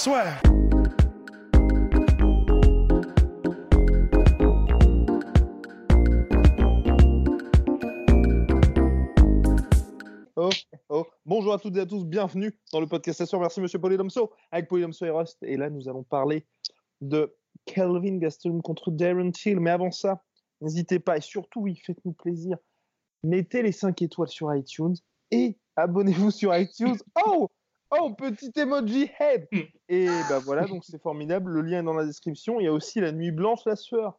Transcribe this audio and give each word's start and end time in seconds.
Oh, 0.00 0.12
oh. 10.88 11.04
Bonjour 11.26 11.52
à 11.52 11.58
toutes 11.58 11.76
et 11.76 11.80
à 11.80 11.86
tous, 11.86 12.04
bienvenue 12.04 12.56
dans 12.72 12.80
le 12.80 12.86
podcast. 12.86 13.20
Merci 13.40 13.60
Monsieur 13.60 13.80
Polydomso 13.80 14.30
avec 14.52 14.68
Polydomso 14.68 15.04
et 15.04 15.10
Rust. 15.10 15.36
Et 15.42 15.56
là, 15.56 15.68
nous 15.68 15.88
allons 15.88 16.04
parler 16.04 16.46
de 17.00 17.36
Kelvin 17.64 18.18
Gastelum 18.18 18.62
contre 18.62 18.92
Darren 18.92 19.32
Till. 19.32 19.58
Mais 19.58 19.70
avant 19.70 19.90
ça, 19.90 20.22
n'hésitez 20.60 21.00
pas 21.00 21.16
et 21.16 21.22
surtout, 21.22 21.62
oui, 21.62 21.74
faites-nous 21.84 22.12
plaisir. 22.12 22.56
Mettez 23.24 23.62
les 23.62 23.72
5 23.72 24.00
étoiles 24.02 24.28
sur 24.28 24.54
iTunes 24.54 24.94
et 25.32 25.58
abonnez-vous 25.74 26.30
sur 26.30 26.56
iTunes. 26.56 26.98
Oh, 27.26 27.48
oh, 27.90 28.14
petit 28.14 28.52
emoji 28.56 29.10
head. 29.18 29.46
Et 29.88 30.06
ben 30.28 30.38
voilà, 30.38 30.66
donc 30.66 30.84
c'est 30.84 31.00
formidable. 31.00 31.50
Le 31.52 31.62
lien 31.62 31.80
est 31.80 31.84
dans 31.84 31.94
la 31.94 32.04
description. 32.04 32.60
Il 32.60 32.64
y 32.64 32.68
a 32.68 32.72
aussi 32.72 33.00
la 33.00 33.12
nuit 33.12 33.30
blanche, 33.30 33.60
la 33.66 33.76
sueur. 33.76 34.18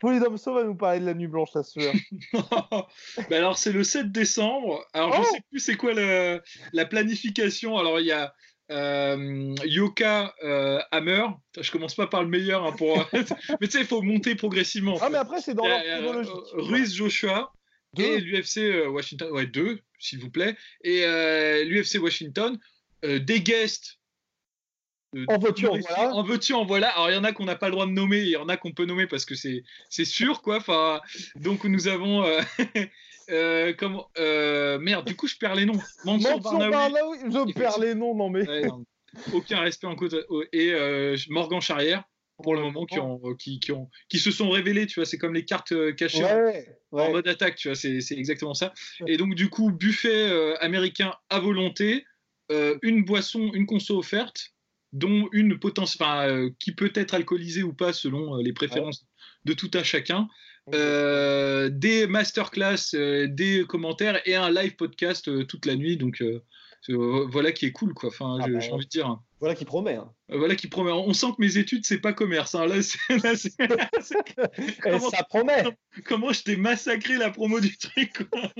Polydomso 0.00 0.52
va 0.52 0.64
nous 0.64 0.74
parler 0.74 0.98
de 0.98 1.06
la 1.06 1.14
nuit 1.14 1.28
blanche, 1.28 1.50
la 1.54 1.62
sueur. 1.62 1.94
Bah 3.30 3.36
alors 3.36 3.56
c'est 3.56 3.70
le 3.70 3.84
7 3.84 4.10
décembre. 4.10 4.84
Alors 4.94 5.12
je 5.12 5.20
Oh 5.20 5.24
sais 5.32 5.40
plus 5.48 5.60
c'est 5.60 5.76
quoi 5.76 5.94
la, 5.94 6.40
la 6.72 6.86
planification. 6.86 7.78
Alors 7.78 8.00
il 8.00 8.06
y 8.06 8.12
a 8.12 8.34
euh, 8.72 9.54
Yoka 9.64 10.34
euh, 10.42 10.80
Hammer. 10.90 11.26
Je 11.60 11.70
commence 11.70 11.94
pas 11.94 12.08
par 12.08 12.22
le 12.22 12.28
meilleur 12.28 12.64
hein, 12.66 12.72
pour. 12.72 12.96
mais 13.12 13.68
tu 13.68 13.70
sais 13.70 13.80
il 13.80 13.86
faut 13.86 14.02
monter 14.02 14.34
progressivement. 14.34 14.98
Ah, 15.00 15.08
mais 15.08 15.18
après, 15.18 15.40
c'est 15.40 15.54
dans 15.54 15.66
l'ordre 15.68 15.84
euh, 15.86 16.02
chronologique. 16.02 16.34
Ruiz 16.54 16.94
Joshua 16.94 17.52
Deux. 17.94 18.02
et 18.02 18.20
l'UFC 18.20 18.58
euh, 18.58 18.88
Washington. 18.88 19.30
Ouais 19.30 19.46
deux 19.46 19.80
s'il 20.00 20.18
vous 20.18 20.30
plaît. 20.30 20.56
Et 20.82 21.04
euh, 21.04 21.64
l'UFC 21.64 21.98
Washington. 22.02 22.58
Euh, 23.04 23.18
des 23.18 23.40
guests. 23.40 23.98
euh, 25.16 25.24
En 25.28 25.38
veux-tu, 25.38 25.66
en 25.66 25.76
voilà. 25.78 26.14
En 26.14 26.22
veux-tu, 26.22 26.52
en 26.54 26.64
voilà. 26.64 26.88
Alors, 26.90 27.10
il 27.10 27.14
y 27.14 27.18
en 27.18 27.24
a 27.24 27.32
qu'on 27.32 27.44
n'a 27.44 27.56
pas 27.56 27.66
le 27.68 27.72
droit 27.72 27.86
de 27.86 27.90
nommer, 27.92 28.18
et 28.18 28.22
il 28.24 28.30
y 28.30 28.36
en 28.36 28.48
a 28.48 28.56
qu'on 28.56 28.72
peut 28.72 28.84
nommer 28.86 29.06
parce 29.06 29.24
que 29.24 29.34
c'est 29.34 29.62
c'est 29.90 30.04
sûr, 30.04 30.42
quoi. 30.42 30.56
Enfin, 30.56 31.00
donc, 31.36 31.64
nous 31.64 31.88
avons. 31.88 32.24
euh, 32.24 32.40
euh, 33.30 33.72
comment, 33.76 34.08
euh, 34.18 34.78
merde, 34.78 35.06
du 35.06 35.14
coup, 35.16 35.26
je 35.26 35.36
perds 35.36 35.54
les 35.54 35.66
noms. 35.66 35.78
Mansour 36.04 36.40
Barnaoui. 36.40 36.70
Barnaoui, 36.70 37.18
je 37.30 37.50
Et 37.50 37.54
perds 37.54 37.78
les 37.78 37.94
noms, 37.94 38.14
non 38.14 38.30
mais. 38.30 38.48
Ouais, 38.48 38.62
non, 38.66 38.84
aucun 39.32 39.60
respect 39.60 39.86
en 39.86 39.94
côte. 39.96 40.14
Et 40.52 40.72
euh, 40.72 41.16
Morgan 41.28 41.60
Charrière, 41.60 42.04
pour 42.42 42.54
le 42.54 42.62
moment, 42.62 42.86
qui, 42.86 42.98
ont, 42.98 43.20
qui, 43.38 43.60
qui, 43.60 43.70
ont, 43.72 43.88
qui 44.08 44.18
se 44.18 44.30
sont 44.30 44.50
révélés, 44.50 44.86
tu 44.86 44.98
vois. 45.00 45.06
C'est 45.06 45.18
comme 45.18 45.34
les 45.34 45.44
cartes 45.44 45.74
cachées 45.96 46.24
Ouais, 46.24 46.66
en 46.90 46.96
ouais. 47.06 47.12
mode 47.12 47.28
attaque, 47.28 47.56
tu 47.56 47.68
vois, 47.68 47.74
c'est 47.76 48.00
c'est 48.00 48.16
exactement 48.16 48.54
ça. 48.54 48.72
Et 49.06 49.16
donc, 49.18 49.34
du 49.34 49.48
coup, 49.50 49.70
buffet 49.70 50.08
euh, 50.30 50.56
américain 50.60 51.14
à 51.28 51.38
volonté, 51.40 52.04
euh, 52.50 52.76
une 52.82 53.04
boisson, 53.04 53.50
une 53.54 53.66
conso 53.66 53.98
offerte, 53.98 54.48
dont 54.92 55.28
une 55.32 55.58
enfin, 55.78 56.28
euh, 56.28 56.50
qui 56.58 56.72
peut 56.72 56.92
être 56.94 57.14
alcoolisée 57.14 57.62
ou 57.62 57.72
pas 57.72 57.92
selon 57.92 58.36
euh, 58.38 58.42
les 58.42 58.52
préférences 58.52 59.06
de 59.44 59.52
tout 59.54 59.70
à 59.74 59.82
chacun, 59.82 60.28
des 60.70 62.06
masterclass, 62.06 62.94
des 63.28 63.64
commentaires 63.68 64.20
et 64.26 64.34
un 64.34 64.50
live 64.50 64.76
podcast 64.76 65.46
toute 65.46 65.66
la 65.66 65.74
nuit. 65.76 65.96
Donc, 65.96 66.22
voilà 66.88 67.52
qui 67.52 67.66
est 67.66 67.72
cool, 67.72 67.94
quoi. 67.94 68.08
Enfin, 68.10 68.38
Ah 68.40 68.48
bah, 68.48 68.60
j'ai 68.60 68.70
envie 68.72 68.84
de 68.84 68.90
dire. 68.90 69.06
hein. 69.06 69.22
Voilà 69.40 69.54
qui 69.56 69.64
promet. 69.64 69.94
hein. 69.94 70.12
Voilà 70.28 70.54
qui 70.54 70.68
promet. 70.68 70.92
On 70.92 71.12
sent 71.12 71.28
que 71.36 71.40
mes 71.42 71.56
études, 71.58 71.84
c'est 71.84 71.98
pas 72.00 72.12
commerce. 72.12 72.54
hein. 72.54 72.66
Là, 72.66 72.76
là, 72.76 73.34
Comment- 74.82 75.10
ça 75.10 75.24
promet. 75.24 75.64
comment 76.06 76.32
je 76.32 76.42
t'ai 76.44 76.56
massacré 76.56 77.16
la 77.18 77.30
promo 77.30 77.58
du 77.60 77.76
truc, 77.76 78.28
quoi. 78.30 78.52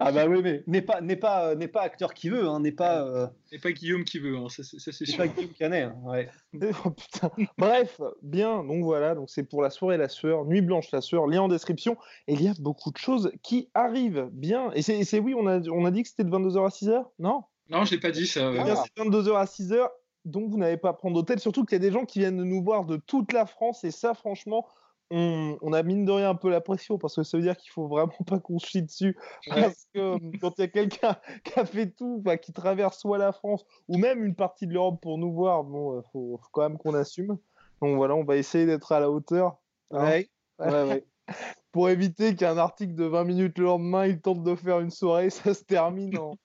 Ah 0.00 0.12
bah 0.12 0.26
oui, 0.26 0.40
mais 0.42 0.62
n'est 0.66 0.82
pas, 0.82 1.00
n'est 1.00 1.16
pas, 1.16 1.48
euh, 1.48 1.54
n'est 1.54 1.68
pas 1.68 1.82
acteur 1.82 2.14
qui 2.14 2.28
veut, 2.28 2.46
hein, 2.46 2.60
n'est 2.60 2.72
pas, 2.72 3.04
euh, 3.06 3.26
Et 3.52 3.58
pas 3.58 3.72
Guillaume 3.72 4.04
qui 4.04 4.18
veut, 4.18 4.36
hein, 4.36 4.48
ça, 4.48 4.62
c'est- 4.62 4.78
ça, 4.78 4.92
c'est 4.92 5.04
n'est 5.04 5.10
sûr. 5.12 5.18
pas 5.18 5.28
Guillaume 5.28 5.52
Canet. 5.52 5.84
hein, 5.84 5.96
ouais. 6.04 6.28
Oh, 6.84 6.90
putain. 6.90 7.30
Bref, 7.58 8.00
bien, 8.22 8.62
donc 8.64 8.82
voilà, 8.84 9.14
donc 9.14 9.30
c'est 9.30 9.42
pour 9.44 9.62
la 9.62 9.70
soirée 9.70 9.96
la 9.96 10.08
sueur, 10.08 10.44
nuit 10.44 10.60
blanche 10.62 10.90
la 10.92 11.00
sueur, 11.00 11.26
lien 11.26 11.42
en 11.42 11.48
description. 11.48 11.96
Et 12.28 12.34
il 12.34 12.42
y 12.42 12.48
a 12.48 12.54
beaucoup 12.58 12.90
de 12.90 12.98
choses 12.98 13.32
qui 13.42 13.68
arrivent, 13.74 14.28
bien. 14.32 14.70
Et 14.72 14.82
c'est 14.82 15.04
c'est- 15.04 15.18
oui, 15.20 15.34
on 15.36 15.46
a, 15.46 15.60
on 15.68 15.84
a 15.84 15.90
dit 15.90 16.02
que 16.02 16.08
c'était 16.08 16.24
de 16.24 16.30
22h 16.30 16.64
à 16.66 16.70
6h 16.70 17.04
Non? 17.18 17.42
Non, 17.68 17.84
je 17.84 17.92
l'ai 17.92 18.00
pas 18.00 18.10
dit 18.10 18.26
ça. 18.26 18.48
Euh, 18.48 18.64
bien, 18.64 18.76
c'est 18.76 18.90
22h 19.02 19.36
à 19.36 19.46
6h, 19.46 19.88
donc 20.24 20.50
vous 20.50 20.58
n'avez 20.58 20.76
pas 20.76 20.90
à 20.90 20.92
prendre 20.92 21.14
d'hôtel, 21.14 21.38
surtout 21.38 21.64
qu'il 21.64 21.74
y 21.74 21.80
a 21.80 21.84
des 21.86 21.90
gens 21.92 22.04
qui 22.04 22.18
viennent 22.18 22.36
de 22.36 22.44
nous 22.44 22.62
voir 22.62 22.84
de 22.84 22.96
toute 22.96 23.32
la 23.32 23.46
France, 23.46 23.82
et 23.84 23.90
ça, 23.90 24.14
franchement, 24.14 24.66
on, 25.12 25.58
on 25.60 25.72
a 25.72 25.82
mine 25.82 26.04
de 26.04 26.10
rien 26.12 26.30
un 26.30 26.34
peu 26.34 26.48
la 26.50 26.60
pression, 26.60 26.98
parce 26.98 27.14
que 27.16 27.22
ça 27.22 27.36
veut 27.36 27.42
dire 27.42 27.56
qu'il 27.56 27.70
faut 27.70 27.86
vraiment 27.86 28.12
pas 28.26 28.40
qu'on 28.40 28.58
chie 28.58 28.82
dessus, 28.82 29.16
parce 29.48 29.86
que 29.94 30.00
euh, 30.00 30.18
quand 30.40 30.54
il 30.58 30.62
y 30.62 30.64
a 30.64 30.68
quelqu'un 30.68 31.16
qui 31.44 31.58
a 31.60 31.64
fait 31.66 31.90
tout, 31.90 32.22
qui 32.42 32.52
traverse 32.52 32.98
soit 32.98 33.18
la 33.18 33.32
France, 33.32 33.64
ou 33.88 33.98
même 33.98 34.24
une 34.24 34.34
partie 34.34 34.66
de 34.66 34.72
l'Europe 34.72 35.00
pour 35.02 35.18
nous 35.18 35.32
voir, 35.32 35.64
bon, 35.64 36.00
il 36.00 36.02
faut, 36.12 36.38
faut 36.42 36.48
quand 36.52 36.62
même 36.62 36.78
qu'on 36.78 36.94
assume. 36.94 37.38
Donc 37.80 37.96
voilà, 37.96 38.14
on 38.14 38.24
va 38.24 38.36
essayer 38.36 38.64
d'être 38.66 38.92
à 38.92 39.00
la 39.00 39.10
hauteur. 39.10 39.58
hein, 39.90 40.04
Ouais, 40.04 40.28
ouais, 40.60 40.82
ouais. 40.88 41.04
pour 41.72 41.88
éviter 41.90 42.34
qu'un 42.34 42.58
article 42.58 42.94
de 42.94 43.04
20 43.04 43.24
minutes 43.24 43.58
le 43.58 43.64
lendemain, 43.64 44.06
il 44.06 44.20
tente 44.20 44.42
de 44.42 44.54
faire 44.54 44.80
une 44.80 44.90
soirée, 44.90 45.30
ça 45.30 45.52
se 45.54 45.64
termine 45.64 46.16
en... 46.18 46.38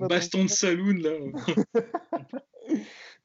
Baston 0.00 0.42
de 0.44 0.48
saloon, 0.48 0.96
là. 1.00 1.12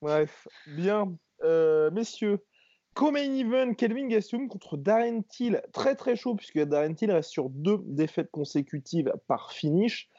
Bref, 0.01 0.47
bien. 0.67 1.15
Euh, 1.43 1.89
messieurs, 1.91 2.45
co-main 2.93 3.33
event, 3.35 3.73
Kelvin 3.73 4.07
Gastelum 4.07 4.47
contre 4.47 4.77
Darren 4.77 5.23
Till. 5.23 5.61
Très 5.73 5.95
très 5.95 6.15
chaud, 6.15 6.35
puisque 6.35 6.59
Darren 6.59 6.95
Till 6.95 7.11
reste 7.11 7.31
sur 7.31 7.49
deux 7.49 7.79
défaites 7.85 8.31
consécutives 8.31 9.13
par 9.27 9.51
finish. 9.51 10.09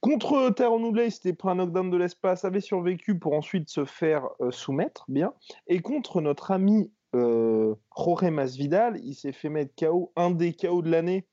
Contre 0.00 0.50
Tyrone 0.50 0.84
Woodley, 0.84 1.08
c'était 1.08 1.32
pris 1.32 1.48
un 1.48 1.54
knockdown 1.54 1.90
de 1.90 1.96
l'espace, 1.96 2.44
avait 2.44 2.60
survécu 2.60 3.18
pour 3.18 3.32
ensuite 3.32 3.70
se 3.70 3.86
faire 3.86 4.28
euh, 4.40 4.50
soumettre, 4.50 5.06
bien. 5.08 5.32
Et 5.66 5.80
contre 5.80 6.20
notre 6.20 6.50
ami 6.50 6.92
euh, 7.14 7.74
Jorge 7.96 8.24
Masvidal, 8.24 9.00
il 9.02 9.14
s'est 9.14 9.32
fait 9.32 9.48
mettre 9.48 9.74
KO, 9.74 10.12
un 10.16 10.30
des 10.30 10.52
KO 10.52 10.82
de 10.82 10.90
l'année, 10.90 11.26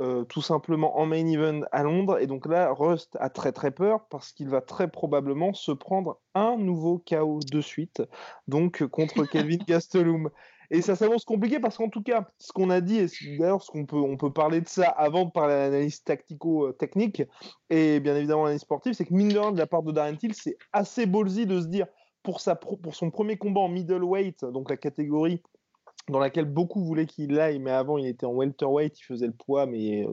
euh, 0.00 0.24
tout 0.24 0.42
simplement 0.42 0.98
en 0.98 1.06
main 1.06 1.26
event 1.26 1.60
à 1.72 1.82
Londres. 1.82 2.18
Et 2.18 2.26
donc 2.26 2.46
là, 2.46 2.72
Rust 2.72 3.16
a 3.20 3.28
très 3.30 3.52
très 3.52 3.70
peur 3.70 4.06
parce 4.08 4.32
qu'il 4.32 4.48
va 4.48 4.60
très 4.60 4.88
probablement 4.90 5.52
se 5.52 5.72
prendre 5.72 6.20
un 6.34 6.56
nouveau 6.56 7.02
KO 7.06 7.40
de 7.50 7.60
suite, 7.60 8.02
donc 8.48 8.86
contre 8.86 9.24
Kelvin 9.30 9.58
Gastelum. 9.66 10.30
Et 10.72 10.82
ça 10.82 10.94
s'annonce 10.94 11.24
compliqué 11.24 11.58
parce 11.58 11.76
qu'en 11.76 11.88
tout 11.88 12.02
cas, 12.02 12.30
ce 12.38 12.52
qu'on 12.52 12.70
a 12.70 12.80
dit, 12.80 12.98
et 12.98 13.06
d'ailleurs 13.38 13.60
ce 13.60 13.72
qu'on 13.72 13.86
peut, 13.86 13.96
on 13.96 14.16
peut 14.16 14.32
parler 14.32 14.60
de 14.60 14.68
ça 14.68 14.88
avant 14.88 15.24
de 15.24 15.30
parler 15.32 15.54
l'analyse 15.54 16.04
tactico-technique 16.04 17.24
et 17.70 17.98
bien 18.00 18.14
évidemment 18.16 18.42
l'analyse 18.44 18.62
sportive, 18.62 18.92
c'est 18.92 19.04
que 19.04 19.12
mine 19.12 19.28
de 19.30 19.38
rien, 19.38 19.52
de 19.52 19.58
la 19.58 19.66
part 19.66 19.82
de 19.82 19.90
Darren 19.92 20.16
Till, 20.16 20.32
c'est 20.32 20.56
assez 20.72 21.06
ballsy 21.06 21.44
de 21.44 21.60
se 21.60 21.66
dire 21.66 21.86
pour, 22.22 22.40
sa 22.40 22.54
pro- 22.54 22.76
pour 22.76 22.94
son 22.94 23.10
premier 23.10 23.36
combat 23.36 23.62
en 23.62 23.68
middleweight, 23.68 24.44
donc 24.44 24.70
la 24.70 24.76
catégorie 24.76 25.42
dans 26.08 26.18
laquelle 26.18 26.46
beaucoup 26.46 26.84
voulaient 26.84 27.06
qu'il 27.06 27.38
aille, 27.38 27.58
mais 27.58 27.70
avant 27.70 27.98
il 27.98 28.06
était 28.06 28.26
en 28.26 28.32
welterweight, 28.32 28.98
il 28.98 29.04
faisait 29.04 29.26
le 29.26 29.32
poids, 29.32 29.66
mais 29.66 30.04
euh, 30.04 30.12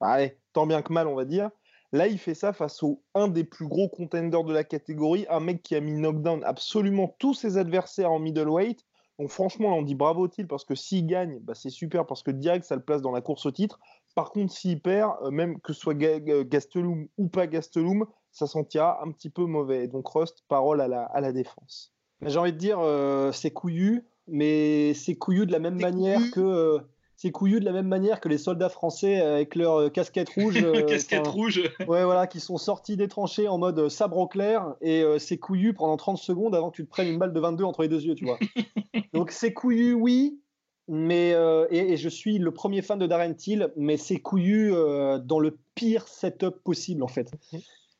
allez, 0.00 0.38
tant 0.52 0.66
bien 0.66 0.82
que 0.82 0.92
mal, 0.92 1.06
on 1.06 1.14
va 1.14 1.24
dire. 1.24 1.50
Là, 1.92 2.06
il 2.06 2.18
fait 2.18 2.34
ça 2.34 2.52
face 2.52 2.82
au 2.82 3.02
un 3.14 3.28
des 3.28 3.44
plus 3.44 3.66
gros 3.66 3.88
contenders 3.88 4.44
de 4.44 4.52
la 4.52 4.64
catégorie, 4.64 5.26
un 5.30 5.40
mec 5.40 5.62
qui 5.62 5.74
a 5.74 5.80
mis 5.80 5.92
knockdown 5.94 6.44
absolument 6.44 7.16
tous 7.18 7.32
ses 7.34 7.56
adversaires 7.56 8.12
en 8.12 8.18
middleweight. 8.18 8.84
Donc 9.18 9.30
franchement, 9.30 9.76
on 9.76 9.82
dit 9.82 9.94
bravo 9.94 10.28
Till 10.28 10.46
parce 10.46 10.64
que 10.64 10.74
s'il 10.74 11.06
gagne, 11.06 11.40
bah, 11.40 11.54
c'est 11.54 11.70
super 11.70 12.06
parce 12.06 12.22
que 12.22 12.30
direct 12.30 12.64
ça 12.64 12.76
le 12.76 12.82
place 12.82 13.02
dans 13.02 13.10
la 13.10 13.20
course 13.22 13.46
au 13.46 13.50
titre. 13.50 13.80
Par 14.14 14.30
contre, 14.30 14.52
s'il 14.52 14.80
perd, 14.80 15.12
euh, 15.22 15.30
même 15.30 15.60
que 15.60 15.72
ce 15.72 15.80
soit 15.80 15.94
Ga- 15.94 16.20
Ga- 16.20 16.44
Gastelum 16.44 17.08
ou 17.16 17.28
pas 17.28 17.46
Gastelum, 17.46 18.06
ça 18.30 18.46
sentira 18.46 19.02
un 19.02 19.10
petit 19.10 19.30
peu 19.30 19.46
mauvais. 19.46 19.88
Donc 19.88 20.06
Rust, 20.08 20.44
parole 20.46 20.80
à 20.80 20.88
la, 20.88 21.02
à 21.04 21.20
la 21.20 21.32
défense. 21.32 21.94
J'ai 22.20 22.38
envie 22.38 22.52
de 22.52 22.58
dire, 22.58 22.78
euh, 22.80 23.32
c'est 23.32 23.50
couillu, 23.50 24.06
mais 24.28 24.94
c'est 24.94 25.14
couillu 25.16 25.46
de 25.46 25.52
la 25.52 25.58
même 25.58 25.80
manière 25.80 26.18
couillu. 26.18 26.30
que. 26.32 26.40
euh, 26.40 26.78
c'est 27.20 27.32
couillu 27.32 27.58
de 27.58 27.64
la 27.64 27.72
même 27.72 27.88
manière 27.88 28.20
que 28.20 28.28
les 28.28 28.38
soldats 28.38 28.68
français 28.68 29.20
avec 29.20 29.56
leur 29.56 29.74
euh, 29.74 29.88
casquette 29.88 30.28
rouge. 30.36 30.62
euh, 30.62 30.82
Casquette 30.86 31.22
enfin, 31.22 31.30
rouge. 31.30 31.60
Ouais, 31.88 32.04
voilà, 32.04 32.28
qui 32.28 32.38
sont 32.38 32.58
sortis 32.58 32.96
des 32.96 33.08
tranchées 33.08 33.48
en 33.48 33.58
mode 33.58 33.76
euh, 33.80 33.88
sabre 33.88 34.18
au 34.18 34.28
clair 34.28 34.76
et 34.80 35.02
euh, 35.02 35.18
c'est 35.18 35.36
couillu 35.36 35.74
pendant 35.74 35.96
30 35.96 36.16
secondes 36.16 36.54
avant 36.54 36.70
que 36.70 36.76
tu 36.76 36.84
te 36.84 36.88
prennes 36.90 37.08
une 37.08 37.18
balle 37.18 37.32
de 37.32 37.40
22 37.40 37.64
entre 37.64 37.82
les 37.82 37.88
deux 37.88 38.04
yeux, 38.04 38.14
tu 38.14 38.24
vois. 38.24 38.38
Donc 39.14 39.32
c'est 39.32 39.52
couillu, 39.52 39.94
oui, 39.94 40.38
mais 40.86 41.32
euh, 41.34 41.66
et, 41.70 41.92
et 41.94 41.96
je 41.96 42.08
suis 42.08 42.38
le 42.38 42.52
premier 42.52 42.82
fan 42.82 43.00
de 43.00 43.06
Darren 43.08 43.34
Till, 43.34 43.72
mais 43.76 43.96
c'est 43.96 44.20
couillu 44.20 44.72
euh, 44.72 45.18
dans 45.18 45.40
le 45.40 45.58
pire 45.74 46.06
setup 46.06 46.62
possible 46.62 47.02
en 47.02 47.08
fait. 47.08 47.32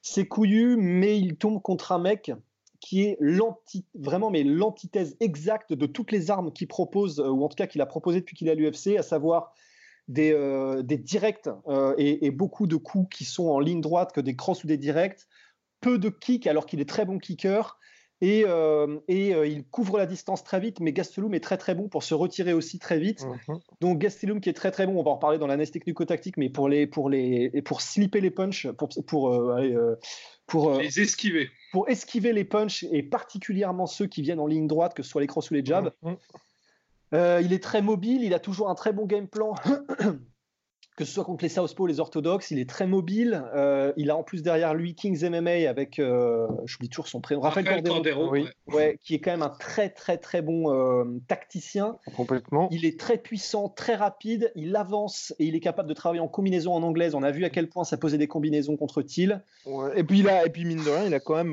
C'est 0.01 0.29
couillu, 0.29 0.77
mais 0.79 1.19
il 1.19 1.35
tombe 1.35 1.61
contre 1.61 1.91
un 1.91 1.99
mec 1.99 2.31
qui 2.81 3.03
est 3.03 3.19
vraiment 3.95 4.31
mais 4.31 4.45
l'antithèse 4.45 5.17
exacte 5.21 5.73
de 5.73 5.87
toutes 5.87 6.13
les 6.13 6.31
armes 6.31 6.53
qu'il 6.53 6.69
propose, 6.69 7.21
ou 7.21 7.45
en 7.45 7.49
tout 7.49 7.57
cas 7.57 7.67
qu'il 7.67 7.81
a 7.81 7.87
proposé 7.87 8.21
depuis 8.21 8.37
qu'il 8.37 8.49
est 8.49 8.53
à 8.53 8.55
l'UFC, 8.55 8.97
à 8.99 9.03
savoir 9.03 9.53
des, 10.07 10.33
des 10.85 10.97
directs 10.97 11.49
et, 11.99 12.27
et, 12.27 12.31
beaucoup 12.31 12.67
de 12.67 12.77
coups 12.77 13.17
qui 13.17 13.25
sont 13.25 13.49
en 13.49 13.61
ligne 13.61 13.81
droite 13.81 14.13
que 14.13 14.21
des 14.21 14.37
crosses 14.37 14.65
ou 14.65 14.67
des 14.67 14.79
directs, 14.79 15.27
peu 15.81 15.99
de 15.99 16.09
kicks 16.09 16.47
alors 16.47 16.67
qu'il 16.67 16.81
est 16.81 16.89
très 16.89 17.05
bon 17.05 17.19
kicker, 17.19 17.79
et, 18.21 18.45
euh, 18.47 18.99
et 19.07 19.33
euh, 19.33 19.47
il 19.47 19.65
couvre 19.65 19.97
la 19.97 20.07
distance 20.07 20.43
très 20.43 20.59
vite, 20.59 20.81
mais 20.81 20.93
Gastelum 20.93 21.35
est 21.35 21.41
très 21.41 21.57
très 21.57 21.75
bon 21.77 21.89
pour 21.89 22.03
se 22.03 22.15
retirer 22.15 22.53
aussi 22.53 22.81
très 22.81 22.99
vite. 22.99 23.25
Mhm. 23.25 23.61
Donc 23.81 23.99
Gastelum 23.99 24.41
qui 24.41 24.49
est 24.49 24.55
très 24.55 24.73
très 24.73 24.87
bon, 24.87 24.99
on 24.99 25.05
va 25.05 25.13
en 25.13 25.15
reparler 25.15 25.39
dans 25.39 25.47
l'analyse 25.47 25.71
technico-tactique, 25.71 26.37
mais 26.37 26.51
pour 26.51 26.69
les 26.69 26.89
pour 26.89 27.11
les 27.11 27.63
pour 27.63 27.81
slipper 27.81 28.21
les 28.21 28.33
punches, 28.33 28.69
pour 28.73 28.89
pour 29.07 29.33
euh, 29.33 29.95
pour 30.49 30.79
les 30.79 31.01
esquiver, 31.01 31.51
pour 31.71 31.89
esquiver 31.89 32.33
les 32.33 32.45
punches 32.45 32.85
et 32.91 33.03
particulièrement 33.05 33.87
ceux 33.87 34.07
qui 34.07 34.23
viennent 34.23 34.41
en 34.41 34.47
ligne 34.47 34.67
droite, 34.67 34.95
que 34.95 35.05
ce 35.05 35.11
soit 35.11 35.21
les 35.21 35.29
crosses 35.29 35.51
ou 35.51 35.55
les 35.55 35.65
jabs. 35.65 35.93
Mhm. 36.03 36.17
il 37.13 37.53
est 37.53 37.63
très 37.63 37.83
mobile, 37.83 38.25
il 38.25 38.35
a 38.35 38.41
toujours 38.41 38.69
un 38.69 38.75
très 38.75 38.93
bon 38.93 39.07
game 39.07 39.29
plan. 39.29 39.55
que 40.99 41.05
ce 41.05 41.13
soit 41.13 41.25
contre 41.25 41.45
les 41.45 41.49
Southpaw, 41.49 41.87
les 41.87 42.01
orthodoxes, 42.01 42.51
il 42.51 42.59
est 42.59 42.69
très 42.69 42.89
mobile. 42.89 43.45
Euh, 43.55 43.93
il 43.97 44.11
a 44.11 44.17
en 44.17 44.25
plus 44.25 44.43
derrière 44.43 44.75
lui 44.75 44.97
Kings 44.97 45.31
MMA 45.31 45.69
avec, 45.71 46.01
euh, 46.01 46.49
j'oublie 46.65 46.89
toujours 46.89 47.07
son 47.07 47.21
prénom, 47.21 47.41
Raphaël, 47.41 47.85
Cordero, 47.85 48.33
ouais. 48.33 48.99
qui 49.01 49.15
est 49.15 49.21
quand 49.21 49.31
même 49.31 49.43
un 49.43 49.49
très 49.49 49.91
très 49.91 50.19
très 50.19 50.43
bon 50.43 50.75
euh, 50.75 51.05
tacticien. 51.29 51.99
Complètement. 52.17 52.67
Il 52.73 52.85
est 52.85 52.99
très 52.99 53.17
puissant, 53.17 53.69
très 53.69 53.95
rapide, 53.95 54.51
il 54.57 54.75
avance 54.75 55.33
et 55.39 55.45
il 55.45 55.55
est 55.55 55.61
capable 55.61 55.89
de 55.89 55.95
travailler 55.95 56.21
en 56.21 56.27
combinaison 56.27 56.75
en 56.75 56.83
anglaise. 56.83 57.15
On 57.15 57.23
a 57.23 57.31
vu 57.31 57.45
à 57.45 57.51
quel 57.51 57.69
point 57.69 57.85
ça 57.85 57.97
posait 57.97 58.19
des 58.19 58.27
combinaisons 58.27 58.77
contre 58.77 59.01
Thiel. 59.03 59.45
Et 59.95 60.03
puis 60.03 60.29
a, 60.29 60.47
et 60.47 60.51
puis 60.51 60.65
mine 60.65 60.83
de 60.83 60.91
rien, 60.91 61.05
il 61.05 61.15
a 61.15 61.21
quand 61.21 61.37
même, 61.37 61.53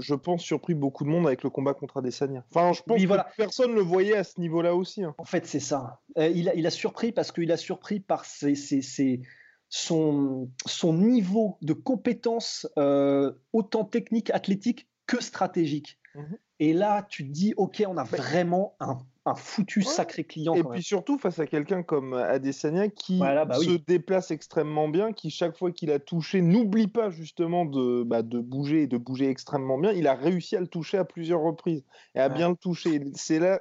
je 0.00 0.14
pense, 0.16 0.42
surpris 0.42 0.74
beaucoup 0.74 1.04
de 1.04 1.10
monde 1.10 1.28
avec 1.28 1.44
le 1.44 1.50
combat 1.50 1.74
contre 1.74 1.98
Adesanya. 1.98 2.42
Enfin, 2.52 2.72
je 2.72 2.82
pense 2.82 3.00
que 3.00 3.36
personne 3.36 3.72
le 3.72 3.82
voyait 3.82 4.16
à 4.16 4.24
ce 4.24 4.40
niveau-là 4.40 4.74
aussi. 4.74 5.04
Hein. 5.04 5.14
En 5.18 5.24
fait, 5.24 5.46
c'est 5.46 5.60
ça. 5.60 6.00
il, 6.16 6.48
a, 6.48 6.56
il 6.56 6.66
a 6.66 6.70
surpris 6.70 7.12
parce 7.12 7.30
qu'il 7.30 7.52
a 7.52 7.56
surpris 7.56 8.00
par 8.00 8.24
ses 8.24 8.79
c'est 8.82 9.20
son, 9.68 10.50
son 10.66 10.94
niveau 10.94 11.58
de 11.62 11.72
compétence 11.72 12.66
euh, 12.78 13.32
autant 13.52 13.84
technique, 13.84 14.30
athlétique 14.30 14.88
que 15.06 15.22
stratégique. 15.22 15.98
Mhm. 16.14 16.38
Et 16.58 16.72
là, 16.72 17.06
tu 17.08 17.26
te 17.26 17.32
dis, 17.32 17.54
OK, 17.56 17.82
on 17.86 17.96
a 17.96 18.04
vraiment 18.04 18.76
un 18.80 18.98
un 19.26 19.34
foutu 19.34 19.82
sacré 19.82 20.24
client. 20.24 20.54
Et 20.54 20.64
puis 20.64 20.82
surtout 20.82 21.18
face 21.18 21.38
à 21.38 21.46
quelqu'un 21.46 21.82
comme 21.82 22.14
Adesanya 22.14 22.88
qui 22.88 23.18
bah 23.18 23.46
se 23.54 23.76
déplace 23.76 24.30
extrêmement 24.30 24.88
bien, 24.88 25.12
qui 25.12 25.30
chaque 25.30 25.56
fois 25.56 25.72
qu'il 25.72 25.90
a 25.90 25.98
touché 25.98 26.40
n'oublie 26.40 26.88
pas 26.88 27.10
justement 27.10 27.64
de, 27.66 28.02
bah, 28.02 28.22
de 28.22 28.38
bouger 28.40 28.82
et 28.82 28.86
de 28.86 28.96
bouger 28.96 29.28
extrêmement 29.28 29.78
bien. 29.78 29.92
Il 29.92 30.06
a 30.06 30.14
réussi 30.14 30.56
à 30.56 30.60
le 30.60 30.66
toucher 30.66 30.98
à 30.98 31.04
plusieurs 31.04 31.40
reprises 31.40 31.84
et 32.14 32.20
à 32.20 32.28
bien 32.28 32.48
le 32.48 32.56
toucher. 32.56 33.02
C'est 33.14 33.38
là, 33.38 33.60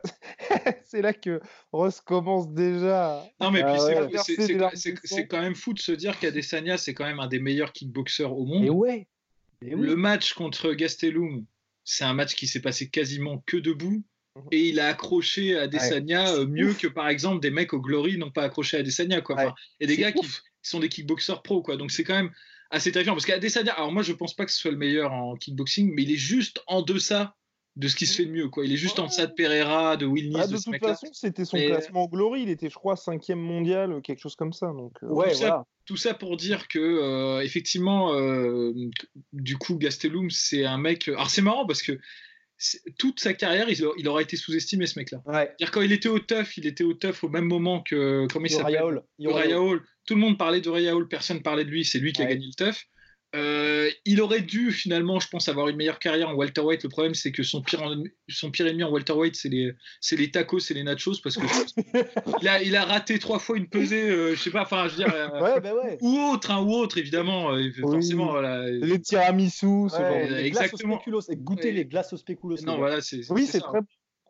c'est 0.86 1.02
là 1.02 1.14
que 1.14 1.42
Ross 1.72 2.02
commence 2.02 2.50
déjà. 2.50 3.24
Non 3.40 3.52
mais 3.52 3.64
c'est 5.04 5.28
quand 5.28 5.42
même 5.42 5.56
fou 5.56 5.74
de 5.74 5.80
se 5.80 5.92
dire 5.92 6.20
qu'Adesanya 6.20 6.78
c'est 6.78 6.94
quand 6.94 7.06
même 7.06 7.20
un 7.20 7.28
des 7.28 7.40
meilleurs 7.40 7.74
kickboxers 7.74 8.32
au 8.32 8.46
monde. 8.46 8.66
Et 8.66 8.70
ouais. 8.70 9.08
Le 9.62 9.96
match 9.96 10.34
contre 10.34 10.74
Gastelum, 10.74 11.46
c'est 11.84 12.06
un 12.06 12.14
match 12.14 12.36
qui 12.36 12.48
s'est 12.48 12.62
passé 12.62 12.90
quasiment 12.90 13.44
que 13.46 13.58
debout. 13.58 14.04
Mhm. 14.36 14.48
et 14.52 14.70
il 14.70 14.80
a 14.80 14.88
accroché 14.88 15.58
à 15.58 15.68
Desania 15.68 16.32
euh, 16.36 16.46
mieux 16.46 16.74
que 16.74 16.88
par 16.88 17.10
exemple 17.10 17.42
des 17.42 17.50
mecs 17.50 17.74
au 17.74 17.82
Glory 17.82 18.18
n'ont 18.20 18.30
pas 18.30 18.44
accroché 18.44 18.78
à 18.78 18.84
Desania 18.84 19.22
quoi. 19.22 19.56
et 19.80 19.88
des 19.88 19.98
gars 19.98 20.12
qui, 20.12 20.24
sont 20.62 20.80
des 20.80 20.90
kickboxers 20.90 21.42
pro 21.42 21.62
quoi. 21.62 21.78
Donc 21.78 21.92
c'est 21.92 22.04
quand 22.04 22.16
même 22.16 22.32
assez 22.70 22.92
terrifiant 22.92 23.14
parce 23.14 23.26
qu'Adesanya, 23.26 23.74
alors 23.74 23.92
moi 23.92 24.04
je 24.04 24.14
pense 24.14 24.36
pas 24.36 24.46
que 24.46 24.52
ce 24.52 24.60
soit 24.60 24.72
le 24.72 24.78
meilleur 24.78 25.12
en 25.12 25.36
kickboxing, 25.36 25.94
mais 25.94 26.04
il 26.04 26.12
est 26.12 26.18
juste 26.18 26.62
en 26.68 26.82
deçà 26.82 27.36
de 27.80 27.88
ce 27.88 27.96
qui 27.96 28.06
se 28.06 28.18
fait 28.18 28.26
de 28.26 28.32
mieux 28.32 28.50
quoi. 28.50 28.66
Il 28.66 28.74
est 28.74 28.78
juste 28.78 29.00
en 29.00 29.08
deçà 29.08 29.26
de 29.26 29.32
Pereira, 29.32 29.96
de 29.96 30.06
Will 30.06 30.36
ah, 30.36 30.48
de, 30.48 30.58
toute 30.58 30.78
façon, 30.80 31.08
c'était 31.14 31.46
son 31.46 31.58
classement 31.58 32.04
au 32.04 32.10
Glory, 32.10 32.44
il 32.44 32.50
était 32.50 32.70
je 32.70 32.76
crois 32.76 32.98
cinquième 32.98 33.40
mondial, 33.40 34.02
quelque 34.02 34.20
chose 34.20 34.36
comme 34.36 34.52
ça. 34.52 34.68
Donc 34.68 34.92
euh, 35.02 35.08
ouais, 35.08 35.32
tout, 35.32 35.38
ça, 35.38 35.66
tout, 35.86 35.98
ça, 35.98 36.14
pour 36.14 36.36
dire 36.36 36.68
que 36.68 36.78
euh, 36.78 37.42
effectivement, 37.42 38.14
du 39.32 39.58
coup 39.58 39.78
Gastelum 39.78 40.30
c'est 40.30 40.66
un 40.66 40.78
mec. 40.78 41.08
Alors 41.08 41.30
c'est 41.30 41.42
marrant 41.42 41.66
parce 41.66 41.82
que 41.82 41.98
toute 42.98 43.22
sa 43.22 43.34
carrière, 43.34 43.70
il, 43.70 44.08
aura 44.10 44.22
été 44.22 44.36
sous-estimé 44.36 44.86
ce 44.86 45.00
mec-là. 45.00 45.48
dire 45.58 45.72
Quand 45.72 45.82
il 45.82 45.94
était 45.94 46.10
au 46.10 46.20
tough, 46.20 46.58
il 46.58 46.68
était 46.68 46.84
au 46.84 46.94
tough 46.94 47.24
au 47.24 47.30
même 47.30 47.46
moment 47.46 47.82
que 47.82 48.28
comment 48.30 48.46
il 48.46 48.52
s'appelle? 48.52 48.82
Hall. 48.82 49.82
Tout 50.06 50.16
le 50.16 50.20
monde 50.20 50.38
parlait 50.38 50.60
de 50.60 50.70
Hall, 50.70 51.08
personne 51.08 51.42
parlait 51.42 51.64
de 51.64 51.70
lui. 51.70 51.86
C'est 51.86 52.00
lui 52.00 52.12
qui 52.12 52.22
a 52.22 52.26
gagné 52.26 52.48
le 52.48 52.66
tough. 52.66 52.76
Euh, 53.36 53.90
il 54.06 54.22
aurait 54.22 54.42
dû 54.42 54.72
finalement, 54.72 55.20
je 55.20 55.28
pense, 55.28 55.50
avoir 55.50 55.68
une 55.68 55.76
meilleure 55.76 56.00
carrière 56.00 56.30
en 56.30 56.34
welterweight. 56.34 56.84
Le 56.84 56.90
problème, 56.90 57.14
c'est 57.14 57.32
que 57.32 57.44
son 57.44 57.62
pire, 57.62 57.96
son 58.28 58.50
pire 58.50 58.66
ennemi 58.66 58.84
en 58.84 58.92
welterweight, 58.92 59.36
c'est 59.36 59.50
les, 59.50 59.72
c'est 60.02 60.16
les 60.16 60.32
tacos, 60.32 60.60
c'est 60.60 60.74
les 60.74 60.84
nachos, 60.84 61.22
parce 61.24 61.38
que 61.38 61.46
il, 62.42 62.48
a, 62.48 62.64
il 62.64 62.76
a 62.76 62.86
raté 62.86 63.20
trois 63.20 63.38
fois 63.38 63.58
une 63.58 63.68
pesée, 63.68 64.10
euh, 64.10 64.36
je 64.36 64.42
sais 64.42 64.50
pas, 64.50 64.64
enfin, 64.64 64.88
je 64.88 64.96
veux 64.96 65.04
dire, 65.04 65.14
euh, 65.14 65.60
bah 65.60 65.74
ou 66.02 66.18
autre, 66.18 66.50
hein, 66.50 66.62
ou 66.62 66.74
autre, 66.74 66.98
évidemment, 66.98 67.56
forcément. 67.80 68.40
Les 68.42 69.00
tiramisu, 69.00 69.88
les 70.30 70.46
exactement. 70.46 71.00
Glaces 71.06 71.30
goûter 71.38 71.72
les 71.72 71.86
glaces 71.86 72.14
au 72.14 72.18
spéculoos. 72.18 72.58
Non, 72.66 72.78
voilà, 72.78 73.02
c'est. 73.02 73.30
Oui, 73.32 73.46
c'est 73.46 73.60
très 73.60 73.80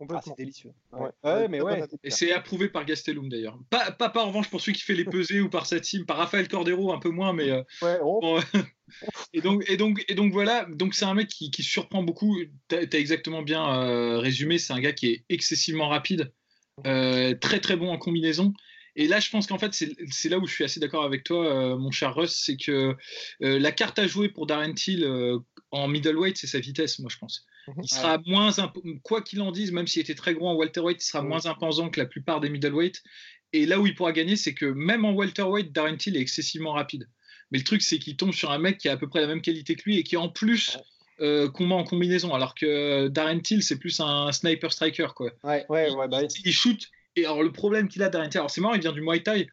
ah, 0.10 0.22
c'est 0.24 0.38
délicieux. 0.38 0.72
Ouais. 0.94 1.48
mais 1.48 1.62
ouais. 1.62 1.84
Et 2.04 2.10
c'est 2.10 2.32
approuvé 2.32 2.70
par 2.70 2.86
Gastelum 2.86 3.30
d'ailleurs. 3.30 3.58
Pas, 3.70 3.92
pas, 3.92 4.12
en 4.16 4.28
revanche 4.28 4.50
pour 4.50 4.62
celui 4.62 4.74
qui 4.74 4.84
fait 4.84 4.94
les 4.94 5.06
pesées 5.06 5.42
ou 5.42 5.50
par 5.50 5.66
sa 5.66 5.80
team, 5.80 6.06
par 6.06 6.18
Raphaël 6.18 6.48
Cordero 6.48 6.94
un 6.94 7.00
peu 7.00 7.10
moins, 7.10 7.34
mais. 7.34 7.50
Euh, 7.50 7.64
ouais, 7.82 7.98
oh. 8.02 8.40
et, 9.34 9.42
donc, 9.42 9.64
et, 9.68 9.78
donc, 9.78 10.04
et 10.08 10.16
donc 10.16 10.32
voilà, 10.32 10.66
donc 10.70 10.94
c'est 10.94 11.06
un 11.06 11.14
mec 11.14 11.28
qui, 11.28 11.52
qui 11.52 11.64
surprend 11.64 12.04
beaucoup. 12.04 12.38
Tu 12.70 12.76
as, 12.76 13.00
exactement 13.00 13.42
bien 13.42 13.68
euh, 13.68 14.20
résumé, 14.20 14.58
c'est 14.58 14.74
un 14.74 14.80
gars 14.80 14.94
qui 14.94 15.08
est 15.08 15.26
excessivement 15.30 15.90
rapide, 15.90 16.32
euh, 16.86 17.36
très 17.36 17.60
très 17.60 17.76
bon 17.76 17.92
en 17.92 17.98
combinaison. 17.98 18.54
Et 18.96 19.08
là, 19.08 19.20
je 19.20 19.30
pense 19.30 19.48
qu'en 19.48 19.60
fait, 19.60 19.74
c'est 19.74 20.30
là 20.30 20.40
où 20.40 20.48
je 20.48 20.54
suis 20.54 20.64
assez 20.64 20.80
d'accord 20.80 21.06
avec 21.06 21.24
toi, 21.24 21.78
mon 21.78 21.92
cher 21.92 22.16
Russ, 22.16 22.42
c'est 22.44 22.58
que 22.58 22.98
la 23.40 23.72
carte 23.72 23.98
à 23.98 24.08
jouer 24.08 24.28
pour 24.28 24.46
Darren 24.46 24.74
Till 24.74 25.08
en 25.72 25.88
middleweight, 25.88 26.38
c'est 26.38 26.48
sa 26.48 26.60
vitesse, 26.60 27.00
moi 27.00 27.10
je 27.10 27.18
pense. 27.18 27.46
Mhm. 27.76 27.84
Il 27.84 27.90
sera 27.90 28.18
moins, 28.26 28.52
quoi 29.04 29.22
qu'il 29.22 29.42
en 29.42 29.52
dise, 29.52 29.72
même 29.72 29.88
s'il 29.88 30.02
était 30.02 30.16
très 30.16 30.34
gros 30.34 30.48
en 30.48 30.56
welterweight, 30.56 31.02
il 31.02 31.06
sera 31.06 31.22
moins 31.22 31.46
imposant 31.46 31.90
que 31.90 32.00
la 32.00 32.06
plupart 32.06 32.40
des 32.40 32.50
middleweight. 32.50 33.02
Et 33.54 33.66
là 33.66 33.80
où 33.80 33.88
il 33.88 33.96
pourra 33.96 34.12
gagner, 34.12 34.36
c'est 34.36 34.54
que 34.54 34.66
même 34.66 35.06
en 35.06 35.14
welterweight, 35.14 35.72
Darren 35.72 35.98
Till 35.98 36.16
est 36.16 36.22
excessivement 36.22 36.74
rapide. 36.74 37.08
Mais 37.52 37.58
le 37.58 37.64
truc, 37.64 37.82
c'est 37.82 37.98
qu'il 37.98 38.16
tombe 38.16 38.34
sur 38.34 38.52
un 38.52 38.60
mec 38.60 38.78
qui 38.78 38.90
a 38.90 38.94
à 38.94 38.98
peu 38.98 39.08
près 39.08 39.22
la 39.22 39.28
même 39.28 39.42
qualité 39.42 39.76
que 39.76 39.84
lui 39.86 39.98
et 39.98 40.04
qui 40.04 40.18
en 40.18 40.30
plus 40.30 40.78
euh, 41.20 41.50
combat 41.50 41.76
en 41.76 41.84
combinaison. 41.84 42.34
Alors 42.34 42.54
que 42.54 43.08
Darren 43.08 43.42
Till, 43.42 43.64
c'est 43.64 43.80
plus 43.80 44.00
un 44.00 44.32
sniper 44.32 44.72
striker. 44.72 45.08
Quoi. 45.16 45.32
Ouais, 45.44 45.66
ouais, 45.70 45.90
ouais, 45.90 46.08
bah 46.08 46.22
il, 46.46 46.54
shoot. 46.54 46.88
Et 47.16 47.26
alors, 47.26 47.42
le 47.42 47.52
problème 47.52 47.88
qu'il 47.88 48.04
a, 48.04 48.10
Darren 48.10 48.30
Till, 48.30 48.40
alors 48.40 48.52
c'est 48.52 48.62
marrant, 48.62 48.76
il 48.76 48.82
vient 48.82 48.92
du 48.92 49.02
Muay 49.02 49.24
Thai, 49.24 49.48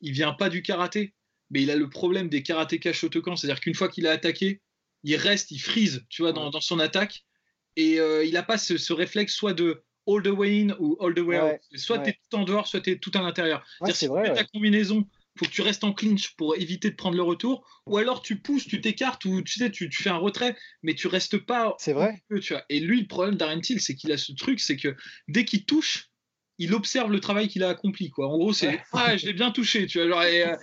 il 0.00 0.12
vient 0.12 0.32
pas 0.32 0.48
du 0.48 0.62
karaté, 0.62 1.12
mais 1.50 1.62
il 1.62 1.70
a 1.70 1.76
le 1.76 1.90
problème 1.90 2.30
des 2.30 2.42
karatékas 2.42 2.94
Shotokan. 2.94 3.36
C'est-à-dire 3.36 3.60
qu'une 3.60 3.74
fois 3.74 3.88
qu'il 3.88 4.06
a 4.06 4.12
attaqué, 4.12 4.62
il 5.04 5.16
reste, 5.16 5.50
il 5.50 5.58
freeze, 5.58 6.06
tu 6.08 6.22
vois, 6.22 6.32
dans, 6.32 6.48
dans 6.48 6.60
son 6.60 6.78
attaque 6.78 7.24
et 7.76 8.00
euh, 8.00 8.24
il 8.24 8.32
n'a 8.34 8.42
pas 8.42 8.58
ce, 8.58 8.92
réflexe 8.92 9.34
soit 9.34 9.54
de 9.54 9.82
all 10.06 10.22
the 10.22 10.28
way 10.28 10.62
in 10.62 10.76
ou 10.78 10.96
all 11.00 11.14
the 11.14 11.20
way 11.20 11.38
out. 11.38 11.60
Soit 11.74 12.00
tu 12.00 12.10
es 12.10 12.12
tout 12.12 12.36
en 12.36 12.44
dehors, 12.44 12.66
soit 12.66 12.80
tu 12.80 12.90
es 12.90 12.98
tout 12.98 13.12
à 13.14 13.22
l'intérieur. 13.22 13.64
c'est 13.86 13.94
si 13.94 14.06
vrai, 14.06 14.32
ta 14.34 14.44
combinaison, 14.44 15.06
faut 15.38 15.46
que 15.46 15.50
tu 15.50 15.62
restes 15.62 15.84
en 15.84 15.92
clinch 15.92 16.34
pour 16.36 16.56
éviter 16.56 16.90
de 16.90 16.96
prendre 16.96 17.16
le 17.16 17.22
retour, 17.22 17.66
ou 17.86 17.96
alors 17.96 18.22
tu 18.22 18.36
pousses, 18.36 18.66
tu 18.66 18.80
t'écartes, 18.80 19.24
ou 19.24 19.42
tu 19.42 19.58
sais, 19.58 19.70
tu, 19.70 19.90
fais 19.90 20.10
un 20.10 20.18
retrait, 20.18 20.56
mais 20.82 20.94
tu 20.94 21.06
restes 21.06 21.38
pas. 21.38 21.74
C'est 21.78 21.92
vrai. 21.92 22.22
tu 22.40 22.52
vois. 22.52 22.64
Et 22.68 22.80
lui, 22.80 23.00
le 23.00 23.06
problème 23.06 23.36
d'Aren 23.36 23.62
c'est 23.62 23.94
qu'il 23.94 24.12
a 24.12 24.18
ce 24.18 24.32
truc, 24.32 24.60
c'est 24.60 24.76
que 24.76 24.94
dès 25.28 25.44
qu'il 25.44 25.64
touche, 25.64 26.10
il 26.58 26.74
observe 26.74 27.10
le 27.10 27.20
travail 27.20 27.48
qu'il 27.48 27.64
a 27.64 27.70
accompli. 27.70 28.10
Quoi. 28.10 28.28
En 28.28 28.36
gros, 28.36 28.52
c'est 28.52 28.80
ah, 28.92 29.16
je 29.16 29.26
l'ai 29.26 29.32
bien 29.32 29.50
touché. 29.50 29.86
Tu 29.86 30.06
vois, 30.06 30.30
et, 30.30 30.44
euh, 30.44 30.56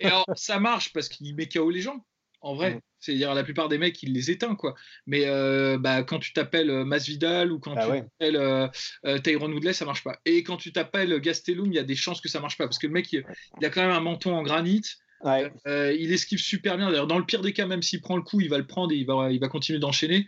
et 0.00 0.06
alors, 0.06 0.26
ça 0.34 0.58
marche 0.58 0.92
parce 0.92 1.08
qu'il 1.08 1.34
met 1.34 1.48
KO 1.48 1.70
les 1.70 1.82
gens, 1.82 2.04
en 2.40 2.54
vrai. 2.54 2.80
C'est-à-dire 3.06 3.34
la 3.34 3.44
plupart 3.44 3.68
des 3.68 3.78
mecs, 3.78 4.02
ils 4.02 4.12
les 4.12 4.32
éteignent, 4.32 4.56
quoi. 4.56 4.74
Mais 5.06 5.26
euh, 5.26 5.78
bah, 5.78 6.02
quand 6.02 6.18
tu 6.18 6.32
t'appelles 6.32 6.70
euh, 6.70 6.84
Masvidal 6.84 7.52
ou 7.52 7.60
quand 7.60 7.74
ah 7.76 7.86
tu 7.86 8.00
t'appelles 8.00 8.36
euh, 8.36 9.18
Tyrone 9.18 9.52
Woodley, 9.52 9.72
ça 9.72 9.84
marche 9.84 10.02
pas. 10.02 10.18
Et 10.24 10.42
quand 10.42 10.56
tu 10.56 10.72
t'appelles 10.72 11.20
Gastelum, 11.20 11.66
il 11.66 11.76
y 11.76 11.78
a 11.78 11.84
des 11.84 11.94
chances 11.94 12.20
que 12.20 12.28
ça 12.28 12.40
marche 12.40 12.58
pas 12.58 12.64
parce 12.64 12.80
que 12.80 12.88
le 12.88 12.92
mec, 12.92 13.12
il, 13.12 13.24
a 13.62 13.70
quand 13.70 13.80
même 13.80 13.92
un 13.92 14.00
menton 14.00 14.34
en 14.34 14.42
granit. 14.42 14.82
il 15.24 16.12
esquive 16.12 16.40
super 16.40 16.76
bien. 16.76 16.90
D'ailleurs, 16.90 17.06
dans 17.06 17.18
le 17.18 17.24
pire 17.24 17.42
des 17.42 17.52
cas, 17.52 17.66
même 17.66 17.82
s'il 17.82 18.00
prend 18.00 18.16
le 18.16 18.22
coup, 18.22 18.40
il 18.40 18.48
va 18.48 18.58
le 18.58 18.66
prendre 18.66 18.92
et 18.92 18.96
il 18.96 19.06
va, 19.06 19.30
il 19.30 19.38
va 19.38 19.46
continuer 19.46 19.78
d'enchaîner. 19.78 20.26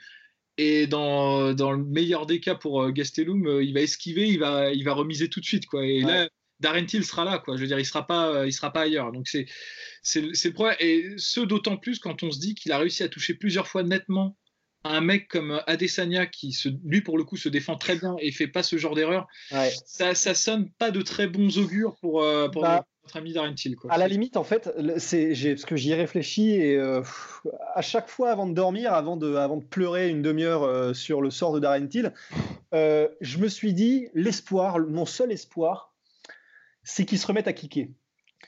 Et 0.57 0.87
dans, 0.87 1.53
dans, 1.55 1.73
le 1.73 1.85
meilleur 1.85 2.27
des 2.27 2.39
cas 2.39 2.55
pour 2.55 2.91
Gastelum, 2.93 3.61
il 3.61 3.75
va 3.75 3.81
esquiver, 3.81 4.29
il 4.29 4.39
va, 4.39 4.73
il 4.73 4.85
va 4.85 4.93
remiser 4.93 5.29
tout 5.29 5.41
de 5.41 5.45
suite, 5.45 5.67
quoi. 5.67 5.85
Et 5.85 6.01
là, 6.01 6.29
Darren 6.61 6.87
Till 6.87 7.05
sera 7.05 7.25
là, 7.25 7.38
quoi. 7.38 7.57
Je 7.57 7.62
veux 7.62 7.67
dire, 7.67 7.79
il 7.79 7.87
sera 7.87 8.07
pas, 8.07 8.47
il 8.47 8.53
sera 8.53 8.73
pas 8.73 8.83
ailleurs. 8.83 9.12
Donc 9.12 9.29
c'est, 9.29 9.47
c'est, 10.03 10.21
le 10.21 10.53
problème. 10.53 10.77
Et 10.81 11.15
ce 11.17 11.41
d'autant 11.41 11.77
plus 11.77 11.99
quand 11.99 12.23
on 12.23 12.31
se 12.31 12.41
dit 12.41 12.55
qu'il 12.55 12.73
a 12.73 12.79
réussi 12.79 13.03
à 13.03 13.09
toucher 13.09 13.35
plusieurs 13.35 13.69
fois 13.69 13.83
nettement 13.83 14.37
un 14.85 15.00
mec 15.00 15.29
comme 15.29 15.61
Adesanya 15.67 16.27
qui, 16.27 16.53
se, 16.53 16.69
lui 16.85 17.00
pour 17.00 17.19
le 17.19 17.25
coup, 17.25 17.37
se 17.37 17.49
défend 17.49 17.77
très 17.77 17.97
bien 17.97 18.17
et 18.21 18.31
fait 18.33 18.47
pas 18.47 18.62
ce 18.62 18.77
genre 18.77 18.95
d'erreur. 18.95 19.27
Ça, 19.50 20.15
ça 20.15 20.35
sonne 20.35 20.71
pas 20.79 20.91
de 20.91 21.03
très 21.03 21.27
bons 21.27 21.59
augures 21.59 21.97
pour, 22.00 22.23
euh, 22.23 22.49
pour, 22.49 22.62
bah, 22.62 22.87
notre 23.09 23.17
ami 23.17 23.33
Darren 23.33 23.55
Till. 23.55 23.75
Quoi. 23.75 23.91
À 23.93 23.99
la 23.99 24.07
limite, 24.07 24.37
en 24.37 24.45
fait, 24.45 24.71
c'est 24.99 25.33
parce 25.55 25.65
que 25.65 25.77
j'y 25.77 25.93
ai 25.93 25.95
réfléchi 25.95 26.50
et 26.50 26.77
euh, 26.77 27.03
à 27.75 27.81
chaque 27.81 28.09
fois 28.09 28.31
avant 28.31 28.47
de 28.47 28.53
dormir, 28.53 28.93
avant 28.93 29.17
de, 29.17 29.35
avant 29.35 29.57
de 29.57 29.65
pleurer 29.65 30.09
une 30.11 30.21
demi-heure 30.21 30.62
euh, 30.62 30.93
sur 30.93 31.23
le 31.23 31.31
sort 31.31 31.53
de 31.53 31.61
Darren 31.61 31.87
Till, 31.88 32.12
euh, 32.75 33.09
je 33.21 33.38
me 33.38 33.49
suis 33.49 33.73
dit 33.73 34.09
l'espoir, 34.15 34.79
mon 34.79 35.07
seul 35.07 35.33
espoir, 35.33 35.95
c'est 36.88 37.04
qu'il 37.04 37.18
se 37.18 37.26
remette 37.26 37.47
à 37.47 37.52
kicker. 37.52 37.90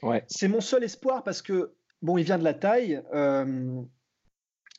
Ouais. 0.02 0.25
C'est 0.26 0.49
mon 0.49 0.61
seul 0.61 0.82
espoir 0.82 1.23
parce 1.23 1.42
que 1.42 1.75
bon, 2.00 2.16
il 2.16 2.25
vient 2.25 2.38
de 2.38 2.44
la 2.44 2.54
taille. 2.54 3.02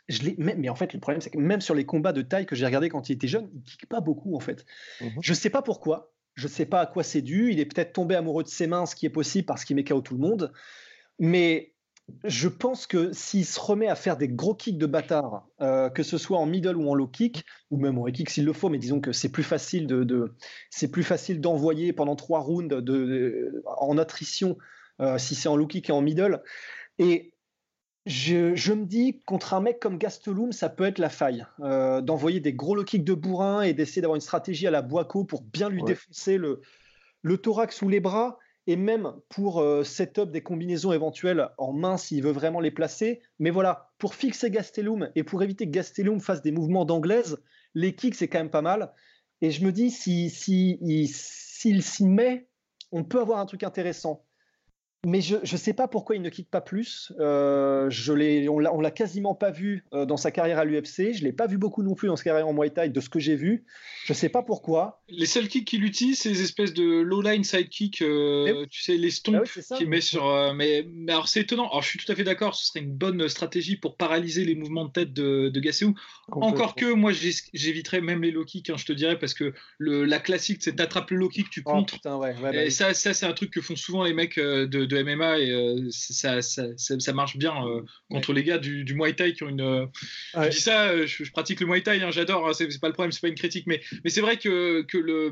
Je 0.10 0.30
mais, 0.40 0.56
mais, 0.56 0.68
en 0.68 0.76
fait, 0.76 0.94
le 0.94 1.00
problème, 1.00 1.22
c'est 1.22 1.30
que 1.30 1.38
même 1.38 1.62
sur 1.62 1.76
les 1.76 1.86
combats 1.86 2.12
de 2.12 2.22
taille 2.22 2.46
que 2.46 2.56
j'ai 2.56 2.66
regardé 2.66 2.90
quand 2.90 3.08
il 3.08 3.14
était 3.14 3.28
jeune, 3.28 3.50
il 3.54 3.62
kick 3.64 3.88
pas 3.88 4.02
beaucoup 4.02 4.36
en 4.36 4.40
fait. 4.40 4.66
Mhm. 5.00 5.12
Je 5.22 5.34
sais 5.34 5.50
pas 5.50 5.62
pourquoi. 5.62 6.12
Je 6.34 6.48
sais 6.48 6.66
pas 6.66 6.82
à 6.82 6.86
quoi 6.88 7.04
c'est 7.04 7.22
dû. 7.22 7.52
Il 7.52 7.60
est 7.60 7.66
peut-être 7.66 7.94
tombé 7.94 8.16
amoureux 8.16 8.44
de 8.44 8.50
ses 8.50 8.66
mains, 8.66 8.86
ce 8.86 8.96
qui 8.96 9.06
est 9.06 9.12
possible 9.12 9.46
parce 9.46 9.64
qu'il 9.64 9.76
met 9.76 9.84
KO 9.84 10.02
tout 10.02 10.16
le 10.16 10.22
monde. 10.22 10.52
Mais 11.20 11.71
je 12.24 12.48
pense 12.48 12.88
que 12.88 13.12
s'il 13.14 13.46
se 13.46 13.60
remet 13.60 13.88
à 13.88 13.96
faire 13.96 14.18
des 14.18 14.28
gros 14.28 14.56
kicks 14.56 14.78
de 14.78 14.86
bâtard, 14.86 15.48
euh, 15.62 15.90
que 15.90 16.04
ce 16.04 16.18
soit 16.18 16.38
en 16.38 16.46
middle 16.46 16.78
ou 16.78 16.90
en 16.90 16.96
low 16.96 17.08
kick, 17.08 17.46
ou 17.70 17.78
même 17.78 17.98
en 17.98 18.08
high 18.08 18.16
kick 18.16 18.30
s'il 18.30 18.46
le 18.46 18.54
faut, 18.54 18.70
mais 18.70 18.78
disons 18.80 19.00
que 19.02 19.12
c'est 19.12 19.30
plus 19.32 19.44
facile 19.44 19.88
de, 19.88 20.36
c'est 20.70 20.90
plus 20.90 21.04
facile 21.04 21.42
d'envoyer 21.42 21.94
pendant 21.94 22.16
trois 22.16 22.40
rounds 22.40 22.70
de, 22.76 22.80
de 22.82 23.64
en 23.66 23.98
attrition 23.98 24.58
euh, 25.02 25.18
si 25.18 25.36
c'est 25.36 25.50
en 25.50 25.56
low 25.56 25.68
kick 25.68 25.90
et 25.90 25.94
en 25.94 26.02
middle. 26.02 26.42
Et 27.00 27.34
je, 28.06 28.56
je, 28.56 28.74
me 28.74 28.86
dis, 28.86 29.22
contre 29.26 29.54
un 29.54 29.62
mec 29.62 29.80
comme 29.80 29.98
Gastelum, 29.98 30.52
ça 30.52 30.70
peut 30.70 30.86
être 30.86 30.98
la 31.00 31.10
faille. 31.10 31.46
Euh, 31.60 32.02
d'envoyer 32.02 32.40
des 32.40 32.54
gros 32.54 32.76
low 32.76 32.84
kicks 32.84 33.04
de 33.04 33.14
bourrin 33.14 33.62
et 33.62 33.74
d'essayer 33.74 34.02
d'avoir 34.02 34.16
une 34.16 34.22
stratégie 34.22 34.66
à 34.68 34.72
la 34.72 34.82
Boaco 34.82 35.24
pour 35.24 35.44
bien 35.44 35.70
lui 35.70 35.82
Ouais. 35.82 35.90
défoncer 35.90 36.38
le, 36.38 36.62
le 37.22 37.38
thorax 37.38 37.82
ou 37.82 37.90
les 37.90 38.00
bras. 38.00 38.38
Et 38.72 38.78
même 38.78 39.12
pour 39.28 39.60
euh, 39.60 39.84
set-up 39.84 40.32
des 40.32 40.42
combinaisons 40.42 40.94
éventuelles 40.94 41.50
en 41.58 41.74
main 41.74 41.98
s'il 41.98 42.24
veut 42.24 42.32
vraiment 42.32 42.62
les 42.62 42.72
placer. 42.72 43.22
Mais 43.38 43.50
voilà, 43.50 43.92
pour 43.98 44.16
fixer 44.16 44.50
Gastelum 44.50 45.12
et 45.14 45.26
pour 45.26 45.44
éviter 45.44 45.66
que 45.66 45.72
Gastelum 45.72 46.22
fasse 46.22 46.42
des 46.42 46.54
mouvements 46.54 46.86
d'anglaise, 46.86 47.44
les 47.74 47.96
kicks, 47.96 48.16
c'est 48.16 48.30
quand 48.30 48.40
même 48.40 48.50
pas 48.50 48.62
mal. 48.62 48.94
Et 49.42 49.52
je 49.52 49.66
me 49.66 49.74
dis, 49.74 49.92
s'il 49.92 50.32
si, 50.32 50.80
s'il 51.12 51.84
s'y 51.84 52.06
met, 52.06 52.48
on 52.94 53.04
peut 53.04 53.20
avoir 53.20 53.40
un 53.40 53.46
truc 53.46 53.64
intéressant. 53.64 54.26
Mais 55.04 55.20
je 55.22 55.38
ne 55.38 55.58
sais 55.58 55.74
pas 55.74 55.88
pourquoi 55.88 56.16
il 56.16 56.22
ne 56.22 56.30
kick 56.30 56.48
pas 56.52 56.62
plus. 56.62 57.12
Euh, 57.20 57.90
je 57.90 58.14
l'ai, 58.14 58.48
on 58.50 58.60
l'a, 58.60 58.72
on 58.72 58.82
l'a 58.82 58.92
quasiment 58.92 59.34
pas 59.34 59.50
vu 59.50 59.84
euh, 59.94 60.06
dans 60.06 60.16
sa 60.18 60.30
carrière 60.30 60.60
à 60.60 60.66
l'UFC. 60.66 61.14
Je 61.14 61.24
l'ai 61.24 61.34
pas 61.34 61.48
vu 61.48 61.58
beaucoup 61.58 61.82
non 61.82 61.96
plus 61.96 62.08
dans 62.08 62.16
sa 62.16 62.24
carrière 62.24 62.48
en 62.48 62.54
Muay 62.54 62.70
Thai, 62.70 62.90
de 62.90 63.00
ce 63.02 63.10
que 63.10 63.18
j'ai 63.20 63.36
vu. 63.36 63.66
Je 64.06 64.14
sais 64.14 64.30
pas 64.30 64.44
pourquoi. 64.44 65.02
Les 65.10 65.26
seuls 65.26 65.48
kicks 65.48 65.66
qu'il 65.66 65.84
utilise, 65.86 66.20
c'est 66.20 66.30
les 66.30 66.44
espèces 66.44 66.74
de 66.74 66.84
low-line 67.02 67.44
sidekick, 67.44 68.04
euh, 68.04 68.46
Eh 68.48 68.52
oui. 68.54 68.68
tu 68.70 68.84
sais, 68.84 68.96
les 68.96 69.10
stompes 69.10 69.38
Ah 69.48 69.60
oui, 69.72 69.78
qu'il 69.80 69.90
met 69.90 70.02
sur. 70.02 70.28
euh, 70.28 70.54
mais, 70.54 70.86
mais 70.94 71.14
alors, 71.14 71.28
c'est 71.28 71.42
étonnant. 71.42 71.68
Alors, 71.70 71.82
je 71.82 71.90
suis 71.90 71.98
tout 71.98 72.12
à 72.12 72.16
fait 72.16 72.24
d'accord, 72.24 72.54
ce 72.54 72.68
serait 72.68 72.82
une 72.82 72.94
bonne 72.94 73.28
stratégie 73.28 73.78
pour 73.78 73.98
paralyser 73.98 74.46
les 74.46 74.54
mouvements 74.54 74.86
de 74.86 74.92
tête 74.92 75.14
de, 75.14 75.50
de 75.50 75.60
Gasséou. 75.60 75.96
Encore 76.32 76.76
que, 76.76 76.94
moi, 76.94 77.12
j'éviterais 77.12 78.02
même 78.02 78.22
les 78.22 78.30
low 78.30 78.46
kicks, 78.46 78.70
hein, 78.70 78.76
je 78.78 78.86
te 78.86 78.94
dirais, 78.94 79.18
parce 79.18 79.34
que 79.34 79.54
le, 79.80 80.06
la 80.06 80.20
classique, 80.20 80.60
c'est 80.62 80.76
t'attrapes 80.76 81.10
le 81.10 81.18
low 81.18 81.30
kick, 81.30 81.50
tu 81.50 81.64
Oh, 81.66 81.72
contres. 81.72 81.96
putain, 81.96 82.18
ouais, 82.18 82.36
ouais, 82.36 82.52
bah 82.52 82.54
Et 82.56 82.66
oui. 82.66 82.72
ça, 82.72 82.94
ça 82.94 83.16
c'est 83.16 83.26
un 83.26 83.34
truc 83.34 83.50
que 83.50 83.62
font 83.62 83.76
souvent 83.76 84.04
les 84.04 84.14
mecs 84.14 84.38
de, 84.40 84.66
de 84.92 85.02
MMA 85.04 85.40
et 85.40 85.50
euh, 85.52 85.88
ça, 85.90 86.42
ça, 86.42 86.68
ça, 86.78 87.00
ça 87.00 87.14
marche 87.14 87.38
bien 87.38 87.66
euh, 87.68 87.82
contre 88.10 88.34
les 88.34 88.44
gars 88.44 88.58
du, 88.58 88.84
du 88.84 88.94
Muay 88.94 89.14
Thai 89.14 89.34
qui 89.34 89.44
ont 89.44 89.50
une. 89.50 89.62
euh, 89.62 89.86
Ouais. 90.36 90.52
Je 90.52 90.58
dis 90.58 90.62
ça, 90.62 91.06
je, 91.06 91.24
je 91.24 91.32
pratique 91.32 91.60
le 91.60 91.66
Muay 91.68 91.82
Thai, 91.82 92.02
hein, 92.04 92.12
j'adore, 92.12 92.48
hein, 92.48 92.54
c'est 92.54 92.68
pas 92.80 92.88
le 92.88 92.94
problème, 92.94 93.12
c'est 93.12 93.22
pas 93.22 93.28
une 93.30 93.36
critique, 93.36 93.66
mais, 93.68 93.82
mais 94.04 94.10
c'est 94.10 94.22
vrai 94.22 94.38
que, 94.38 94.82
que, 94.84 94.98
le, 94.98 95.32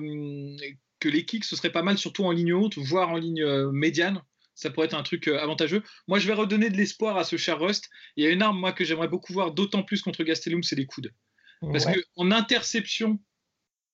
que 1.00 1.10
les 1.10 1.26
kicks 1.26 1.46
ce 1.46 1.56
serait 1.56 1.72
pas 1.72 1.84
mal, 1.84 1.98
surtout 1.98 2.24
en 2.26 2.32
ligne 2.32 2.54
haute, 2.54 2.78
voire 2.78 3.10
en 3.10 3.18
ligne 3.18 3.44
euh, 3.44 3.72
médiane. 3.72 4.22
Ça 4.56 4.70
pourrait 4.70 4.88
être 4.88 4.94
un 4.98 5.04
truc 5.04 5.30
avantageux. 5.30 5.84
Moi, 6.10 6.20
je 6.20 6.28
vais 6.28 6.34
redonner 6.34 6.70
de 6.70 6.76
l'espoir 6.76 7.16
à 7.18 7.24
ce 7.24 7.38
cher 7.38 7.58
Rust. 7.62 7.90
Il 8.18 8.26
y 8.26 8.28
a 8.28 8.30
une 8.30 8.42
arme, 8.42 8.60
moi, 8.60 8.74
que 8.74 8.84
j'aimerais 8.84 9.08
beaucoup 9.08 9.32
voir, 9.32 9.54
d'autant 9.54 9.84
plus 9.84 10.02
contre 10.02 10.22
Gastelum, 10.26 10.64
c'est 10.64 10.76
les 10.76 10.86
coudes. 10.86 11.14
Parce 11.62 11.86
Ouais. 11.86 11.94
que 11.94 12.00
en 12.18 12.30
interception, 12.32 13.20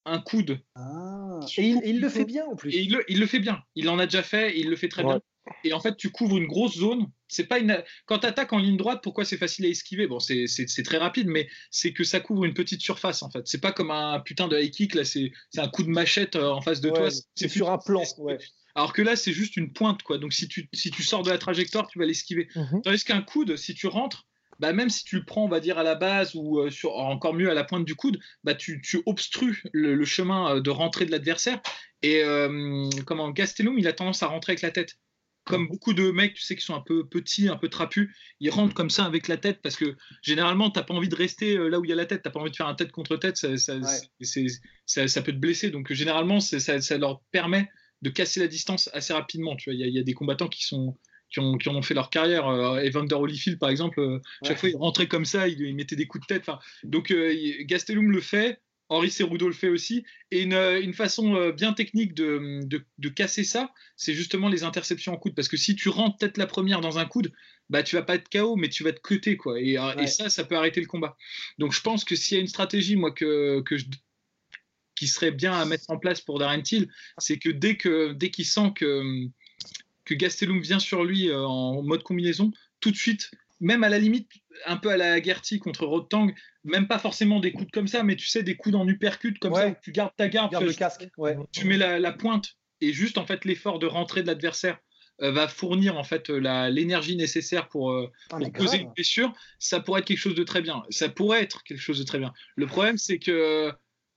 un 0.05 0.19
coude, 0.19 0.59
Ah. 0.75 1.39
Et 1.59 1.67
il, 1.85 1.99
le 2.01 2.09
fait 2.09 2.25
bien 2.25 2.45
en 2.45 2.55
plus. 2.55 2.71
et 2.73 2.79
il 2.81 2.93
le, 2.93 3.03
il 3.07 3.19
le 3.19 3.27
fait 3.27 3.37
bien. 3.39 3.61
Il 3.75 3.89
en 3.89 3.99
a 3.99 4.05
déjà 4.07 4.23
fait, 4.23 4.55
et 4.57 4.59
il 4.61 4.69
le 4.69 4.75
fait 4.75 4.87
très 4.89 5.03
Ouais. 5.03 5.13
bien. 5.13 5.21
Et 5.63 5.73
en 5.73 5.79
fait, 5.79 5.95
tu 5.97 6.09
couvres 6.09 6.37
une 6.37 6.47
grosse 6.47 6.75
zone. 6.77 7.07
C'est 7.27 7.45
pas 7.45 7.59
une. 7.59 7.83
Quand 8.05 8.19
tu 8.19 8.25
attaques 8.27 8.53
en 8.53 8.57
ligne 8.57 8.77
droite, 8.77 8.99
pourquoi 9.03 9.25
c'est 9.25 9.37
facile 9.37 9.65
à 9.65 9.69
esquiver? 9.69 10.07
Bon, 10.07 10.19
c'est- 10.19 10.47
très 10.83 10.97
rapide, 10.97 11.27
mais 11.27 11.47
c'est 11.71 11.93
que 11.93 12.03
ça 12.03 12.19
couvre 12.19 12.45
une 12.45 12.53
petite 12.53 12.81
surface 12.81 13.21
en 13.23 13.29
fait. 13.29 13.41
C'est 13.47 13.61
pas 13.61 13.71
comme 13.71 13.91
un 13.91 14.19
putain 14.19 14.47
de 14.47 14.57
high 14.59 14.71
kick 14.71 14.95
là. 14.95 15.03
C'est 15.05 15.31
un 15.57 15.67
coup 15.67 15.83
de 15.83 15.89
machette 15.89 16.35
euh, 16.35 16.49
en 16.49 16.61
face 16.61 16.81
de 16.81 16.89
Ouais, 16.89 16.95
toi. 16.95 17.09
c'est 17.35 17.47
sur 17.47 17.69
un 17.69 17.77
plan. 17.77 18.03
Ouais. 18.17 18.37
Alors 18.75 18.91
que 18.93 19.01
là, 19.01 19.15
c'est 19.15 19.31
juste 19.33 19.55
une 19.55 19.71
pointe 19.71 20.01
quoi. 20.03 20.17
Donc 20.17 20.33
si 20.33 20.47
tu 20.47 20.67
si 20.73 20.91
tu 20.91 21.01
sors 21.03 21.23
de 21.23 21.29
la 21.29 21.37
trajectoire, 21.37 21.87
tu 21.87 21.99
vas 21.99 22.05
l'esquiver. 22.05 22.47
Mhm. 22.55 22.81
Tandis 22.83 23.03
qu'un 23.03 23.21
coude, 23.21 23.55
si 23.55 23.73
tu 23.73 23.87
rentres, 23.87 24.27
bah 24.59 24.73
même 24.73 24.89
si 24.89 25.03
tu 25.03 25.17
le 25.17 25.25
prends, 25.25 25.45
on 25.45 25.49
va 25.49 25.59
dire 25.59 25.77
à 25.77 25.83
la 25.83 25.95
base 25.95 26.31
ou 26.35 26.59
euh, 26.59 26.69
sur 26.71 26.95
encore 26.97 27.33
mieux 27.33 27.49
à 27.49 27.53
la 27.53 27.63
pointe 27.63 27.85
du 27.85 27.95
coude, 27.95 28.19
bah 28.43 28.55
tu, 28.55 28.81
tu 28.81 29.01
obstrues 29.05 29.61
le, 29.73 29.95
le 29.95 30.05
chemin 30.05 30.55
euh, 30.57 30.61
de 30.61 30.69
rentrée 30.71 31.05
de 31.05 31.11
l'adversaire. 31.11 31.61
Et 32.01 32.23
euh, 32.23 32.89
comment 33.05 33.29
Gastelum, 33.31 33.77
il 33.79 33.87
a 33.87 33.93
tendance 33.93 34.23
à 34.23 34.27
rentrer 34.27 34.51
avec 34.53 34.61
la 34.61 34.71
tête. 34.71 34.95
Comme 35.45 35.67
beaucoup 35.67 35.93
de 35.93 36.09
mecs, 36.11 36.33
tu 36.33 36.41
sais, 36.41 36.55
qui 36.55 36.65
sont 36.65 36.75
un 36.75 36.81
peu 36.81 37.07
petits, 37.07 37.47
un 37.49 37.55
peu 37.55 37.69
trapus, 37.69 38.09
ils 38.39 38.49
rentrent 38.49 38.73
comme 38.73 38.89
ça 38.89 39.05
avec 39.05 39.27
la 39.27 39.37
tête 39.37 39.59
parce 39.61 39.75
que 39.75 39.95
généralement, 40.23 40.71
t'as 40.71 40.81
pas 40.83 40.93
envie 40.93 41.07
de 41.09 41.15
rester 41.15 41.55
euh, 41.55 41.67
là 41.69 41.79
où 41.79 41.85
il 41.85 41.89
y 41.89 41.93
a 41.93 41.95
la 41.95 42.05
tête, 42.07 42.21
t'as 42.23 42.31
pas 42.31 42.39
envie 42.39 42.51
de 42.51 42.55
faire 42.55 42.67
un 42.67 42.73
tête 42.75 42.91
contre 42.91 43.15
tête, 43.17 43.37
ça, 43.37 43.55
ça, 43.57 43.75
Ouais. 43.77 44.47
ça- 44.85 45.07
ça 45.07 45.21
peut 45.21 45.31
te 45.31 45.37
blesser. 45.37 45.69
Donc 45.69 45.91
généralement, 45.93 46.39
c'est- 46.39 46.59
ça, 46.59 46.81
ça 46.81 46.97
leur 46.97 47.21
permet 47.31 47.69
de 48.01 48.09
casser 48.09 48.39
la 48.39 48.47
distance 48.47 48.89
assez 48.93 49.13
rapidement. 49.13 49.55
Tu 49.55 49.69
vois, 49.69 49.75
il 49.75 49.79
y, 49.79 49.83
a- 49.83 49.87
il 49.87 49.93
y 49.93 49.99
a 49.99 50.03
des 50.03 50.13
combattants 50.13 50.47
qui 50.49 50.63
sont 50.65 50.97
qui 51.31 51.39
ont, 51.39 51.57
qui 51.57 51.67
en 51.69 51.75
ont 51.75 51.81
fait 51.81 51.95
leur 51.95 52.11
carrière. 52.11 52.47
Euh, 52.47 52.77
Evander 52.83 53.15
Holyfield, 53.15 53.57
par 53.57 53.69
exemple, 53.69 53.99
euh, 53.99 54.19
chaque 54.45 54.59
fois 54.59 54.69
il 54.69 54.77
rentrait 54.77 55.07
comme 55.07 55.25
ça, 55.25 55.47
il, 55.47 55.59
il 55.59 55.75
mettait 55.75 55.95
des 55.95 56.05
coups 56.05 56.25
de 56.27 56.33
tête. 56.33 56.43
Enfin, 56.47 56.59
donc 56.83 57.09
euh, 57.11 57.33
Gastelum 57.61 58.11
le 58.11 58.21
fait, 58.21 58.61
Henri 58.89 59.09
Cerudo 59.09 59.47
le 59.47 59.53
fait 59.53 59.69
aussi. 59.69 60.05
Et 60.31 60.41
une, 60.41 60.53
euh, 60.53 60.81
une 60.81 60.93
façon 60.93 61.35
euh, 61.35 61.51
bien 61.51 61.73
technique 61.73 62.13
de, 62.13 62.61
de, 62.63 62.83
de 62.97 63.09
casser 63.09 63.43
ça, 63.43 63.73
c'est 63.95 64.13
justement 64.13 64.49
les 64.49 64.63
interceptions 64.63 65.13
en 65.13 65.17
coude. 65.17 65.35
Parce 65.35 65.47
que 65.47 65.57
si 65.57 65.75
tu 65.75 65.89
rentres 65.89 66.17
peut-être 66.17 66.37
la 66.37 66.47
première 66.47 66.81
dans 66.81 66.99
un 66.99 67.05
coude, 67.05 67.31
bah 67.69 67.83
tu 67.83 67.95
vas 67.95 68.03
pas 68.03 68.15
être 68.15 68.29
KO, 68.29 68.55
mais 68.55 68.69
tu 68.69 68.83
vas 68.83 68.93
te 68.93 69.01
cuter 69.01 69.37
quoi. 69.37 69.59
Et, 69.59 69.77
euh, 69.77 69.95
et 69.95 70.07
ça, 70.07 70.29
ça 70.29 70.43
peut 70.43 70.55
arrêter 70.55 70.81
le 70.81 70.87
combat. 70.87 71.17
Donc 71.57 71.73
je 71.73 71.81
pense 71.81 72.03
que 72.03 72.15
s'il 72.15 72.35
y 72.35 72.37
a 72.37 72.41
une 72.41 72.47
stratégie, 72.47 72.95
moi 72.95 73.11
que, 73.11 73.61
que 73.61 73.77
je 73.77 73.85
qui 74.95 75.07
serait 75.07 75.31
bien 75.31 75.51
à 75.51 75.65
mettre 75.65 75.85
en 75.89 75.97
place 75.97 76.21
pour 76.21 76.39
Darren 76.39 76.61
Till, 76.61 76.89
c'est 77.17 77.37
que 77.37 77.49
dès 77.49 77.75
que 77.75 78.13
dès 78.13 78.29
qu'il 78.29 78.45
sent 78.45 78.71
que 78.75 79.27
que 80.05 80.13
Gastelum 80.13 80.61
vient 80.61 80.79
sur 80.79 81.03
lui 81.03 81.33
en 81.33 81.81
mode 81.81 82.03
combinaison, 82.03 82.53
tout 82.79 82.91
de 82.91 82.95
suite, 82.95 83.31
même 83.59 83.83
à 83.83 83.89
la 83.89 83.99
limite, 83.99 84.29
un 84.65 84.77
peu 84.77 84.89
à 84.89 84.97
la 84.97 85.21
Gertie 85.21 85.59
contre 85.59 85.85
Rotang, 85.85 86.27
même 86.63 86.87
pas 86.87 86.99
forcément 86.99 87.39
des 87.39 87.51
coups 87.51 87.71
comme 87.71 87.87
ça, 87.87 88.03
mais 88.03 88.15
tu 88.15 88.27
sais, 88.27 88.43
des 88.43 88.55
coups 88.55 88.75
en 88.75 88.87
uppercut 88.87 89.37
comme 89.39 89.53
Ouais. 89.53 89.61
ça, 89.61 89.67
où 89.69 89.75
tu 89.81 89.91
gardes 89.91 90.13
ta 90.17 90.27
garde, 90.27 90.55
tu, 90.57 90.63
le 90.65 90.73
casque. 90.73 91.07
Ouais. 91.17 91.37
tu 91.51 91.65
mets 91.65 91.77
la, 91.77 91.99
la 91.99 92.11
pointe, 92.11 92.53
et 92.81 92.91
juste 92.91 93.17
en 93.17 93.25
fait 93.25 93.45
l'effort 93.45 93.79
de 93.79 93.87
rentrée 93.87 94.21
de 94.21 94.27
l'adversaire 94.27 94.77
euh, 95.21 95.31
va 95.31 95.47
fournir 95.47 95.97
en 95.97 96.03
fait 96.03 96.29
euh, 96.29 96.69
l'énergie 96.69 97.15
nécessaire 97.15 97.69
pour, 97.69 97.91
euh, 97.91 98.11
pour 98.29 98.39
causer 98.51 98.77
grave. 98.77 98.81
une 98.81 98.93
blessure, 98.93 99.33
ça 99.59 99.79
pourrait 99.79 100.01
être 100.01 100.07
quelque 100.07 100.17
chose 100.17 100.35
de 100.35 100.43
très 100.43 100.61
bien. 100.61 100.83
Ça 100.89 101.07
pourrait 101.07 101.41
être 101.41 101.63
quelque 101.63 101.79
chose 101.79 101.99
de 101.99 102.03
très 102.03 102.19
bien. 102.19 102.33
Le 102.57 102.67
problème, 102.67 102.97
c'est 102.97 103.17
que, 103.17 103.71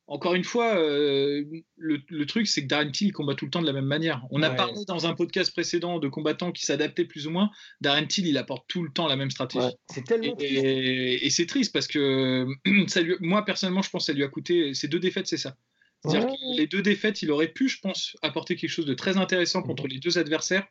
encore 0.08 0.34
une 0.34 0.42
fois, 0.44 0.76
euh, 0.76 1.44
le, 1.76 1.98
le 2.08 2.26
truc, 2.26 2.46
c'est 2.48 2.62
que 2.62 2.66
Darren 2.66 2.90
Till 2.90 3.08
il 3.08 3.12
combat 3.12 3.34
tout 3.34 3.44
le 3.44 3.50
temps 3.50 3.60
de 3.60 3.66
la 3.66 3.72
même 3.72 3.84
manière. 3.84 4.24
On 4.30 4.42
a 4.42 4.50
parlé 4.50 4.84
dans 4.86 5.06
un 5.06 5.14
podcast 5.14 5.52
précédent 5.52 5.98
de 5.98 6.08
combattants 6.08 6.50
qui 6.50 6.64
s'adaptaient 6.64 7.04
plus 7.04 7.26
ou 7.26 7.30
moins. 7.30 7.50
Darren 7.80 8.06
Till, 8.06 8.26
il 8.26 8.36
apporte 8.38 8.64
tout 8.68 8.82
le 8.82 8.90
temps 8.90 9.06
la 9.06 9.16
même 9.16 9.30
stratégie. 9.30 9.66
Ouais. 9.66 9.72
C'est 9.92 10.04
tellement 10.04 10.34
Et, 10.40 10.46
triste. 10.46 10.64
et- 10.64 11.26
et 11.26 11.30
c'est 11.30 11.46
triste 11.46 11.72
parce 11.72 11.86
que 11.86 12.46
ça 12.88 13.02
lui- 13.02 13.16
moi, 13.20 13.44
personnellement, 13.44 13.82
je 13.82 13.90
pense 13.90 14.02
que 14.06 14.12
ça 14.12 14.16
lui 14.16 14.24
a 14.24 14.28
coûté. 14.28 14.72
Ces 14.74 14.88
deux 14.88 14.98
défaites, 14.98 15.26
c'est 15.26 15.36
ça. 15.36 15.56
C'est-à-dire 16.04 16.28
Ouais. 16.28 16.34
que 16.36 16.56
les 16.58 16.66
deux 16.66 16.80
défaites, 16.82 17.22
il 17.22 17.30
aurait 17.30 17.48
pu, 17.52 17.68
je 17.68 17.78
pense, 17.80 18.16
apporter 18.22 18.56
quelque 18.56 18.70
chose 18.70 18.86
de 18.86 18.94
très 18.94 19.16
intéressant 19.18 19.62
contre 19.62 19.86
les 19.88 19.98
deux 19.98 20.16
adversaires. 20.18 20.66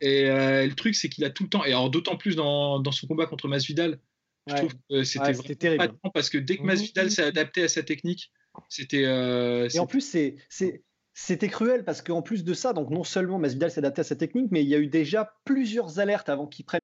Et 0.00 0.24
euh, 0.24 0.66
le 0.66 0.74
truc, 0.74 0.94
c'est 0.94 1.08
qu'il 1.08 1.24
a 1.24 1.30
tout 1.30 1.42
le 1.44 1.48
temps, 1.50 1.64
et 1.64 1.68
alors 1.68 1.90
d'autant 1.90 2.16
plus 2.16 2.34
dans, 2.34 2.80
dans 2.80 2.92
son 2.92 3.06
combat 3.06 3.26
contre 3.26 3.46
Masvidal, 3.46 3.98
je 4.46 4.54
trouve 4.56 4.72
que 4.90 5.04
c'était 5.04 5.32
vraiment 5.32 5.54
terrible. 5.54 5.94
parce 6.14 6.30
que 6.30 6.38
dès 6.38 6.56
que 6.56 6.62
Mhm. 6.62 6.66
Masvidal 6.68 7.10
s'est 7.10 7.22
adapté 7.22 7.62
à 7.62 7.68
sa 7.68 7.82
technique, 7.82 8.30
c'était. 8.68 9.04
euh, 9.04 9.68
Et 9.74 9.78
en 9.78 9.86
plus, 9.86 10.00
c'est, 10.00 10.36
c'est, 10.48 10.84
c'était 11.14 11.48
cruel 11.48 11.84
parce 11.84 12.02
qu'en 12.02 12.22
plus 12.22 12.44
de 12.44 12.54
ça, 12.54 12.72
donc 12.72 12.90
non 12.90 13.04
seulement 13.04 13.38
Masvidal 13.38 13.70
s'est 13.70 13.78
adapté 13.80 14.00
à 14.00 14.04
sa 14.04 14.16
technique, 14.16 14.48
mais 14.50 14.62
il 14.62 14.68
y 14.68 14.74
a 14.74 14.78
eu 14.78 14.86
déjà 14.86 15.34
plusieurs 15.44 15.98
alertes 15.98 16.28
avant 16.28 16.46
qu'il 16.46 16.64
prenne 16.64 16.80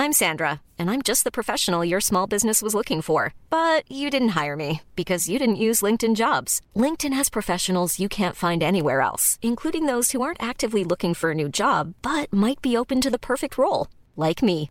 I'm 0.00 0.12
Sandra, 0.12 0.60
and 0.78 0.88
I'm 0.88 1.02
just 1.02 1.24
the 1.24 1.32
professional 1.32 1.84
your 1.84 2.00
small 2.00 2.28
business 2.28 2.62
was 2.62 2.72
looking 2.72 3.02
for. 3.02 3.34
But 3.50 3.82
you 3.90 4.10
didn't 4.10 4.40
hire 4.40 4.54
me 4.54 4.82
because 4.94 5.28
you 5.28 5.40
didn't 5.40 5.56
use 5.56 5.82
LinkedIn 5.82 6.14
jobs. 6.14 6.60
LinkedIn 6.76 7.12
has 7.14 7.28
professionals 7.28 7.98
you 7.98 8.08
can't 8.08 8.36
find 8.36 8.62
anywhere 8.62 9.00
else, 9.00 9.40
including 9.42 9.86
those 9.86 10.12
who 10.12 10.22
aren't 10.22 10.42
actively 10.42 10.84
looking 10.84 11.14
for 11.14 11.32
a 11.32 11.34
new 11.34 11.48
job 11.48 11.94
but 12.00 12.32
might 12.32 12.62
be 12.62 12.76
open 12.76 13.00
to 13.00 13.10
the 13.10 13.18
perfect 13.18 13.58
role, 13.58 13.88
like 14.16 14.40
me. 14.40 14.70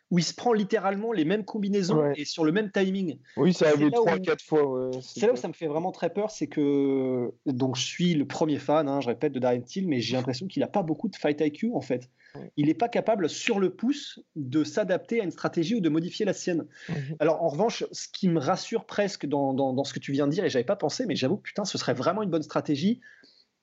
où 0.11 0.19
il 0.19 0.23
se 0.23 0.33
prend 0.33 0.51
littéralement 0.53 1.13
les 1.13 1.23
mêmes 1.25 1.45
combinaisons 1.45 2.01
Ouais. 2.01 2.13
et 2.17 2.25
sur 2.25 2.43
le 2.43 2.51
même 2.51 2.69
timing. 2.69 3.17
Oui, 3.37 3.53
ça 3.53 3.73
où- 3.75 3.89
3-4 3.89 4.41
fois. 4.43 4.65
ouais, 4.89 4.99
C'est 5.01 5.25
là 5.25 5.33
où 5.33 5.37
ça 5.37 5.47
me 5.47 5.53
fait 5.53 5.67
vraiment 5.67 5.91
très 5.91 6.09
peur, 6.11 6.29
c'est 6.29 6.47
que 6.47 7.31
donc 7.45 7.77
je 7.77 7.83
suis 7.85 8.13
le 8.13 8.25
premier 8.25 8.59
fan, 8.59 8.87
hein, 8.89 8.99
je 9.01 9.07
répète, 9.07 9.31
de 9.31 9.39
Darren 9.39 9.61
Till, 9.61 9.87
mais 9.87 10.01
j'ai 10.01 10.15
l'impression 10.17 10.47
qu'il 10.47 10.59
n'a 10.61 10.67
pas 10.67 10.83
beaucoup 10.83 11.07
de 11.09 11.15
fight 11.15 11.39
IQ 11.41 11.71
en 11.73 11.81
fait. 11.81 12.09
Ouais. 12.35 12.51
Il 12.57 12.67
n'est 12.67 12.73
pas 12.73 12.89
capable 12.89 13.29
sur 13.29 13.59
le 13.59 13.69
pouce 13.73 14.19
de 14.35 14.63
s'adapter 14.63 15.19
à 15.21 15.23
une 15.23 15.31
stratégie 15.31 15.75
ou 15.75 15.79
de 15.81 15.89
modifier 15.89 16.25
la 16.25 16.33
sienne. 16.33 16.65
Mhm. 16.89 17.15
Alors 17.19 17.41
en 17.43 17.47
revanche, 17.49 17.85
ce 17.91 18.07
qui 18.09 18.27
me 18.29 18.39
rassure 18.39 18.85
presque 18.85 19.25
dans, 19.25 19.53
dans- 19.53 19.73
dans 19.73 19.83
ce 19.83 19.93
que 19.93 19.99
tu 19.99 20.11
viens 20.11 20.27
de 20.27 20.31
dire, 20.31 20.43
et 20.45 20.49
j'avais 20.49 20.65
pas 20.65 20.75
pensé, 20.77 21.05
mais 21.05 21.15
j'avoue 21.15 21.37
que 21.37 21.43
putain, 21.43 21.65
ce 21.65 21.77
serait 21.77 21.93
vraiment 21.93 22.21
une 22.21 22.29
bonne 22.29 22.43
stratégie. 22.43 22.99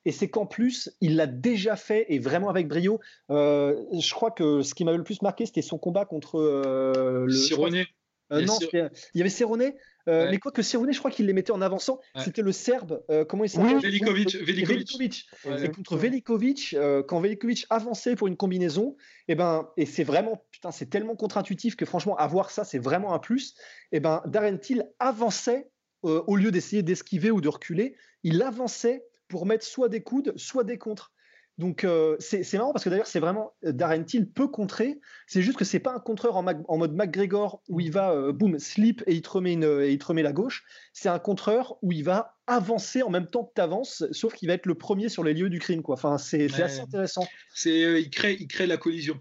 Et 0.05 0.11
c'est 0.11 0.29
qu'en 0.29 0.45
plus, 0.45 0.89
il 1.01 1.15
l'a 1.17 1.27
déjà 1.27 1.75
fait 1.75 2.05
et 2.09 2.19
vraiment 2.19 2.49
avec 2.49 2.67
brio. 2.67 2.99
Euh, 3.29 3.75
je 3.99 4.13
crois 4.13 4.31
que 4.31 4.61
ce 4.61 4.73
qui 4.73 4.85
m'avait 4.85 4.97
le 4.97 5.03
plus 5.03 5.21
marqué, 5.21 5.45
c'était 5.45 5.61
son 5.61 5.77
combat 5.77 6.05
contre 6.05 6.39
euh, 6.39 7.25
le. 7.25 7.31
Sironé. 7.33 7.87
euh, 8.31 8.41
non, 8.45 8.57
il 8.73 8.89
y 9.15 9.21
avait 9.21 9.29
Cerrone, 9.29 9.61
euh, 9.61 10.25
Ouais. 10.25 10.31
mais 10.31 10.37
quoi 10.39 10.51
que 10.51 10.61
Cerrone, 10.61 10.91
je 10.93 10.97
crois 10.99 11.11
qu'il 11.11 11.25
les 11.25 11.33
mettait 11.33 11.51
en 11.51 11.61
avançant. 11.61 11.99
Ouais. 12.15 12.23
C'était 12.23 12.41
le 12.41 12.51
Serbe, 12.51 13.03
euh, 13.11 13.25
comment 13.25 13.43
il 13.43 13.49
s'appelle? 13.49 13.77
Velikovic, 13.79 14.35
Velikovic. 14.37 14.67
Velikovic. 14.67 15.25
Ouais. 15.45 15.65
Et 15.65 15.69
contre 15.69 15.97
Velikovic, 15.97 16.73
euh, 16.75 17.03
quand 17.03 17.19
Velikovic 17.19 17.65
avançait 17.69 18.15
pour 18.15 18.27
une 18.27 18.37
combinaison, 18.37 18.95
et 19.27 19.35
ben, 19.35 19.69
et 19.77 19.85
c'est 19.85 20.03
vraiment, 20.05 20.43
putain, 20.51 20.71
c'est 20.71 20.89
tellement 20.89 21.15
contre-intuitif 21.15 21.75
que 21.75 21.85
franchement, 21.85 22.15
avoir 22.15 22.49
ça, 22.51 22.63
c'est 22.63 22.79
vraiment 22.79 23.13
un 23.13 23.19
plus. 23.19 23.53
Et 23.91 23.99
ben, 23.99 24.21
Darren 24.25 24.57
Till 24.57 24.87
avançait 24.99 25.69
euh, 26.05 26.23
au 26.27 26.35
lieu 26.37 26.51
d'essayer 26.51 26.81
d'esquiver 26.83 27.29
ou 27.31 27.41
de 27.41 27.49
reculer, 27.49 27.95
il 28.23 28.41
avançait 28.41 29.03
pour 29.29 29.45
mettre 29.45 29.65
soit 29.65 29.87
des 29.87 30.01
coudes, 30.01 30.33
soit 30.35 30.65
des 30.65 30.77
contres. 30.77 31.13
Donc 31.59 31.83
euh, 31.83 32.15
c'est 32.19 32.53
marrant 32.53 32.71
parce 32.71 32.85
que 32.85 32.89
d'ailleurs 32.89 33.05
c'est 33.05 33.19
vraiment 33.19 33.51
euh, 33.65 33.73
Darren 33.73 34.05
Till 34.05 34.31
peut 34.31 34.47
contrer. 34.47 35.01
C'est 35.27 35.41
juste 35.41 35.57
que 35.57 35.65
c'est 35.65 35.81
pas 35.81 35.93
un 35.93 35.99
contreur 35.99 36.37
en, 36.37 36.77
mode 36.77 36.95
McGregor 36.95 37.61
où 37.67 37.81
il 37.81 37.91
va 37.91 38.11
euh, 38.13 38.31
boum 38.31 38.57
slip 38.59 39.03
et 39.07 39.13
il 39.13 39.21
te 39.21 39.29
remet 39.29 39.53
une, 39.53 39.65
et 39.65 39.91
il 39.91 39.97
te 39.97 40.05
remet 40.05 40.23
la 40.23 40.31
gauche. 40.31 40.63
C'est 40.93 41.09
un 41.09 41.19
contreur 41.19 41.77
où 41.81 41.91
il 41.91 42.05
va 42.05 42.37
avancer 42.47 43.03
en 43.03 43.09
même 43.09 43.27
temps 43.27 43.43
que 43.43 43.51
tu 43.55 43.61
avances, 43.61 44.05
sauf 44.13 44.35
qu'il 44.35 44.47
va 44.47 44.53
être 44.53 44.67
le 44.67 44.75
premier 44.75 45.09
sur 45.09 45.21
les 45.25 45.33
lieux 45.33 45.49
du 45.49 45.59
crime 45.59 45.81
quoi. 45.81 45.95
Enfin 45.95 46.17
c'est 46.17 46.47
c'est 46.47 46.59
Ouais. 46.59 46.63
assez 46.63 46.79
intéressant. 46.79 47.27
C'est, 47.53 47.83
euh, 47.83 47.99
il, 47.99 48.09
crée, 48.09 48.37
il 48.39 48.47
crée 48.47 48.65
la 48.65 48.77
collision. 48.77 49.19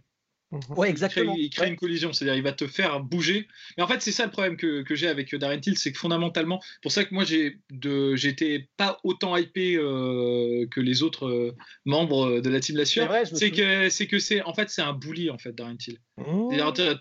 Ouais 0.50 0.60
Il 0.60 0.74
crée, 0.76 0.88
exactement. 0.88 1.34
il 1.36 1.50
crée 1.50 1.62
Ouais. 1.64 1.70
une 1.70 1.76
collision, 1.76 2.12
c'est-à-dire 2.12 2.34
il 2.36 2.42
va 2.42 2.52
te 2.52 2.66
faire 2.66 3.00
bouger. 3.00 3.46
Mais 3.76 3.82
en 3.82 3.86
fait, 3.88 4.00
c'est 4.00 4.12
ça 4.12 4.24
le 4.24 4.30
problème 4.30 4.56
que, 4.56 4.82
que 4.82 4.94
j'ai 4.94 5.06
avec 5.08 5.34
euh, 5.34 5.38
Darren 5.38 5.60
Till, 5.60 5.76
c'est 5.76 5.92
que 5.92 5.98
fondamentalement, 5.98 6.60
pour 6.82 6.90
ça 6.90 7.04
que 7.04 7.12
moi 7.14 7.24
j'ai 7.24 7.58
de, 7.70 8.16
j'étais 8.16 8.68
pas 8.78 8.98
autant 9.04 9.36
hypé 9.36 9.76
euh, 9.76 10.66
que 10.70 10.80
les 10.80 11.02
autres 11.02 11.26
euh, 11.28 11.56
membres 11.84 12.40
de 12.40 12.48
la 12.48 12.60
team 12.60 12.76
La 12.76 12.84
C'est 12.86 12.92
Sueur. 12.92 13.08
vrai, 13.08 13.24
je 13.26 13.32
me 13.34 13.36
C'est 13.38 13.50
que 13.50 13.88
c'est 13.90 14.06
que 14.06 14.18
c'est 14.18 14.42
en 14.42 14.54
fait 14.54 14.70
c'est 14.70 14.82
un 14.82 14.94
bully 14.94 15.28
en 15.30 15.38
fait 15.38 15.52
Darren 15.54 15.76
Till. 15.76 15.98
Mmh. 16.16 16.56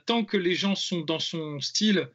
Tant 0.06 0.26
que 0.26 0.38
les 0.38 0.54
gens 0.56 0.76
sont 0.76 1.02
dans 1.02 1.20
son 1.20 1.60
style 1.62 2.10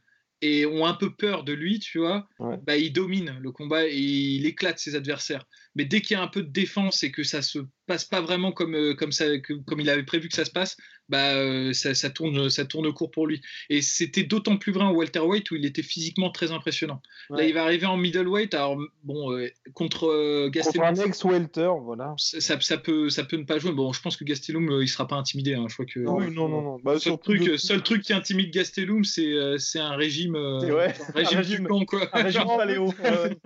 et 0.44 0.66
ont 0.66 0.84
un 0.86 0.94
peu 0.94 1.14
peur 1.14 1.44
de 1.44 1.52
lui, 1.52 1.78
tu 1.78 1.98
vois, 1.98 2.28
Ouais. 2.40 2.56
bah, 2.66 2.76
il 2.76 2.92
domine 2.92 3.38
le 3.40 3.52
combat 3.52 3.86
et 3.86 3.96
il 3.96 4.44
éclate 4.44 4.78
ses 4.80 4.96
adversaires. 4.96 5.44
Mais 5.76 5.84
dès 5.84 6.00
qu'il 6.00 6.16
y 6.16 6.18
a 6.18 6.22
un 6.22 6.26
peu 6.26 6.42
de 6.42 6.50
défense 6.50 7.04
et 7.04 7.12
que 7.12 7.22
ça 7.22 7.42
se 7.42 7.60
passe 7.92 8.04
pas 8.06 8.20
vraiment 8.22 8.52
comme, 8.52 8.74
euh, 8.74 8.94
comme, 8.94 9.12
ça, 9.12 9.26
comme 9.66 9.80
il 9.80 9.90
avait 9.90 10.02
prévu 10.02 10.28
que 10.28 10.34
ça 10.34 10.44
se 10.46 10.50
passe, 10.50 10.76
bah, 11.08 11.34
euh, 11.34 11.72
ça, 11.74 11.94
ça 11.94 12.08
tourne, 12.08 12.48
ça 12.48 12.64
tourne 12.64 12.90
court 12.94 13.10
pour 13.10 13.26
lui. 13.26 13.42
Et 13.68 13.82
c'était 13.82 14.22
d'autant 14.22 14.56
plus 14.56 14.72
vrai 14.72 14.84
en 14.84 14.92
welterweight 14.92 15.50
où 15.50 15.56
il 15.56 15.66
était 15.66 15.82
physiquement 15.82 16.30
très 16.30 16.52
impressionnant. 16.52 17.02
Là, 17.28 17.36
Ouais. 17.36 17.48
il 17.48 17.52
va 17.54 17.64
arriver 17.64 17.84
en 17.86 17.98
middleweight. 17.98 18.54
Alors, 18.54 18.78
bon, 19.04 19.30
euh, 19.32 19.48
contre 19.74 20.06
euh, 20.06 20.44
Contre 20.46 20.52
Gastelum, 20.52 20.84
un 20.86 20.94
ex-welter, 20.94 21.70
voilà. 21.82 22.14
ça, 22.16 22.40
ça- 22.40 22.60
ça 22.60 22.78
peut, 22.78 23.10
ça 23.10 23.24
peut 23.24 23.36
ne 23.36 23.44
pas 23.44 23.58
jouer. 23.58 23.72
Bon, 23.72 23.92
je 23.92 24.00
pense 24.00 24.16
que 24.16 24.24
Gastelum, 24.24 24.70
euh, 24.70 24.82
il 24.82 24.88
sera 24.88 25.06
pas 25.06 25.16
intimidé. 25.16 25.52
hein. 25.54 25.66
Je 25.68 25.74
crois 25.74 25.84
que. 25.86 26.00
oui, 26.00 26.30
non, 26.32 26.48
non, 26.48 26.62
non. 26.62 26.80
Bah, 26.82 26.98
seul 26.98 27.18
truc, 27.18 27.42
de- 27.42 27.56
seul 27.58 27.82
truc 27.82 28.02
qui 28.02 28.14
intimide 28.14 28.50
Gastelum, 28.50 29.04
c'est 29.04 29.34
c'est 29.58 29.80
un 29.80 29.96
régime, 29.96 30.32
vrai, 30.38 30.94
un 31.08 31.12
régime, 31.12 31.38
un 31.38 31.42
régime- 31.42 31.86
quoi. 31.86 32.08
Un 32.12 32.22
régime 32.22 32.40
Genre, 32.42 32.56
paléo. 32.56 32.86
Ouais, 32.86 33.36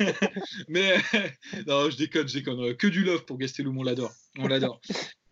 ouais. 0.00 0.14
Mais 0.68 0.94
non, 1.66 1.90
je 1.90 1.96
déconne, 1.96 2.28
je 2.28 2.34
déconne. 2.38 2.74
Que 2.76 2.86
du 2.86 3.04
love 3.04 3.24
pour 3.24 3.36
Gastelum, 3.36 3.57
on 3.66 3.82
l'adore, 3.82 4.12
on 4.38 4.46
l'adore. 4.48 4.80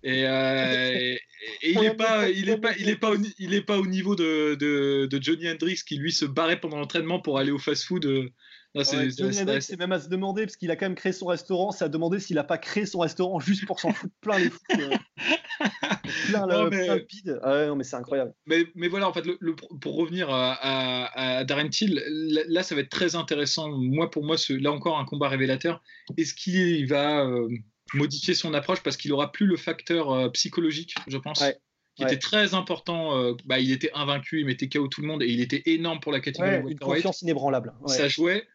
Et, 0.02 0.24
euh, 0.26 0.94
et- 0.94 1.20
et 1.62 1.70
il 1.70 1.78
On 1.78 1.82
est 1.82 1.84
l'aime 1.88 1.96
pas, 1.96 2.28
il 2.28 2.48
est 2.48 2.56
pas, 2.58 2.70
l'aime 2.72 2.78
il 2.80 2.88
est 2.90 2.96
pas, 2.96 3.10
au, 3.10 3.16
ni- 3.16 3.34
il 3.38 3.54
est 3.54 3.62
pas 3.62 3.78
au 3.78 3.86
niveau 3.86 4.14
de, 4.14 4.54
de, 4.54 5.06
de 5.06 5.22
Johnny 5.22 5.48
Hendricks 5.48 5.84
qui 5.84 5.96
lui 5.96 6.12
se 6.12 6.24
barrait 6.24 6.60
pendant 6.60 6.78
l'entraînement 6.78 7.20
pour 7.20 7.38
aller 7.38 7.50
au 7.50 7.58
fast-food. 7.58 8.04
euh. 8.06 8.28
Non, 8.74 8.84
c'est- 8.84 8.96
Ouais, 8.96 9.08
Johnny 9.16 9.76
même 9.78 9.92
à 9.92 9.98
se 10.00 10.08
demander, 10.08 10.42
parce 10.44 10.56
qu'il 10.56 10.70
a 10.70 10.76
quand 10.76 10.84
même 10.86 10.94
créé 10.96 11.12
son 11.12 11.26
restaurant, 11.26 11.72
c'est 11.72 11.84
à 11.84 11.88
demander 11.88 12.20
s'il 12.20 12.38
a 12.38 12.44
pas 12.44 12.58
créé 12.58 12.84
son 12.84 12.98
restaurant 13.00 13.40
juste 13.40 13.64
pour 13.66 13.80
s'en 13.80 13.92
foutre 13.92 14.12
plein 14.20 14.38
les 14.38 14.50
fous. 14.50 14.58
euh. 14.72 14.90
plein, 16.28 16.46
Non, 16.46 16.64
le, 16.64 16.70
mais- 16.70 16.84
plein 16.84 16.94
le 16.96 17.06
bide. 17.08 17.40
Ah 17.42 17.66
non, 17.66 17.76
mais 17.76 17.84
c'est 17.84 17.96
incroyable. 17.96 18.32
Mais, 18.46 18.64
mais 18.74 18.88
voilà, 18.88 19.08
en 19.08 19.12
fait, 19.12 19.24
le, 19.24 19.38
le- 19.40 19.56
pour 19.56 19.96
revenir 19.96 20.30
à, 20.30 20.52
à, 20.52 21.38
à 21.38 21.44
Darren 21.44 21.68
Till, 21.70 22.02
là, 22.06 22.42
là, 22.48 22.62
ça 22.62 22.74
va 22.74 22.82
être 22.82 22.90
très 22.90 23.14
intéressant. 23.16 23.70
Moi, 23.70 24.10
pour 24.10 24.24
moi, 24.24 24.36
ce, 24.36 24.52
là 24.52 24.70
encore, 24.72 24.98
un 24.98 25.04
combat 25.04 25.28
révélateur. 25.28 25.82
Est-ce 26.18 26.34
qu'il 26.34 26.86
va 26.86 27.24
euh, 27.24 27.48
modifier 27.94 28.34
son 28.34 28.52
approche 28.54 28.82
parce 28.82 28.96
qu'il 28.96 29.12
aura 29.12 29.32
plus 29.32 29.46
le 29.46 29.56
facteur 29.56 30.10
euh, 30.12 30.28
psychologique, 30.30 30.94
je 31.06 31.18
pense, 31.18 31.40
Ouais, 31.40 31.56
qui 31.94 32.04
ouais. 32.04 32.12
était 32.12 32.18
très 32.20 32.54
important. 32.54 33.16
euh, 33.16 33.34
bah, 33.44 33.58
il 33.58 33.70
était 33.72 33.90
invaincu, 33.94 34.40
il 34.40 34.46
mettait 34.46 34.68
KO 34.68 34.88
tout 34.88 35.00
le 35.02 35.06
monde 35.06 35.22
et 35.22 35.28
il 35.28 35.40
était 35.40 35.62
énorme 35.66 36.00
pour 36.00 36.12
la 36.12 36.20
catégorie 36.20 36.58
Ouais, 36.64 36.72
une 36.72 36.78
confiance 36.78 37.22
inébranlable. 37.22 37.72
Ça 37.86 38.08
jouait. 38.08 38.46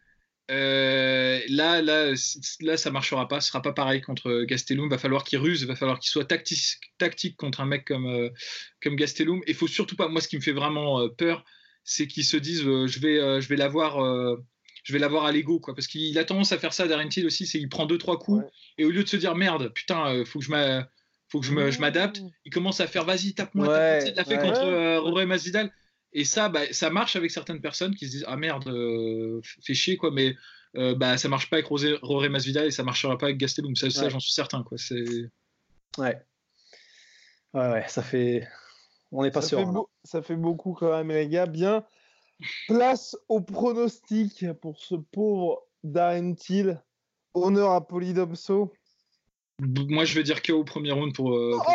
Euh, 0.50 1.40
là, 1.48 1.82
là, 1.82 2.12
là, 2.60 2.78
ça 2.78 2.92
marchera 2.92 3.28
pas. 3.28 3.40
Ce 3.40 3.48
sera 3.48 3.62
pas 3.62 3.72
pareil 3.72 4.02
contre 4.02 4.44
Gastelum. 4.44 4.90
Va 4.90 4.98
falloir 4.98 5.24
qu'il 5.24 5.40
ruse. 5.40 5.66
Va 5.66 5.76
falloir 5.78 5.98
qu'il 6.00 6.10
soit 6.12 6.26
tactique, 6.26 6.78
tactique 6.98 7.38
contre 7.38 7.62
un 7.62 7.66
mec 7.66 7.86
comme 7.86 8.30
comme 8.84 8.98
Gastelum. 8.98 9.42
Et 9.48 9.54
faut 9.54 9.68
surtout 9.68 9.96
pas. 9.96 10.10
Moi, 10.10 10.20
ce 10.20 10.28
qui 10.28 10.36
me 10.36 10.42
fait 10.42 10.52
vraiment 10.52 11.08
peur, 11.10 11.46
c'est 11.86 12.06
qu'ils 12.06 12.26
se 12.26 12.36
disent, 12.36 12.64
je 12.64 13.00
vais, 13.00 13.40
je 13.42 13.48
vais 13.48 13.56
l'avoir, 13.56 13.98
je 14.84 14.94
vais 14.94 15.00
l'avoir 15.00 15.26
à 15.26 15.32
l'ego, 15.32 15.60
quoi. 15.60 15.76
Parce 15.76 15.88
qu'il 15.88 16.18
a 16.18 16.24
tendance 16.26 16.52
à 16.52 16.58
faire 16.58 16.74
ça. 16.74 16.88
Darren 16.88 17.08
Till 17.10 17.26
aussi, 17.26 17.46
c'est 17.46 17.60
il 17.60 17.70
prend 17.70 17.86
deux 17.86 17.98
trois 17.98 18.18
coups 18.20 18.44
Ouais. 18.44 18.50
et 18.78 18.86
au 18.86 18.90
lieu 18.92 19.04
de 19.04 19.08
se 19.10 19.18
dire 19.18 19.36
merde, 19.36 19.70
putain, 19.74 20.08
euh, 20.08 20.26
faut 20.26 20.40
que 20.40 20.46
je 20.46 20.52
m'a- 20.52 20.88
faut 21.30 21.40
que 21.40 21.46
je 21.46 21.52
me- 21.54 21.72
je 21.72 21.80
m'adapte. 21.80 22.22
Il 22.46 22.52
commence 22.52 22.82
à 22.82 22.88
faire 22.88 23.06
vas-y 23.06 23.34
tape-moi. 23.34 23.68
Ouais. 23.68 24.08
Il 24.10 24.16
l'a 24.16 24.24
fait 24.26 24.38
ouais. 24.38 24.42
contre 24.48 24.62
euh, 24.64 25.26
Masvidal. 25.26 25.72
Et 26.14 26.26
ça, 26.26 26.50
bah, 26.50 26.62
ça 26.72 26.90
marche 26.90 27.16
avec 27.16 27.32
certaines 27.32 27.62
personnes 27.62 27.96
qui 27.96 28.06
se 28.08 28.12
disent 28.12 28.26
ah 28.28 28.36
merde, 28.36 28.68
euh, 28.68 29.40
fait 29.64 29.74
chier 29.74 29.96
quoi, 29.98 30.12
mais 30.12 30.36
euh, 30.76 30.94
bah 30.96 31.18
ça 31.18 31.30
marche 31.30 31.50
pas 31.50 31.58
avec 31.58 31.68
Rosé- 31.68 31.98
Jorge 32.02 32.28
Masvidal 32.28 32.66
et 32.66 32.72
ça 32.72 32.84
marchera 32.84 33.18
pas 33.18 33.28
avec 33.28 33.38
Gastelum. 33.38 33.76
Ça, 33.76 34.10
j'en 34.10 34.20
suis 34.20 34.34
certain 34.34 34.64
quoi. 34.64 34.78
C'est 34.78 35.04
Ouais. 35.98 36.18
Ouais, 37.54 37.70
ouais, 37.72 37.86
ça 37.88 38.02
fait. 38.02 38.48
On 39.12 39.24
n'est 39.24 39.32
pas 39.32 39.42
ça, 39.42 39.50
sûr. 39.50 39.60
fait 39.60 39.66
hein. 39.66 39.84
ça 40.06 40.22
fait 40.22 40.36
beaucoup 40.38 40.74
quand 40.74 40.92
même, 40.92 41.12
les 41.12 41.28
gars. 41.28 41.46
Bien. 41.46 41.84
Place 42.68 43.18
au 43.30 43.42
pronostic 43.42 44.46
pour 44.62 44.78
ce 44.80 44.96
pauvre 44.96 45.64
Darren 45.84 46.34
Till. 46.36 46.82
Honneur 47.34 47.72
à 47.72 47.88
Polydomso. 47.88 48.74
moi 49.60 50.04
je 50.06 50.16
vais 50.16 50.24
dire 50.24 50.42
KO 50.42 50.60
au 50.60 50.64
premier 50.66 50.92
round 50.92 51.16
pour. 51.16 51.34
euh, 51.34 51.52
pour- 51.58 51.66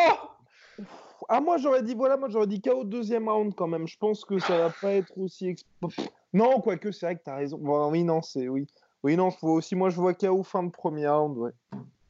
Oh 0.79 0.85
ah 1.31 1.41
moi 1.41 1.57
j'aurais 1.57 1.83
dit 1.83 1.95
voilà 1.95 2.17
moi 2.19 2.29
j'aurais 2.29 2.47
dit 2.47 2.61
KO 2.61 2.85
deuxième 2.85 3.29
round 3.29 3.55
quand 3.55 3.67
même 3.67 3.87
je 3.89 3.97
pense 3.97 4.25
que 4.25 4.39
ça 4.39 4.59
va 4.59 4.71
pas 4.71 4.93
être 4.93 5.17
aussi 5.17 5.47
exp- 5.49 6.09
non 6.35 6.61
quoique 6.61 6.93
c'est 6.93 7.07
vrai 7.07 7.17
que 7.17 7.23
t'as 7.25 7.37
raison 7.37 7.57
Bon, 7.59 7.91
oui 7.91 8.05
non 8.05 8.21
c'est 8.21 8.49
oui 8.49 8.67
oui 9.03 9.17
non 9.17 9.31
je 9.31 9.39
vois 9.41 9.53
aussi 9.55 9.75
moi 9.75 9.89
je 9.89 9.97
vois 9.97 10.13
KO 10.15 10.43
fin 10.43 10.63
de 10.63 10.71
premier 10.71 11.09
round 11.09 11.39
ouais 11.39 11.53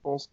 pense 0.06 0.28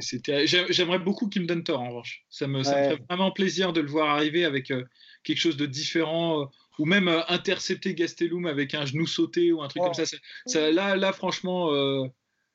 c'était- 0.00 0.46
J'aimerais 0.46 0.98
beaucoup 1.00 1.28
qu'il 1.28 1.42
me 1.42 1.46
donne 1.46 1.64
tort 1.64 1.80
en 1.80 1.88
revanche. 1.88 2.24
Ça 2.30 2.46
me, 2.46 2.62
ça 2.62 2.70
me 2.70 2.76
Ouais. 2.76 2.84
ferait 2.90 3.02
vraiment 3.08 3.32
plaisir 3.32 3.72
de 3.72 3.80
le 3.80 3.88
voir 3.88 4.08
arriver 4.10 4.44
avec 4.44 4.70
euh, 4.70 4.84
quelque 5.24 5.38
chose 5.38 5.56
de 5.56 5.66
différent 5.66 6.42
euh, 6.42 6.44
ou 6.78 6.84
même 6.84 7.08
euh, 7.08 7.20
intercepter 7.28 7.94
Gastelum 7.94 8.46
avec 8.46 8.74
un 8.74 8.84
genou 8.86 9.06
sauté 9.06 9.50
ou 9.52 9.62
un 9.62 9.68
truc 9.68 9.82
Oh. 9.82 9.86
comme 9.86 9.94
ça. 9.94 10.06
Ça- 10.06 10.16
ça- 10.46 10.70
là, 10.70 10.94
là, 10.96 11.12
franchement, 11.12 11.70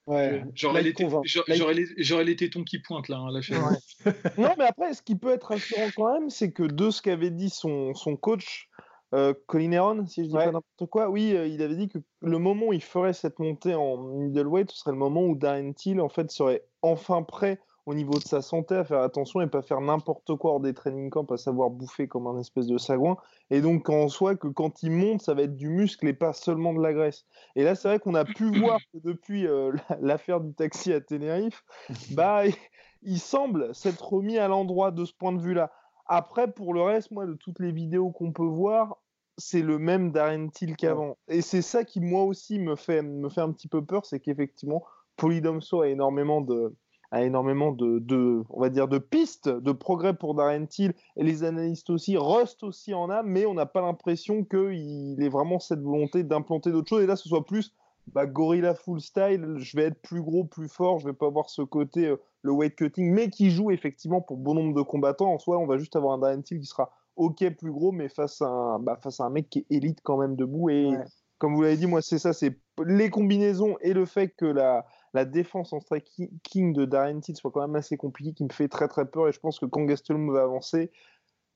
Ouais. 0.06 0.44
j'aurais 0.56 0.82
les, 0.82 0.94
té- 0.94 1.04
convainc. 1.04 1.24
j'aurais- 1.26 1.46
Là, 1.50 1.56
il- 1.56 1.60
j'aurais 1.60 1.74
les- 1.74 1.88
j'aurais 1.98 2.24
les 2.26 2.36
tétons 2.36 2.64
qui 2.64 2.80
pointent 2.80 3.10
là. 3.10 3.18
hein, 3.18 3.34
Ouais. 3.34 3.78
non 4.38 4.54
mais 4.58 4.66
après 4.66 4.94
ce 4.94 5.02
qui 5.02 5.16
peut 5.16 5.32
être 5.34 5.48
rassurant 5.48 5.90
quand 5.96 6.14
même 6.14 6.30
c'est 6.30 6.52
que 6.52 6.64
de 6.64 6.90
ce 6.90 7.02
qu'avait 7.02 7.32
dit 7.32 7.50
son, 7.50 7.94
son 7.94 8.16
coach 8.18 8.68
euh, 9.14 9.34
Colin 9.48 9.72
Heron 9.72 10.06
si 10.08 10.24
je 10.24 10.30
dis 10.30 10.36
Ouais. 10.36 10.46
pas 10.46 10.52
n'importe 10.52 10.90
quoi 10.90 11.10
oui 11.10 11.36
euh, 11.36 11.48
il 11.48 11.62
avait 11.62 11.76
dit 11.76 11.88
que 11.88 12.00
le 12.22 12.38
moment 12.40 12.68
où 12.68 12.74
il 12.74 12.84
ferait 12.84 13.14
cette 13.14 13.40
montée 13.40 13.76
en 13.76 13.98
middleweight 13.98 14.72
ce 14.72 14.78
serait 14.80 14.92
le 14.92 14.98
moment 14.98 15.24
où 15.24 15.36
Darren 15.36 15.74
Till 15.74 16.02
en 16.02 16.10
fait 16.10 16.32
serait 16.32 16.66
enfin 16.82 17.24
prêt 17.24 17.60
au 17.86 17.94
niveau 17.94 18.14
de 18.14 18.24
sa 18.24 18.42
santé 18.42 18.76
à 18.76 18.86
faire 18.86 19.02
attention 19.02 19.42
et 19.42 19.48
pas 19.48 19.62
faire 19.62 19.82
n'importe 19.82 20.36
quoi 20.38 20.52
hors 20.54 20.60
des 20.62 20.74
training 20.74 21.10
camps 21.10 21.26
à 21.26 21.38
savoir 21.38 21.70
bouffer 21.70 22.08
comme 22.08 22.28
un 22.28 22.40
espèce 22.40 22.66
de 22.68 22.78
sagouin 22.78 23.18
et 23.50 23.60
donc 23.62 23.90
en 23.90 24.08
soi 24.08 24.36
que 24.38 24.48
quand 24.48 24.84
il 24.84 24.92
monte 24.92 25.22
ça 25.22 25.34
va 25.34 25.42
être 25.44 25.56
du 25.56 25.68
muscle 25.70 26.08
et 26.08 26.14
pas 26.14 26.32
seulement 26.34 26.74
de 26.74 26.82
la 26.82 26.94
graisse 26.94 27.26
et 27.56 27.64
là 27.64 27.76
c'est 27.76 27.90
vrai 27.90 28.00
qu'on 28.00 28.16
a 28.16 28.26
pu 28.26 28.46
voir 28.46 28.80
que 28.94 29.00
depuis 29.00 29.46
euh, 29.48 29.72
la- 29.90 29.98
l'affaire 30.02 30.40
du 30.40 30.54
taxi 30.54 30.94
à 30.94 31.02
Tenerife 31.02 31.62
bah 32.16 32.44
il 33.02 33.20
semble 33.20 33.76
s'être 33.76 34.08
remis 34.14 34.38
à 34.38 34.48
l'endroit 34.48 34.92
de 34.92 35.04
ce 35.06 35.14
point 35.14 35.34
de 35.34 35.42
vue-là. 35.42 35.72
Après, 36.06 36.52
pour 36.52 36.74
le 36.74 36.82
reste, 36.82 37.12
moi, 37.12 37.26
de 37.26 37.34
toutes 37.34 37.60
les 37.60 37.72
vidéos 37.72 38.12
qu'on 38.12 38.32
peut 38.34 38.44
voir, 38.46 39.03
c'est 39.38 39.62
le 39.62 39.80
même 39.80 40.12
Darren 40.12 40.50
Till 40.50 40.76
qu'avant. 40.76 41.18
Et 41.28 41.42
c'est 41.42 41.62
ça 41.62 41.84
qui, 41.84 42.00
moi 42.00 42.24
aussi, 42.24 42.60
me 42.60 42.76
fait, 42.76 43.02
me 43.02 43.30
fait 43.30 43.42
un 43.42 43.52
petit 43.52 43.68
peu 43.68 43.84
peur, 43.84 44.06
c'est 44.06 44.20
qu'effectivement, 44.20 44.84
Polydomso 45.18 45.82
a 45.82 45.90
énormément 45.90 46.42
de 46.42 46.74
a 47.12 47.24
énormément 47.24 47.72
de, 47.72 48.44
on 48.50 48.60
va 48.60 48.70
dire 48.70 48.88
de 48.88 48.98
pistes 48.98 49.48
de 49.48 49.72
progrès 49.72 50.16
pour 50.16 50.34
Darren 50.34 50.66
Till 50.66 50.94
et 51.16 51.24
les 51.24 51.44
analystes 51.44 51.92
aussi 51.92 52.18
Rust 52.18 52.64
aussi 52.64 52.96
en 52.96 53.12
a 53.12 53.22
mais 53.22 53.46
on 53.46 53.54
n'a 53.54 53.68
pas 53.68 53.82
l'impression 53.82 54.44
qu'il 54.44 55.22
ait 55.22 55.30
vraiment 55.30 55.60
cette 55.60 55.82
volonté 55.82 56.24
d'implanter 56.24 56.72
d'autres 56.72 56.90
choses. 56.90 57.04
Et 57.04 57.06
là 57.06 57.16
ce 57.16 57.30
soit 57.30 57.46
plus 57.46 57.72
bah, 58.08 58.26
Gorilla 58.26 58.74
Full 58.74 59.00
Style 59.00 59.58
je 59.60 59.78
vais 59.78 59.84
être 59.84 60.02
plus 60.02 60.24
gros 60.24 60.44
plus 60.44 60.68
fort 60.68 60.98
je 60.98 61.06
vais 61.06 61.14
pas 61.14 61.28
avoir 61.28 61.52
ce 61.52 61.62
côté 61.62 62.08
euh, 62.08 62.16
le 62.42 62.52
weight 62.52 62.76
cutting 62.76 63.14
mais 63.14 63.30
qui 63.30 63.52
joue 63.52 63.70
effectivement 63.70 64.20
pour 64.20 64.38
bon 64.38 64.56
nombre 64.56 64.74
de 64.74 64.82
combattants. 64.82 65.32
En 65.32 65.38
soi 65.38 65.60
on 65.60 65.68
va 65.68 65.78
juste 65.78 65.96
avoir 65.96 66.14
un 66.14 66.18
Darren 66.18 66.42
Till 66.42 66.60
qui 66.60 66.66
sera 66.66 66.92
ok 67.16 67.50
plus 67.58 67.72
gros, 67.72 67.92
mais 67.92 68.10
face 68.10 68.42
à 68.42 68.48
un, 68.48 68.80
bah, 68.80 68.98
face 69.02 69.20
à 69.20 69.26
un 69.26 69.30
mec 69.30 69.50
qui 69.50 69.60
est 69.60 69.66
élite 69.70 70.00
quand 70.04 70.18
même 70.18 70.36
debout. 70.36 70.70
Et 70.70 70.92
comme 71.38 71.56
vous 71.56 71.62
l'avez 71.62 71.78
dit, 71.78 71.88
moi 71.88 72.02
c'est 72.02 72.20
ça, 72.20 72.34
c'est 72.34 72.60
les 72.86 73.10
combinaisons 73.10 73.78
et 73.82 73.94
le 73.94 74.06
fait 74.06 74.30
que 74.30 74.46
la, 74.46 74.86
la 75.14 75.26
défense 75.26 75.74
en 75.74 75.80
striking 75.80 76.74
de 76.74 76.86
Darren 76.86 77.20
Till 77.20 77.36
soit 77.36 77.52
quand 77.52 77.62
même 77.62 77.76
assez 77.76 77.98
compliquée 77.98 78.34
qui 78.34 78.44
me 78.44 78.54
fait 78.54 78.68
très 78.68 78.88
très 78.88 79.06
peur. 79.06 79.28
Et 79.28 79.32
je 79.32 79.40
pense 79.40 79.60
que 79.60 79.66
quand 79.66 79.84
Gastelum 79.84 80.32
va 80.32 80.44
avancer, 80.44 80.92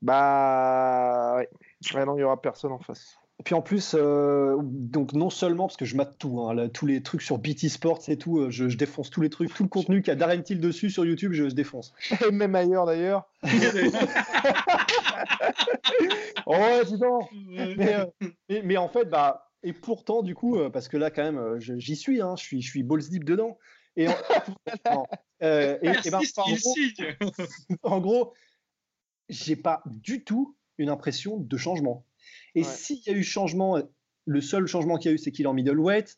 bah 0.01 1.37
ouais, 1.37 2.05
non, 2.05 2.17
il 2.17 2.21
y 2.21 2.23
aura 2.23 2.41
personne 2.41 2.71
en 2.71 2.79
face. 2.79 3.17
Et 3.39 3.43
puis 3.43 3.53
en 3.53 3.61
plus, 3.61 3.93
euh, 3.93 4.57
donc 4.63 5.13
non 5.13 5.29
seulement 5.29 5.67
parce 5.67 5.77
que 5.77 5.85
je 5.85 5.95
mate 5.95 6.17
tout, 6.17 6.41
hein, 6.41 6.69
tous 6.69 6.87
les 6.87 7.03
trucs 7.03 7.21
sur 7.21 7.37
BT 7.37 7.69
Sports 7.69 8.01
et 8.07 8.17
tout, 8.17 8.39
euh, 8.39 8.49
je, 8.49 8.65
défonce 8.65 9.11
tous 9.11 9.21
les 9.21 9.29
trucs, 9.29 9.53
tout 9.53 9.61
le 9.61 9.69
contenu 9.69 10.01
qu'il 10.01 10.07
y 10.07 10.11
a 10.11 10.15
Darren 10.15 10.41
Till 10.41 10.59
dessus 10.59 10.89
sur 10.89 11.05
YouTube, 11.05 11.33
je, 11.33 11.43
défonce. 11.43 11.93
Et 12.27 12.31
même 12.31 12.55
ailleurs 12.55 12.87
d'ailleurs. 12.87 13.29
oh 16.47 16.55
dis 16.83 16.97
donc. 16.97 17.29
Euh, 17.59 18.05
mais, 18.49 18.63
mais, 18.63 18.77
en 18.77 18.89
fait, 18.89 19.05
bah, 19.05 19.51
et 19.61 19.73
pourtant 19.73 20.23
du 20.23 20.33
coup, 20.33 20.57
parce 20.73 20.87
que 20.87 20.97
là 20.97 21.11
quand 21.11 21.31
même, 21.31 21.59
j'y 21.59 21.95
suis, 21.95 22.21
hein, 22.21 22.33
je 22.37 22.43
suis, 22.43 22.63
je 22.63 22.69
suis 22.69 22.81
balls 22.81 23.07
deep 23.07 23.23
dedans. 23.23 23.59
Et 23.95 24.07
en, 24.07 24.13
et, 25.41 25.77
et 25.83 26.09
ben, 26.09 26.21
en, 26.37 26.53
gros, 26.53 26.75
en 27.83 27.99
gros, 27.99 28.33
j'ai 29.29 29.55
pas 29.55 29.83
du 29.85 30.23
tout 30.23 30.55
une 30.79 30.89
impression 30.89 31.37
de 31.37 31.57
changement. 31.57 32.03
Et 32.57 32.63
s'il 32.63 32.99
y 33.05 33.09
a 33.09 33.13
eu 33.13 33.23
changement, 33.23 33.79
le 34.25 34.41
seul 34.41 34.65
changement 34.65 34.97
qu'il 34.97 35.09
y 35.09 35.11
a 35.11 35.15
eu, 35.15 35.17
c'est 35.17 35.31
qu'il 35.31 35.45
est 35.45 35.47
en 35.47 35.53
middleweight. 35.53 36.17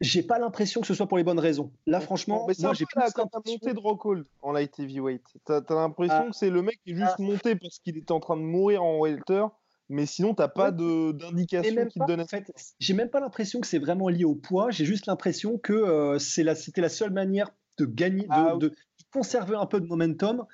J'ai 0.00 0.22
pas 0.22 0.38
l'impression 0.38 0.80
que 0.80 0.86
ce 0.86 0.94
soit 0.94 1.06
pour 1.06 1.16
les 1.16 1.24
bonnes 1.24 1.38
raisons. 1.38 1.72
Là, 1.86 2.00
franchement, 2.00 2.44
mais 2.46 2.54
moi, 2.58 2.74
j'ai 2.74 2.84
plus 2.84 3.12
quand 3.14 3.26
t'as 3.28 3.38
monté 3.46 3.72
de 3.72 3.78
Rockhold 3.78 4.26
en 4.42 4.52
light 4.52 4.78
heavyweight. 4.78 5.22
T'as 5.44 5.60
as, 5.66 5.74
l'impression 5.74 6.24
ah. 6.26 6.30
que 6.30 6.36
c'est 6.36 6.50
le 6.50 6.60
mec 6.60 6.80
qui 6.84 6.92
est 6.92 6.96
juste 6.96 7.14
ah. 7.18 7.22
monté 7.22 7.56
parce 7.56 7.78
qu'il 7.78 7.96
était 7.96 8.12
en 8.12 8.20
train 8.20 8.36
de 8.36 8.42
mourir 8.42 8.82
en 8.82 8.98
welter, 8.98 9.46
mais 9.88 10.04
sinon 10.04 10.34
t'as 10.34 10.48
pas 10.48 10.72
d'indication 10.72 11.86
qui 11.86 12.00
te 12.00 12.06
donne. 12.06 12.20
En 12.20 12.26
fait, 12.26 12.52
j'ai 12.80 12.94
même 12.94 13.10
pas 13.10 13.20
l'impression 13.20 13.60
que 13.60 13.66
c'est 13.66 13.78
vraiment 13.78 14.08
lié 14.08 14.24
au 14.24 14.34
poids. 14.34 14.70
J'ai 14.70 14.84
juste 14.84 15.06
l'impression 15.06 15.56
que 15.56 15.72
euh, 15.72 16.18
c'était 16.18 16.80
la 16.80 16.88
seule 16.88 17.12
manière 17.12 17.48
de 17.78 17.86
gagner, 17.86 18.24
de, 18.24 18.28
ah 18.30 18.56
de, 18.58 18.74
conserver 19.12 19.56
un 19.56 19.66
peu 19.66 19.80
de 19.80 19.86
momentum 19.86 20.44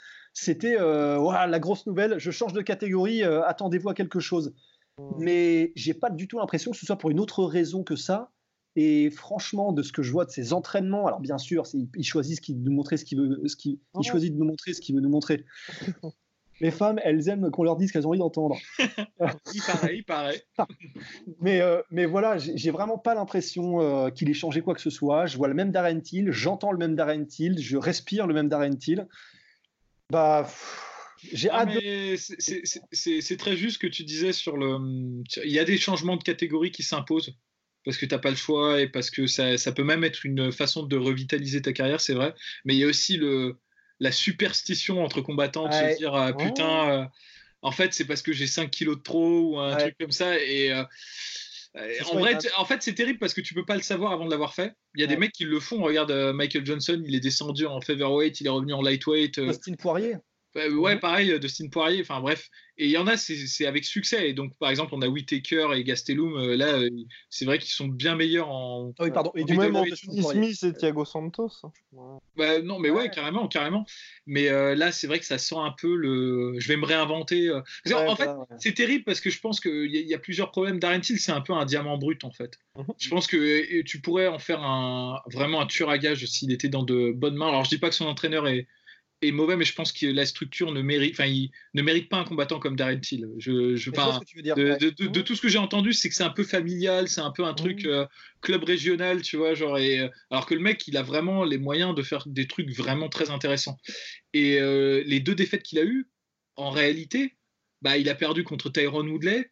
c'était 0.41 0.77
euh, 0.79 1.47
la 1.47 1.59
grosse 1.59 1.87
nouvelle, 1.87 2.19
je 2.19 2.31
change 2.31 2.53
de 2.53 2.63
catégorie, 2.63 3.25
euh, 3.25 3.45
attendez-vous 3.45 3.89
à 3.89 3.95
quelque 3.95 4.21
chose. 4.21 4.55
Hmm. 4.99 5.15
Mais 5.19 5.73
j'ai 5.75 5.95
pas 5.95 6.11
du 6.11 6.29
tout 6.29 6.39
l'impression 6.39 6.71
que 6.71 6.77
ce 6.77 6.87
soit 6.87 6.97
pour 6.97 7.11
une 7.11 7.19
autre 7.19 7.43
raison 7.45 7.83
que 7.83 7.97
ça. 7.97 8.31
Et 8.77 9.11
franchement, 9.11 9.73
de 9.73 9.83
ce 9.83 9.93
que 9.93 10.03
je 10.03 10.13
vois 10.13 10.25
de 10.25 10.31
ses 10.31 10.53
entraînements, 10.53 11.09
alors 11.09 11.19
bien 11.19 11.39
sûr, 11.39 11.65
il, 11.97 12.05
choisit 12.05 12.39
ce 12.45 12.53
nous 12.53 12.71
montrer 12.71 12.97
ce 12.97 13.05
qu'il 13.05 13.19
veut, 13.19 13.43
ce 13.47 13.57
il 13.67 13.79
choisit 14.05 14.33
de 14.33 14.39
nous 14.39 14.45
montrer 14.45 14.75
ce 14.75 14.81
qu'il 14.81 14.95
veut 14.95 15.01
nous 15.01 15.09
montrer. 15.09 15.45
Les 16.61 16.71
femmes, 16.71 17.01
elles 17.05 17.29
aiment 17.29 17.51
qu'on 17.51 17.63
leur 17.63 17.77
dise 17.77 17.91
qu'elles 17.91 18.07
ont 18.07 18.11
envie 18.11 18.19
d'entendre. 18.19 18.57
il 19.55 19.63
paraît, 19.63 19.97
il 19.97 20.05
paraît. 20.05 20.43
mais, 21.41 21.61
euh, 21.61 21.83
mais 21.91 22.05
voilà, 22.05 22.37
j'ai 22.39 22.71
vraiment 22.71 22.99
pas 22.99 23.15
l'impression 23.15 24.11
qu'il 24.11 24.31
ait 24.31 24.35
changé 24.35 24.61
quoi 24.61 24.75
que 24.75 24.81
ce 24.81 24.91
soit. 24.91 25.27
Je 25.27 25.37
vois 25.37 25.49
le 25.49 25.55
même 25.55 25.73
Darren 25.73 26.01
Till, 26.01 26.31
j'entends 26.31 26.71
le 26.71 26.79
même 26.79 26.95
Darren 26.95 27.25
Till, 27.25 27.59
je 27.59 27.77
respire 27.77 28.29
le 28.29 28.35
même 28.35 28.49
Darren 28.49 28.77
Till. 28.77 29.09
Bah, 30.11 30.49
j'ai 31.33 31.51
hâte. 31.51 31.71
C'est 32.93 33.37
très 33.37 33.57
juste 33.57 33.75
ce 33.75 33.79
que 33.79 33.87
tu 33.87 34.05
disais 34.05 34.33
sur 34.33 34.57
le. 34.57 34.79
Il 35.45 35.51
y 35.51 35.59
a 35.59 35.65
des 35.65 35.79
changements 35.79 36.17
de 36.17 36.23
catégorie 36.23 36.71
qui 36.71 36.83
s'imposent 36.83 37.37
parce 37.85 37.97
que 37.97 38.07
tu 38.07 38.15
n'as 38.15 38.21
pas 38.21 38.31
le 38.31 38.37
choix 38.37 38.81
et 38.81 38.89
parce 38.89 39.11
que 39.11 39.27
ça, 39.27 39.57
ça, 39.57 39.73
peut 39.73 39.85
même 39.85 40.05
être 40.05 40.25
une 40.27 40.53
façon 40.53 40.83
de 40.83 40.97
revitaliser 40.97 41.63
ta 41.63 41.73
carrière, 41.73 42.01
c'est 42.01 42.15
vrai. 42.15 42.35
Mais 42.65 42.75
il 42.75 42.79
y 42.79 42.85
a 42.85 42.87
aussi 42.87 43.17
le, 43.17 43.59
la 44.01 44.13
superstition 44.13 45.03
entre 45.03 45.21
combattants 45.21 45.69
de 45.69 45.73
se 45.73 45.97
dire 45.97 46.15
ah, 46.15 46.33
putain, 46.33 46.91
euh, 46.91 47.05
en 47.63 47.71
fait, 47.71 47.95
c'est 47.95 48.05
parce 48.05 48.23
que 48.23 48.33
j'ai 48.33 48.47
5 48.47 48.71
kilos 48.71 48.99
de 48.99 49.03
trop 49.03 49.41
ou 49.41 49.59
un 49.59 49.77
truc 49.77 49.97
comme 49.99 50.13
ça. 50.13 50.39
Et. 50.39 50.73
Euh, 50.73 50.85
en 51.75 52.19
vrai, 52.19 52.39
en 52.57 52.65
fait, 52.65 52.83
c'est 52.83 52.95
terrible 52.95 53.19
parce 53.19 53.35
que 53.35 53.41
tu 53.41 53.55
peux 53.55 53.65
pas 53.65 53.77
le 53.77 53.83
savoir 53.83 54.13
avant 54.13 54.27
de 54.27 54.31
l'avoir 54.31 54.55
fait. 54.55 54.73
Il 54.95 55.01
y 55.01 55.05
a 55.05 55.07
des 55.07 55.17
mecs 55.17 55.33
qui 55.33 55.45
le 55.45 55.61
font. 55.61 55.83
Regarde 55.83 56.11
euh, 56.11 56.33
Michael 56.33 56.65
Johnson, 56.65 57.01
il 57.05 57.15
est 57.15 57.21
descendu 57.21 57.67
en 57.67 57.81
featherweight, 57.81 58.41
il 58.41 58.47
est 58.47 58.51
revenu 58.51 58.73
en 58.73 58.83
lightweight. 58.83 59.39
Euh. 59.39 59.51
Austin 59.51 59.75
Poirier. 59.75 60.17
Ouais, 60.55 60.95
mhm. 60.95 61.01
pareil, 61.01 61.33
euh, 61.33 61.39
Dustin 61.39 61.69
Poirier, 61.69 62.01
enfin 62.01 62.21
bref. 62.21 62.51
Et 62.79 62.87
il 62.87 62.91
y 62.91 62.97
en 62.97 63.07
a, 63.07 63.17
c'est 63.17 63.67
avec 63.67 63.85
succès. 63.85 64.31
Et 64.31 64.35
donc, 64.35 64.57
par 64.59 64.71
exemple, 64.71 64.95
on 64.95 65.03
a 65.03 65.09
Whitaker 65.09 65.69
et 65.75 65.83
Gastelum, 65.83 66.37
euh, 66.37 66.57
là, 66.57 66.75
euh, 66.75 66.89
c'est 67.29 67.45
vrai 67.45 67.59
qu'ils 67.59 67.73
sont 67.73 67.89
bien 67.89 68.15
meilleurs 68.15 68.49
en. 68.49 68.93
Ah 68.99 69.05
oui, 69.05 69.11
pardon. 69.11 69.33
Et 69.35 69.45
du 69.45 69.57
même 69.57 69.75
Anthony 69.75 70.23
Smith 70.23 70.63
et 70.63 70.73
Thiago 70.73 71.05
Santos. 71.05 71.51
Hein. 71.65 72.19
Bah, 72.37 72.63
non, 72.63 72.79
mais 72.79 72.91
ouais, 72.91 73.11
carrément, 73.11 73.49
carrément. 73.49 73.85
Mais 74.27 74.49
là, 74.75 74.93
c'est 74.93 75.07
vrai 75.07 75.19
que 75.19 75.27
ça 75.27 75.39
sent 75.39 75.57
un 75.59 75.75
peu 75.77 75.95
le. 75.95 76.55
Je 76.59 76.69
vais 76.69 76.77
me 76.77 76.87
réinventer. 76.87 77.51
en 77.53 78.17
fait, 78.17 78.31
c'est 78.59 78.75
terrible 78.75 79.05
parce 79.05 79.21
que 79.21 79.31
je 79.31 79.41
pense 79.41 79.61
qu'il 79.61 79.95
y, 79.95 79.99
y, 79.99 80.15
a 80.15 80.19
plusieurs 80.19 80.51
problèmes. 80.51 80.79
Darren 80.79 81.01
Till, 81.01 81.19
c'est 81.19 81.33
un 81.33 81.41
peu 81.41 81.53
un 81.53 81.65
diamant 81.67 81.99
brut, 81.99 82.25
en 82.25 82.31
fait. 82.31 82.59
Mhm. 82.77 82.87
Je 82.99 83.09
pense 83.11 83.27
que 83.27 83.83
tu 83.83 84.01
pourrais 84.01 84.29
en 84.29 84.39
faire 84.39 84.63
un, 84.63 85.21
vraiment 85.33 85.61
un 85.61 85.67
tueur 85.67 85.91
à 85.91 85.99
gage 85.99 86.25
s'il 86.27 86.53
était 86.53 86.69
dans 86.69 86.85
de 86.85 87.13
bonnes 87.13 87.37
mains. 87.37 87.49
Alors, 87.49 87.65
je 87.65 87.71
dis 87.71 87.79
pas 87.79 87.89
que 87.89 87.95
son 87.95 88.07
entraîneur 88.07 88.47
est 88.47 88.69
est 89.23 89.33
mauvais, 89.33 89.57
mais 89.57 89.65
je 89.65 89.75
pense 89.75 89.93
que 89.93 90.07
la 90.07 90.27
structure 90.27 90.73
ne 90.73 90.81
mérite, 90.81 91.15
enfin, 91.15 91.27
il 91.27 91.51
ne 91.75 91.83
mérite 91.83 92.09
pas 92.09 92.19
un 92.19 92.25
combattant 92.25 92.59
comme 92.59 92.77
Darren 92.77 93.01
Till. 93.01 93.29
Je, 93.39 93.77
je 93.77 93.91
pas, 93.91 94.21
de, 94.35 95.21
tout 95.21 95.35
ce 95.35 95.41
que 95.41 95.49
j'ai 95.49 95.59
entendu, 95.59 95.93
c'est 95.93 96.09
que 96.09 96.15
c'est 96.15 96.25
un 96.25 96.31
peu 96.31 96.45
familial, 96.45 97.09
c'est 97.09 97.21
un 97.21 97.33
peu 97.33 97.45
un 97.45 97.55
truc 97.55 97.85
mmh. 97.85 97.89
euh, 97.89 98.07
club 98.41 98.65
régional, 98.65 99.23
tu 99.23 99.37
vois, 99.37 99.55
genre. 99.55 99.79
Et, 99.79 100.01
euh, 100.01 100.09
alors 100.31 100.47
que 100.47 100.55
le 100.55 100.61
mec, 100.61 100.87
il 100.87 100.97
a 100.97 101.03
vraiment 101.03 101.45
les 101.45 101.59
moyens 101.59 101.95
de 101.95 102.03
faire 102.03 102.25
des 102.27 102.47
trucs 102.47 102.71
vraiment 102.71 103.09
très 103.09 103.31
intéressants. 103.31 103.77
Et 104.35 104.61
euh, 104.61 105.03
les 105.07 105.21
deux 105.21 105.35
défaites 105.35 105.63
qu'il 105.63 105.79
a 105.79 105.85
eues, 105.85 106.09
en 106.57 106.71
réalité, 106.71 107.37
bah, 107.83 107.97
il 107.97 108.09
a 108.09 108.15
perdu 108.15 108.45
contre 108.45 108.71
Tyrone 108.71 109.09
Woodley, 109.09 109.51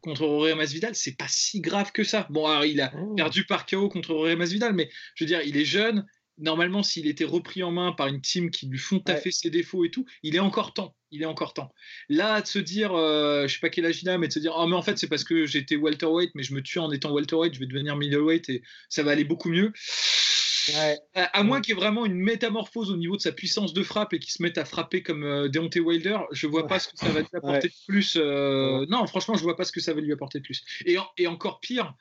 contre 0.00 0.22
Aurélien 0.22 0.56
Masvidal, 0.56 0.94
c'est 0.94 1.16
pas 1.16 1.28
si 1.28 1.60
grave 1.60 1.92
que 1.92 2.04
ça. 2.04 2.26
Bon, 2.30 2.46
alors 2.46 2.64
il 2.64 2.80
a 2.80 2.92
oh. 2.96 3.14
perdu 3.14 3.44
par 3.46 3.64
KO 3.64 3.88
contre 3.88 4.10
Aurélien 4.10 4.36
Masvidal, 4.36 4.74
mais 4.74 4.90
je 5.14 5.24
veux 5.24 5.28
dire, 5.28 5.40
il 5.42 5.56
est 5.56 5.64
jeune, 5.64 6.04
normalement, 6.38 6.82
s'il 6.82 7.06
était 7.06 7.24
repris 7.24 7.62
en 7.62 7.70
main 7.70 7.92
par 7.92 8.08
une 8.08 8.20
team 8.20 8.50
qui 8.50 8.66
lui 8.66 8.78
font 8.78 9.00
taffer 9.00 9.30
ses 9.30 9.50
défauts 9.50 9.84
et 9.84 9.90
tout, 9.90 10.04
il 10.22 10.34
est 10.36 10.40
encore 10.40 10.74
temps. 10.74 10.96
Il 11.10 11.22
est 11.22 11.26
encore 11.26 11.54
temps. 11.54 11.72
Là, 12.08 12.40
de 12.40 12.46
se 12.46 12.58
dire, 12.58 12.92
euh, 12.94 13.46
je 13.46 13.54
sais 13.54 13.60
pas 13.60 13.70
quel 13.70 13.86
âge 13.86 14.02
il 14.02 14.08
a, 14.08 14.18
mais 14.18 14.28
de 14.28 14.32
se 14.32 14.40
dire, 14.40 14.54
oh, 14.56 14.66
mais 14.66 14.74
en 14.74 14.82
fait, 14.82 14.98
c'est 14.98 15.06
parce 15.06 15.22
que 15.22 15.46
j'étais 15.46 15.76
welterweight, 15.76 16.32
mais 16.34 16.42
je 16.42 16.54
me 16.54 16.62
tue 16.62 16.80
en 16.80 16.90
étant 16.90 17.12
welterweight, 17.12 17.54
je 17.54 17.60
vais 17.60 17.66
devenir 17.66 17.96
middleweight 17.96 18.48
et 18.48 18.62
ça 18.88 19.02
va 19.02 19.12
aller 19.12 19.24
beaucoup 19.24 19.48
mieux. 19.48 19.72
À, 21.14 21.42
moins 21.42 21.60
qu'il 21.60 21.74
y 21.74 21.76
ait 21.76 21.80
vraiment 21.80 22.06
une 22.06 22.14
métamorphose 22.14 22.90
au 22.90 22.96
niveau 22.96 23.16
de 23.16 23.20
sa 23.20 23.32
puissance 23.32 23.74
de 23.74 23.82
frappe 23.82 24.14
et 24.14 24.18
qu'il 24.18 24.32
se 24.32 24.42
mette 24.42 24.56
à 24.56 24.64
frapper 24.64 25.02
comme 25.02 25.22
euh, 25.22 25.48
Deontay 25.48 25.80
Wilder, 25.80 26.20
je 26.32 26.46
vois 26.46 26.66
pas 26.66 26.78
ce 26.78 26.88
que 26.88 26.96
ça 26.96 27.10
va 27.10 27.20
lui 27.20 27.28
apporter 27.34 27.68
de 27.68 27.74
plus. 27.86 28.16
Euh, 28.16 28.86
non, 28.88 29.06
franchement, 29.06 29.34
je 29.34 29.42
vois 29.42 29.56
pas 29.56 29.64
ce 29.64 29.72
que 29.72 29.80
ça 29.80 29.92
va 29.92 30.00
lui 30.00 30.12
apporter 30.12 30.38
de 30.38 30.44
plus. 30.44 30.64
Et, 30.86 30.96
et 31.18 31.26
encore 31.26 31.60
pire, 31.60 31.94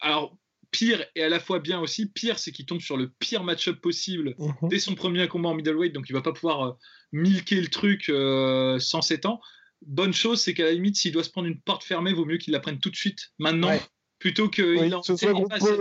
alors 0.00 0.38
pire 0.76 1.02
et 1.14 1.22
à 1.22 1.30
la 1.30 1.40
fois 1.40 1.58
bien 1.58 1.80
aussi. 1.80 2.06
Pire, 2.06 2.38
c'est 2.38 2.52
qu'il 2.52 2.66
tombe 2.66 2.80
sur 2.80 2.98
le 2.98 3.08
pire 3.18 3.44
match-up 3.44 3.80
possible 3.80 4.34
mhm. 4.38 4.68
dès 4.68 4.78
son 4.78 4.94
premier 4.94 5.26
combat 5.26 5.48
en 5.48 5.54
middleweight, 5.54 5.94
donc 5.94 6.10
il 6.10 6.12
va 6.12 6.20
pas 6.20 6.32
pouvoir 6.32 6.62
euh, 6.62 6.72
milquer 7.12 7.62
le 7.62 7.68
truc 7.68 8.10
euh, 8.10 8.78
sans 8.78 9.00
7 9.00 9.24
ans. 9.24 9.40
Bonne 9.86 10.12
chose, 10.12 10.42
c'est 10.42 10.52
qu'à 10.52 10.64
la 10.64 10.72
limite, 10.72 10.96
s'il 10.96 11.12
doit 11.12 11.24
se 11.24 11.30
prendre 11.30 11.48
une 11.48 11.60
porte 11.60 11.82
fermée, 11.82 12.12
vaut 12.12 12.26
mieux 12.26 12.36
qu'il 12.36 12.52
la 12.52 12.60
prenne 12.60 12.78
tout 12.78 12.90
de 12.90 12.96
suite, 12.96 13.32
maintenant, 13.38 13.72
plutôt 14.18 14.48
que 14.50 14.62
oui, 14.62 14.90
il 14.92 14.98
ce 15.02 15.16
soit 15.16 15.32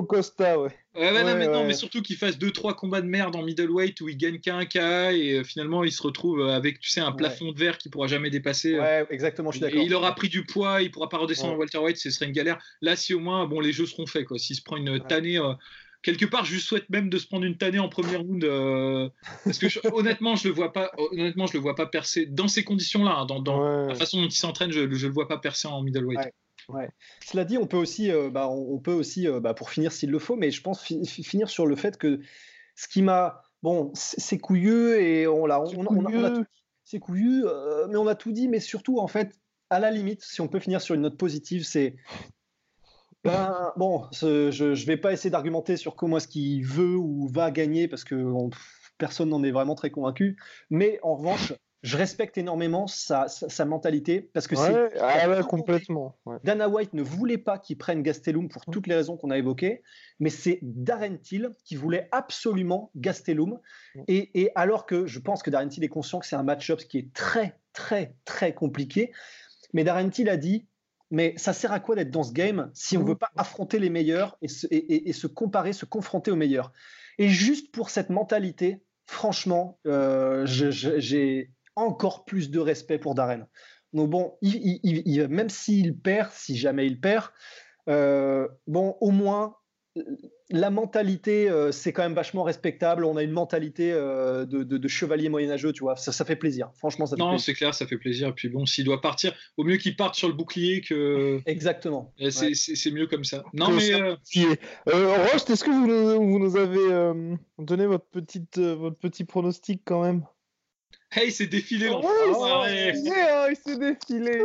Costa, 0.08 0.60
ouais. 0.60 0.78
Ouais, 0.96 1.12
ouais, 1.12 1.48
non, 1.48 1.66
mais, 1.66 1.74
surtout 1.74 2.02
qu'il 2.02 2.16
fasse 2.16 2.38
2-3 2.38 2.74
combats 2.76 3.02
de 3.02 3.08
merde 3.08 3.36
en 3.36 3.44
middleweight 3.44 4.00
où 4.02 4.10
il 4.10 4.18
gagne 4.18 4.40
qu'un 4.40 4.66
KA 4.66 5.12
et 5.14 5.34
euh, 5.34 5.44
finalement 5.44 5.84
il 5.84 5.92
se 5.92 6.02
retrouve 6.02 6.48
avec 6.48 6.80
tu 6.80 6.90
sais 6.90 7.02
un 7.02 7.12
plafond 7.12 7.52
de 7.52 7.60
verre 7.60 7.78
qu'il 7.78 7.92
pourra 7.92 8.08
jamais 8.08 8.30
dépasser. 8.30 8.80
Ouais, 8.80 9.06
exactement, 9.10 9.52
je 9.52 9.58
suis 9.58 9.62
d'accord. 9.62 9.84
il 9.84 9.94
aura 9.94 10.16
pris 10.16 10.30
du 10.30 10.46
poids, 10.46 10.82
il 10.82 10.92
pourra 10.92 11.10
pas 11.10 11.18
redescendre 11.18 11.54
en 11.54 11.58
welterweight, 11.58 11.98
ce 11.98 12.10
serait 12.10 12.28
une 12.28 12.32
galère. 12.32 12.58
Là, 12.82 12.96
si 12.96 13.14
au 13.14 13.20
moins 13.20 13.46
bon 13.46 13.60
les 13.60 13.74
jeux 13.74 13.86
seront 13.86 14.06
faits 14.06 14.26
quoi, 14.26 14.38
s'il 14.38 14.56
se 14.56 14.62
prend 14.62 14.78
une 14.78 15.00
tannée 15.02 15.38
euh, 15.38 15.54
quelque 16.02 16.26
part, 16.26 16.46
je 16.46 16.54
lui 16.54 16.62
souhaite 16.62 16.90
même 16.90 17.10
de 17.10 17.18
se 17.18 17.28
prendre 17.28 17.46
une 17.46 17.58
tannée 17.58 17.80
en 17.80 17.90
première 17.90 18.22
round 18.22 18.44
euh, 18.44 19.10
parce 19.44 19.58
que 19.58 19.68
honnêtement, 19.94 20.36
je 20.36 20.48
le 20.48 20.54
vois 20.54 20.72
pas. 20.72 20.92
Honnêtement, 20.98 21.48
je 21.48 21.54
le 21.54 21.60
vois 21.60 21.76
pas 21.76 21.88
percer 21.88 22.26
dans 22.26 22.48
ces 22.48 22.64
conditions-là, 22.64 23.18
hein, 23.20 23.26
dans, 23.26 23.88
la 23.88 23.96
façon 23.96 24.22
dont 24.22 24.28
il 24.28 24.32
s'entraîne, 24.32 24.72
je, 24.72 24.90
je 24.94 25.08
le 25.08 25.14
vois 25.14 25.28
pas 25.28 25.40
percer 25.40 25.68
en 25.68 25.82
middleweight. 25.82 26.32
Ouais. 26.70 26.90
Cela 27.24 27.46
dit, 27.46 27.58
on 27.58 27.68
peut 27.68 27.78
aussi, 27.78 28.12
euh, 28.12 28.30
bah, 28.30 28.50
on, 28.50 28.80
peut 28.80 28.94
aussi, 28.94 29.28
euh, 29.28 29.40
bah, 29.40 29.54
pour 29.54 29.70
finir 29.70 29.92
s'il 29.92 30.10
le 30.10 30.20
faut, 30.20 30.36
mais 30.36 30.52
je 30.52 30.62
pense 30.62 30.82
finir 30.84 31.50
sur 31.50 31.66
le 31.66 31.76
fait 31.76 31.98
que 31.98 32.22
ce 32.76 32.88
qui 32.88 33.02
m'a, 33.02 33.44
bon, 33.62 33.92
c'est 33.94 34.38
couilleux 34.38 35.00
et 35.02 35.28
on 35.28 35.46
l'a, 35.46 35.62
on, 35.62 36.26
a, 36.26 36.44
c'est 36.84 37.00
couillu, 37.00 37.46
euh, 37.46 37.88
mais 37.90 37.98
on 37.98 38.08
a 38.08 38.16
tout 38.16 38.32
dit, 38.32 38.48
mais 38.48 38.60
surtout 38.60 39.00
en 39.00 39.08
fait, 39.08 39.40
à 39.70 39.80
la 39.80 39.92
limite, 39.92 40.24
si 40.24 40.42
on 40.42 40.48
peut 40.48 40.60
finir 40.60 40.82
sur 40.82 40.96
une 40.96 41.02
note 41.02 41.18
positive, 41.18 41.66
c'est 41.66 41.96
ben, 43.24 43.74
bon, 43.76 44.06
je 44.12 44.50
ne 44.64 44.86
vais 44.86 44.98
pas 44.98 45.12
essayer 45.12 45.32
d'argumenter 45.32 45.78
sur 45.78 45.96
comment 45.96 46.18
est-ce 46.18 46.28
qu'il 46.28 46.64
veut 46.64 46.96
ou 46.96 47.28
va 47.28 47.50
gagner 47.50 47.88
parce 47.88 48.04
que 48.04 48.32
personne 49.00 49.30
n'en 49.30 49.44
est 49.44 49.52
vraiment 49.52 49.74
très 49.74 49.90
convaincu. 49.90 50.38
Mais 50.70 51.00
en 51.02 51.16
revanche, 51.16 51.54
je 51.86 51.98
respecte 51.98 52.38
énormément 52.40 52.88
sa, 52.88 53.28
mentalité 53.66 54.22
parce 54.34 54.48
que 54.48 54.56
c'est 54.56 55.00
ah 55.00 55.44
complètement. 55.44 56.18
Dana 56.44 56.68
White 56.68 56.94
ne 56.94 57.04
voulait 57.04 57.38
pas 57.38 57.60
qu'il 57.60 57.78
prenne 57.78 58.02
Gastelum 58.02 58.50
pour 58.50 58.66
toutes 58.66 58.88
les 58.88 58.96
raisons 58.96 59.18
qu'on 59.18 59.30
a 59.30 59.38
évoquées, 59.38 59.84
mais 60.20 60.32
c'est 60.32 60.58
Darren 60.64 61.18
Till 61.18 61.52
qui 61.64 61.76
voulait 61.76 62.10
absolument 62.12 62.90
Gastelum. 62.96 63.60
Et, 64.08 64.42
et, 64.42 64.52
alors 64.56 64.88
que 64.88 65.06
je 65.06 65.20
pense 65.20 65.44
que 65.44 65.52
Darren 65.52 65.70
Till 65.70 65.84
est 65.84 65.90
conscient 65.90 66.20
que 66.20 66.26
c'est 66.26 66.36
un 66.36 66.44
match-up 66.44 66.80
qui 66.80 66.98
est 66.98 67.14
très 67.14 67.60
très 67.72 68.16
très 68.26 68.56
compliqué, 68.56 69.12
mais 69.74 69.84
Darren 69.84 70.10
Till 70.10 70.28
a 70.30 70.38
dit 70.38 70.68
mais 71.12 71.36
ça 71.38 71.54
sert 71.54 71.72
à 71.72 71.80
quoi 71.80 71.96
d'être 71.96 72.10
dans 72.10 72.24
ce 72.24 72.34
game 72.34 72.72
si 72.74 72.98
on 72.98 73.04
ne 73.04 73.08
veut 73.08 73.16
pas 73.16 73.30
affronter 73.38 73.78
les 73.78 73.92
meilleurs 73.92 74.38
et 74.42 74.48
se, 74.48 74.66
et, 74.72 75.14
se, 75.14 75.28
comparer, 75.28 75.72
se 75.72 75.86
confronter 75.86 76.32
aux 76.32 76.36
meilleurs? 76.36 76.74
Et 77.20 77.30
juste 77.30 77.72
pour 77.72 77.92
cette 77.92 78.10
mentalité, 78.10 78.82
franchement, 79.06 79.80
euh, 79.86 80.48
j'ai 80.48 81.52
encore 81.76 82.26
plus 82.26 82.50
de 82.50 82.60
respect 82.60 83.00
pour 83.00 83.16
Darren. 83.16 83.48
Donc 83.94 84.10
bon, 84.10 84.38
il, 84.42 85.28
même 85.30 85.50
s'il 85.50 85.98
perd, 85.98 86.32
si 86.32 86.58
jamais 86.58 86.86
il 86.86 87.00
perd, 87.00 87.30
euh, 87.88 88.48
bon, 88.68 88.98
au 89.00 89.12
moins 89.12 89.56
la 90.50 90.70
mentalité, 90.70 91.50
euh, 91.50 91.72
c'est 91.72 91.94
quand 91.94 92.04
même 92.04 92.14
vachement 92.14 92.44
respectable. 92.44 93.06
On 93.06 93.16
a 93.16 93.24
une 93.24 93.32
mentalité 93.32 93.94
euh, 93.94 94.46
de, 94.46 94.88
chevalier 94.88 95.30
moyenâgeux, 95.30 95.72
tu 95.72 95.84
vois. 95.84 95.96
Ça, 95.96 96.12
ça 96.12 96.26
fait 96.26 96.36
plaisir. 96.36 96.72
Franchement, 96.76 97.06
ça 97.06 97.16
fait 97.16 97.24
Non, 97.24 97.38
c'est 97.38 97.54
clair, 97.54 97.74
ça 97.74 97.88
fait 97.88 97.98
plaisir. 97.98 98.28
Et 98.28 98.34
puis 98.34 98.50
bon, 98.50 98.66
s'il 98.66 98.84
doit 98.84 99.00
partir, 99.00 99.34
au 99.58 99.64
mieux 99.64 99.78
qu'il 99.78 99.96
parte 99.96 100.16
sur 100.16 100.28
le 100.28 100.34
bouclier 100.34 100.82
que. 100.82 101.40
Exactement. 101.46 102.14
C'est 102.30 102.92
mieux 102.92 103.08
comme 103.08 103.24
ça. 103.24 103.44
Non, 103.54 103.72
mais. 103.72 103.94
Euh... 103.94 104.16
Roche, 104.86 105.50
est-ce 105.50 105.64
que 105.64 105.72
vous 105.72 106.40
nous, 106.40 106.58
avez 106.58 107.38
donné 107.58 107.86
votre, 107.86 108.06
petite, 108.06 108.60
votre 108.60 108.98
petit 108.98 109.24
pronostic 109.24 109.82
quand 109.86 110.04
même? 110.04 110.26
Hey, 111.16 111.32
c'est 111.32 111.48
défilé 111.48 111.90
oh, 111.90 112.02
il 113.50 113.56
s'est 113.56 113.78
défilé 113.78 114.44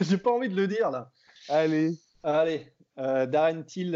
J'ai 0.00 0.16
pas 0.16 0.30
envie 0.30 0.48
de 0.48 0.56
le 0.56 0.66
dire 0.66 0.90
là. 0.90 1.10
Allez. 1.48 1.92
Allez. 2.22 2.72
Darren 2.96 3.62
Till 3.64 3.94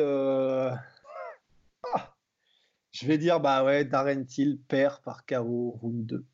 je 2.93 3.07
vais 3.07 3.19
dire, 3.19 3.41
bah 3.41 3.65
ouais, 3.65 3.85
Darren 3.85 4.25
Till 4.25 4.59
perd 4.69 5.03
par 5.03 5.25
KO 5.25 5.79
round 5.81 6.07
2. 6.07 6.25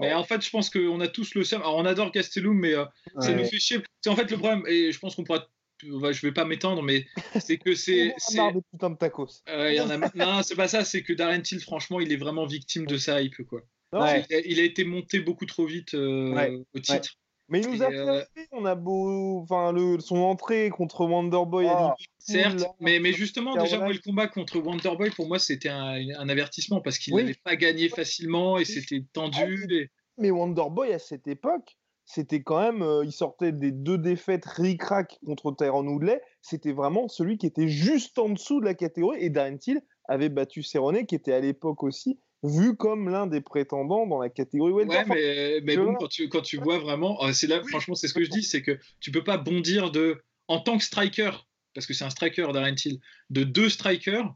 Mais 0.00 0.12
en 0.12 0.24
fait, 0.24 0.44
je 0.44 0.50
pense 0.50 0.68
qu'on 0.68 1.00
a 1.00 1.08
tous 1.08 1.34
le 1.34 1.44
seum. 1.44 1.62
Alors, 1.62 1.76
on 1.76 1.86
adore 1.86 2.10
Castellum, 2.10 2.58
mais 2.58 2.74
euh, 2.74 2.84
ça 3.20 3.32
nous 3.32 3.44
fait 3.44 3.58
chier. 3.58 3.82
C'est 4.00 4.10
en 4.10 4.16
fait 4.16 4.30
le 4.30 4.36
problème, 4.36 4.62
et 4.66 4.92
je 4.92 4.98
pense 4.98 5.14
qu'on 5.14 5.24
pourra. 5.24 5.46
Je 5.82 6.26
vais 6.26 6.32
pas 6.32 6.44
m'étendre, 6.44 6.82
mais 6.82 7.06
c'est 7.40 7.58
que 7.58 7.74
c'est. 7.74 8.14
c'est 8.18 8.36
marre 8.36 8.52
des 8.52 8.62
putains 8.70 8.90
de 8.90 8.96
tacos. 8.96 9.42
Euh, 9.48 9.72
y 9.72 9.80
en 9.80 9.90
a... 9.90 9.98
non, 10.14 10.42
c'est 10.42 10.56
pas 10.56 10.68
ça, 10.68 10.84
c'est 10.84 11.02
que 11.02 11.12
Darren 11.12 11.42
Till, 11.42 11.60
franchement, 11.60 12.00
il 12.00 12.12
est 12.12 12.16
vraiment 12.16 12.46
victime 12.46 12.86
de 12.86 12.96
ça 12.96 13.20
hype, 13.20 13.42
quoi. 13.44 13.62
Il, 13.92 14.60
a, 14.60 14.64
été 14.64 14.84
monté 14.84 15.20
beaucoup 15.20 15.46
trop 15.46 15.64
vite 15.64 15.94
euh, 15.94 16.62
au 16.74 16.80
titre. 16.80 17.16
Mais 17.48 17.60
il 17.60 17.70
nous 17.70 17.82
a 17.82 17.90
euh, 17.90 18.24
fait, 18.34 18.48
on 18.50 18.64
a 18.64 18.74
beau. 18.74 19.40
Enfin, 19.40 19.72
le, 19.72 20.00
son 20.00 20.16
entrée 20.16 20.68
contre 20.70 21.06
Wonderboy. 21.06 21.66
Oh, 21.70 21.92
certes, 22.18 22.64
mais, 22.80 22.98
mais 22.98 23.12
justement, 23.12 23.56
déjà, 23.56 23.78
moi, 23.78 23.92
le 23.92 24.00
combat 24.00 24.26
contre 24.26 24.58
Wonderboy, 24.58 25.10
pour 25.10 25.28
moi, 25.28 25.38
c'était 25.38 25.68
un, 25.68 26.28
avertissement 26.28 26.80
parce 26.80 26.98
qu'il 26.98 27.14
n'avait 27.14 27.34
pas 27.34 27.56
gagné 27.56 27.88
facilement 27.88 28.58
et 28.58 28.64
c'était 28.64 29.04
tendu. 29.12 29.88
Ah, 29.88 29.98
mais 30.18 30.30
Wonderboy, 30.30 30.92
à 30.92 30.98
cette 30.98 31.28
époque, 31.28 31.76
c'était 32.06 32.42
quand 32.42 32.60
même. 32.60 32.82
Euh, 32.82 33.04
il 33.04 33.12
sortait 33.12 33.52
des 33.52 33.72
deux 33.72 33.98
défaites 33.98 34.46
ric-rac 34.46 35.18
contre 35.26 35.54
Tyron 35.54 35.86
Woodley. 35.86 36.22
C'était 36.40 36.72
vraiment 36.72 37.08
celui 37.08 37.36
qui 37.36 37.46
était 37.46 37.68
juste 37.68 38.18
en 38.18 38.30
dessous 38.30 38.60
de 38.60 38.64
la 38.64 38.74
catégorie. 38.74 39.18
Et 39.20 39.28
Darren 39.28 39.58
Till 39.58 39.82
avait 40.08 40.28
battu 40.28 40.62
Cerrone, 40.62 41.04
qui 41.04 41.16
était 41.16 41.32
à 41.32 41.40
l'époque 41.40 41.82
aussi 41.82 42.18
vu 42.42 42.76
comme 42.76 43.08
l'un 43.08 43.26
des 43.26 43.40
prétendants 43.40 44.06
dans 44.06 44.20
la 44.20 44.28
catégorie. 44.28 44.72
Ouais, 44.72 44.84
mais, 44.84 45.76
bon, 45.76 45.94
quand 45.94 46.06
tu, 46.06 46.28
quand 46.28 46.42
tu 46.42 46.58
vois 46.58 46.78
vraiment, 46.78 47.22
euh, 47.24 47.32
c'est 47.32 47.48
là, 47.48 47.60
franchement, 47.68 47.96
c'est 47.96 48.06
ce 48.06 48.14
que 48.14 48.22
je 48.22 48.30
dis, 48.30 48.42
c'est 48.42 48.62
que 48.62 48.78
tu 49.00 49.10
peux 49.10 49.24
pas 49.24 49.36
bondir 49.36 49.90
de, 49.90 50.22
en 50.46 50.60
tant 50.60 50.78
que 50.78 50.84
striker, 50.84 51.30
parce 51.74 51.86
que 51.86 51.94
c'est 51.94 52.04
un 52.04 52.10
striker 52.10 52.46
Darren 52.52 52.74
Till, 52.74 53.00
de 53.30 53.42
deux 53.42 53.68
strikers 53.68 54.32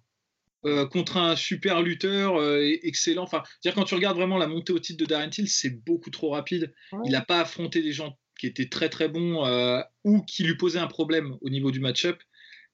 euh, 0.66 0.86
contre 0.86 1.16
un 1.16 1.36
super 1.36 1.82
lutteur 1.82 2.36
euh, 2.36 2.60
excellent. 2.82 3.22
Enfin, 3.22 3.42
dire 3.62 3.74
quand 3.74 3.84
tu 3.84 3.94
regardes 3.94 4.16
vraiment 4.16 4.38
la 4.38 4.46
montée 4.46 4.72
au 4.72 4.78
titre 4.78 4.98
de 4.98 5.06
Darren 5.06 5.30
Till, 5.30 5.48
c'est 5.48 5.84
beaucoup 5.84 6.10
trop 6.10 6.30
rapide. 6.30 6.74
Il 7.04 7.12
n'a 7.12 7.22
pas 7.22 7.40
affronté 7.40 7.82
des 7.82 7.92
gens 7.92 8.18
qui 8.38 8.46
étaient 8.46 8.68
très 8.68 8.88
très 8.88 9.08
bons 9.08 9.46
ou 10.04 10.22
qui 10.22 10.44
lui 10.44 10.56
posaient 10.56 10.78
un 10.78 10.86
problème 10.86 11.36
au 11.40 11.50
niveau 11.50 11.70
du 11.70 11.80
match-up. 11.80 12.20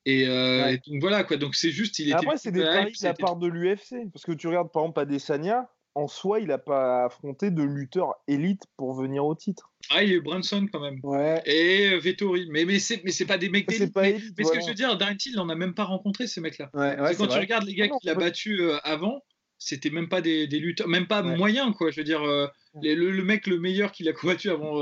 Euh, 0.09 0.69
et, 0.69 0.91
donc 0.91 1.01
voilà 1.01 1.25
quoi. 1.25 1.37
Donc 1.37 1.55
c'est 1.55 1.71
juste, 1.71 1.99
il 1.99 2.09
était. 2.09 2.15
Après, 2.15 2.37
c'est 2.37 2.53
des 2.53 2.63
paris 2.63 2.93
de 2.93 3.05
la 3.05 3.15
part 3.15 3.37
de 3.37 3.49
l'UFC. 3.49 4.11
Parce 4.13 4.25
que 4.25 4.33
tu 4.33 4.47
regardes 4.47 4.71
par 4.71 4.85
exemple 4.85 5.01
Adesanya, 5.01 5.69
en 5.97 6.09
soi, 6.09 6.41
il 6.41 6.49
n'a 6.49 6.59
pas 6.59 7.07
affronté 7.07 7.51
de 7.51 7.63
lutteur 7.63 8.17
élite 8.29 8.65
pour 8.77 8.93
venir 8.93 9.25
au 9.25 9.35
titre. 9.35 9.73
Ah, 9.89 10.03
il 10.03 10.11
y 10.11 10.13
a 10.13 10.17
eu 10.17 10.21
Brunson 10.21 10.67
quand 10.71 10.81
même. 10.81 11.01
Ouais. 11.03 11.41
Et 11.47 11.91
euh, 11.91 11.99
Vettori. 11.99 12.49
Mais, 12.51 12.67
mais 12.67 12.79
c'est 12.79 13.03
mais 13.03 13.13
pas 13.27 13.39
des 13.39 13.49
mecs 13.49 13.67
d'élite. 13.67 13.97
Mais, 13.97 14.19
mais 14.37 14.45
ce 14.45 14.53
que 14.53 14.61
je 14.61 14.67
veux 14.67 14.75
dire, 14.75 14.99
Darren 14.99 15.17
Till, 15.17 15.33
il 15.33 15.37
n'en 15.37 15.49
a 15.49 15.55
même 15.55 15.73
pas 15.73 15.85
rencontré 15.85 16.27
ces 16.27 16.43
mecs-là. 16.43 16.69
Ouais, 16.75 17.15
quand 17.17 17.29
tu 17.29 17.39
regardes 17.39 17.65
les 17.65 17.75
gars 17.75 17.89
qu'il 17.89 18.11
a 18.11 18.15
battus 18.15 18.61
euh, 18.61 18.77
avant, 18.85 19.23
c'était 19.57 19.89
même 19.89 20.11
pas 20.11 20.21
des, 20.21 20.47
des, 20.47 20.59
lutteurs, 20.59 20.87
même 20.87 21.07
pas 21.07 21.23
moyens 21.23 21.75
quoi. 21.75 21.91
Je 21.91 21.97
veux 21.97 22.05
dire, 22.05 22.23
le, 22.23 22.93
le, 22.93 23.25
mec 23.25 23.47
le 23.47 23.59
meilleur 23.59 23.91
qu'il 23.91 24.07
a 24.11 24.13
combattu 24.13 24.51
avant 24.51 24.77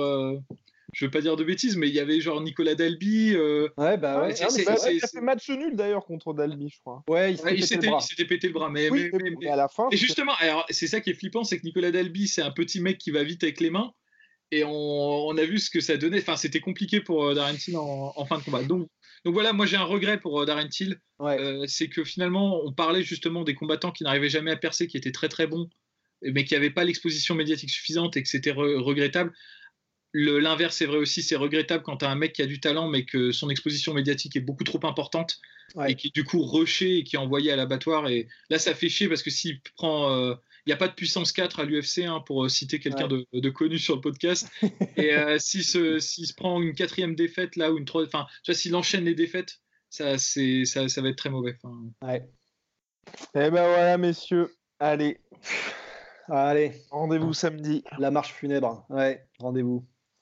je 0.94 1.04
veux 1.04 1.10
pas 1.10 1.20
dire 1.20 1.36
de 1.36 1.44
bêtises, 1.44 1.76
mais 1.76 1.88
il 1.88 1.94
y 1.94 2.00
avait 2.00 2.20
genre 2.20 2.40
Nicolas 2.40 2.74
Dalby. 2.74 3.34
Euh... 3.34 3.68
Ouais, 3.76 3.96
bah 3.96 4.22
ouais. 4.22 4.34
Ah, 4.40 4.46
il 4.90 5.04
a 5.04 5.06
fait 5.06 5.20
match 5.20 5.50
nul 5.50 5.74
d'ailleurs 5.74 6.04
contre 6.04 6.32
Dalby, 6.32 6.70
je 6.70 6.78
crois. 6.80 7.02
Ouais, 7.08 7.34
il 7.34 7.64
s'était 7.66 8.24
pété, 8.24 8.46
le 8.46 8.52
bras. 8.52 8.70
Mais, 8.70 8.88
mais, 8.90 9.10
mais, 9.40 9.48
à 9.48 9.56
la 9.56 9.68
fin. 9.68 9.88
Et 9.90 9.96
justement, 9.96 10.32
c'est 10.70 10.86
ça 10.86 11.00
qui 11.00 11.10
est 11.10 11.14
flippant, 11.14 11.44
c'est 11.44 11.58
que 11.58 11.64
Nicolas 11.64 11.90
Dalby, 11.90 12.28
c'est 12.28 12.42
un 12.42 12.52
petit 12.52 12.80
mec 12.80 12.98
qui 12.98 13.10
va 13.10 13.24
vite 13.24 13.42
avec 13.42 13.60
les 13.60 13.70
mains. 13.70 13.92
Et 14.50 14.62
on, 14.62 14.70
on 14.70 15.36
a 15.36 15.44
vu 15.44 15.58
ce 15.58 15.68
que 15.68 15.80
ça 15.80 15.96
donnait. 15.96 16.20
Enfin, 16.20 16.36
c'était 16.36 16.60
compliqué 16.60 17.00
pour 17.00 17.24
euh, 17.24 17.34
Darren 17.34 17.56
Till 17.56 17.76
en, 17.76 18.12
en, 18.14 18.24
fin 18.24 18.38
de 18.38 18.44
combat. 18.44 18.62
Donc, 18.62 18.88
donc 19.24 19.34
voilà, 19.34 19.52
moi 19.52 19.66
j'ai 19.66 19.76
un 19.76 19.84
regret 19.84 20.20
pour 20.20 20.40
euh, 20.40 20.46
Darren 20.46 20.68
Till. 20.68 21.00
Euh, 21.20 21.64
c'est 21.66 21.88
que 21.88 22.04
finalement, 22.04 22.62
on 22.64 22.72
parlait 22.72 23.02
justement 23.02 23.42
des 23.42 23.54
combattants 23.54 23.90
qui 23.90 24.04
n'arrivaient 24.04 24.28
jamais 24.28 24.52
à 24.52 24.56
percer, 24.56 24.86
qui 24.86 24.96
étaient 24.96 25.12
très 25.12 25.28
très 25.28 25.48
bons, 25.48 25.68
mais 26.22 26.44
qui 26.44 26.54
n'avaient 26.54 26.70
pas 26.70 26.84
l'exposition 26.84 27.34
médiatique 27.34 27.70
suffisante 27.70 28.16
et 28.16 28.22
que 28.22 28.28
c'était 28.28 28.52
regrettable. 28.52 29.32
L'inverse 30.16 30.80
est 30.80 30.86
vrai 30.86 30.98
aussi, 30.98 31.22
c'est 31.22 31.34
regrettable 31.34 31.82
quand 31.82 31.96
tu 31.96 32.04
as 32.04 32.10
un 32.10 32.14
mec 32.14 32.32
qui 32.32 32.42
a 32.42 32.46
du 32.46 32.60
talent 32.60 32.88
mais 32.88 33.04
que 33.04 33.32
son 33.32 33.50
exposition 33.50 33.92
médiatique 33.92 34.36
est 34.36 34.40
beaucoup 34.40 34.62
trop 34.62 34.78
importante 34.86 35.40
et 35.88 35.96
qui 35.96 36.08
est 36.08 36.14
du 36.14 36.24
coup 36.24 36.44
rushé 36.44 36.98
et 36.98 37.04
qui 37.04 37.16
est 37.16 37.18
envoyé 37.18 37.50
à 37.50 37.56
l'abattoir. 37.56 38.08
Et 38.08 38.28
là, 38.48 38.58
ça 38.58 38.74
fait 38.74 38.88
chier 38.88 39.08
parce 39.08 39.22
que 39.22 39.30
s'il 39.30 39.60
prend. 39.76 40.08
Il 40.08 40.30
euh, 40.30 40.34
n'y 40.66 40.72
a 40.72 40.76
pas 40.76 40.88
de 40.88 40.94
puissance 40.94 41.32
4 41.32 41.60
à 41.60 41.64
l'UFC, 41.64 42.04
hein, 42.04 42.22
pour 42.24 42.44
euh, 42.44 42.48
citer 42.48 42.78
quelqu'un 42.78 43.08
de, 43.08 43.50
connu 43.50 43.78
sur 43.78 43.96
le 43.96 44.00
podcast. 44.00 44.48
et 44.96 45.14
euh, 45.14 45.38
s'il 45.38 45.64
se, 45.64 45.98
se, 45.98 46.32
prend 46.34 46.62
une 46.62 46.74
quatrième 46.74 47.14
défaite 47.14 47.56
là 47.56 47.72
ou 47.72 47.78
une 47.78 47.84
troisième. 47.84 48.08
Enfin, 48.14 48.26
tu 48.44 48.52
vois, 48.52 48.58
s'il 48.58 48.76
enchaîne 48.76 49.04
les 49.04 49.14
défaites, 49.14 49.58
ça, 49.90 50.16
ça, 50.16 50.88
ça 50.88 51.02
va 51.02 51.08
être 51.08 51.18
très 51.18 51.30
mauvais. 51.30 51.58
Ouais. 52.02 52.28
Et 53.34 53.46
eh 53.46 53.50
ben 53.50 53.50
voilà, 53.50 53.98
messieurs. 53.98 54.54
Allez. 54.78 55.18
Allez. 56.28 56.72
Rendez-vous 56.90 57.34
samedi. 57.34 57.84
La 57.98 58.10
marche 58.10 58.32
funèbre. 58.32 58.86
Ouais, 58.88 59.26
rendez-vous. 59.38 59.86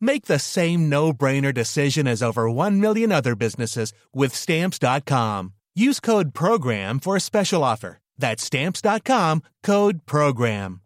Make 0.00 0.26
the 0.26 0.38
same 0.38 0.88
no-brainer 0.88 1.52
decision 1.52 2.06
as 2.06 2.22
over 2.22 2.50
1 2.50 2.80
million 2.80 3.12
other 3.12 3.34
businesses 3.34 3.92
with 4.14 4.34
stamps.com. 4.34 5.52
Use 5.74 6.00
code 6.00 6.34
program 6.34 7.00
for 7.00 7.16
a 7.16 7.20
special 7.20 7.62
offer. 7.64 7.98
That's 8.18 8.42
stamps.com, 8.42 9.42
code 9.62 10.06
program. 10.06 10.80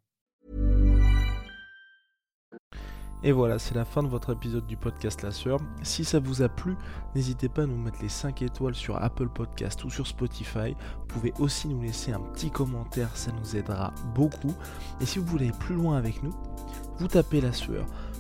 Et 3.22 3.32
voilà, 3.32 3.58
c'est 3.58 3.74
la 3.74 3.84
fin 3.84 4.02
de 4.02 4.08
votre 4.08 4.32
épisode 4.32 4.66
du 4.66 4.78
podcast 4.78 5.22
La 5.22 5.30
Sœur. 5.30 5.58
Si 5.82 6.06
ça 6.06 6.18
vous 6.18 6.40
a 6.40 6.48
plu, 6.48 6.74
n'hésitez 7.14 7.50
pas 7.50 7.64
à 7.64 7.66
nous 7.66 7.76
mettre 7.76 8.00
les 8.00 8.08
5 8.08 8.40
étoiles 8.40 8.74
sur 8.74 8.96
Apple 9.02 9.28
Podcast 9.28 9.84
ou 9.84 9.90
sur 9.90 10.06
Spotify. 10.06 10.74
Vous 10.98 11.06
pouvez 11.06 11.34
aussi 11.38 11.68
nous 11.68 11.82
laisser 11.82 12.12
un 12.12 12.20
petit 12.20 12.50
commentaire, 12.50 13.14
ça 13.14 13.30
nous 13.32 13.56
aidera 13.56 13.92
beaucoup. 14.14 14.54
Et 15.02 15.06
si 15.06 15.18
vous 15.18 15.26
voulez 15.26 15.48
aller 15.48 15.58
plus 15.58 15.74
loin 15.74 15.98
avec 15.98 16.22
nous, 16.22 16.34
vous 16.98 17.08
tapez 17.08 17.42
La 17.42 17.52
Sueur 17.52 17.84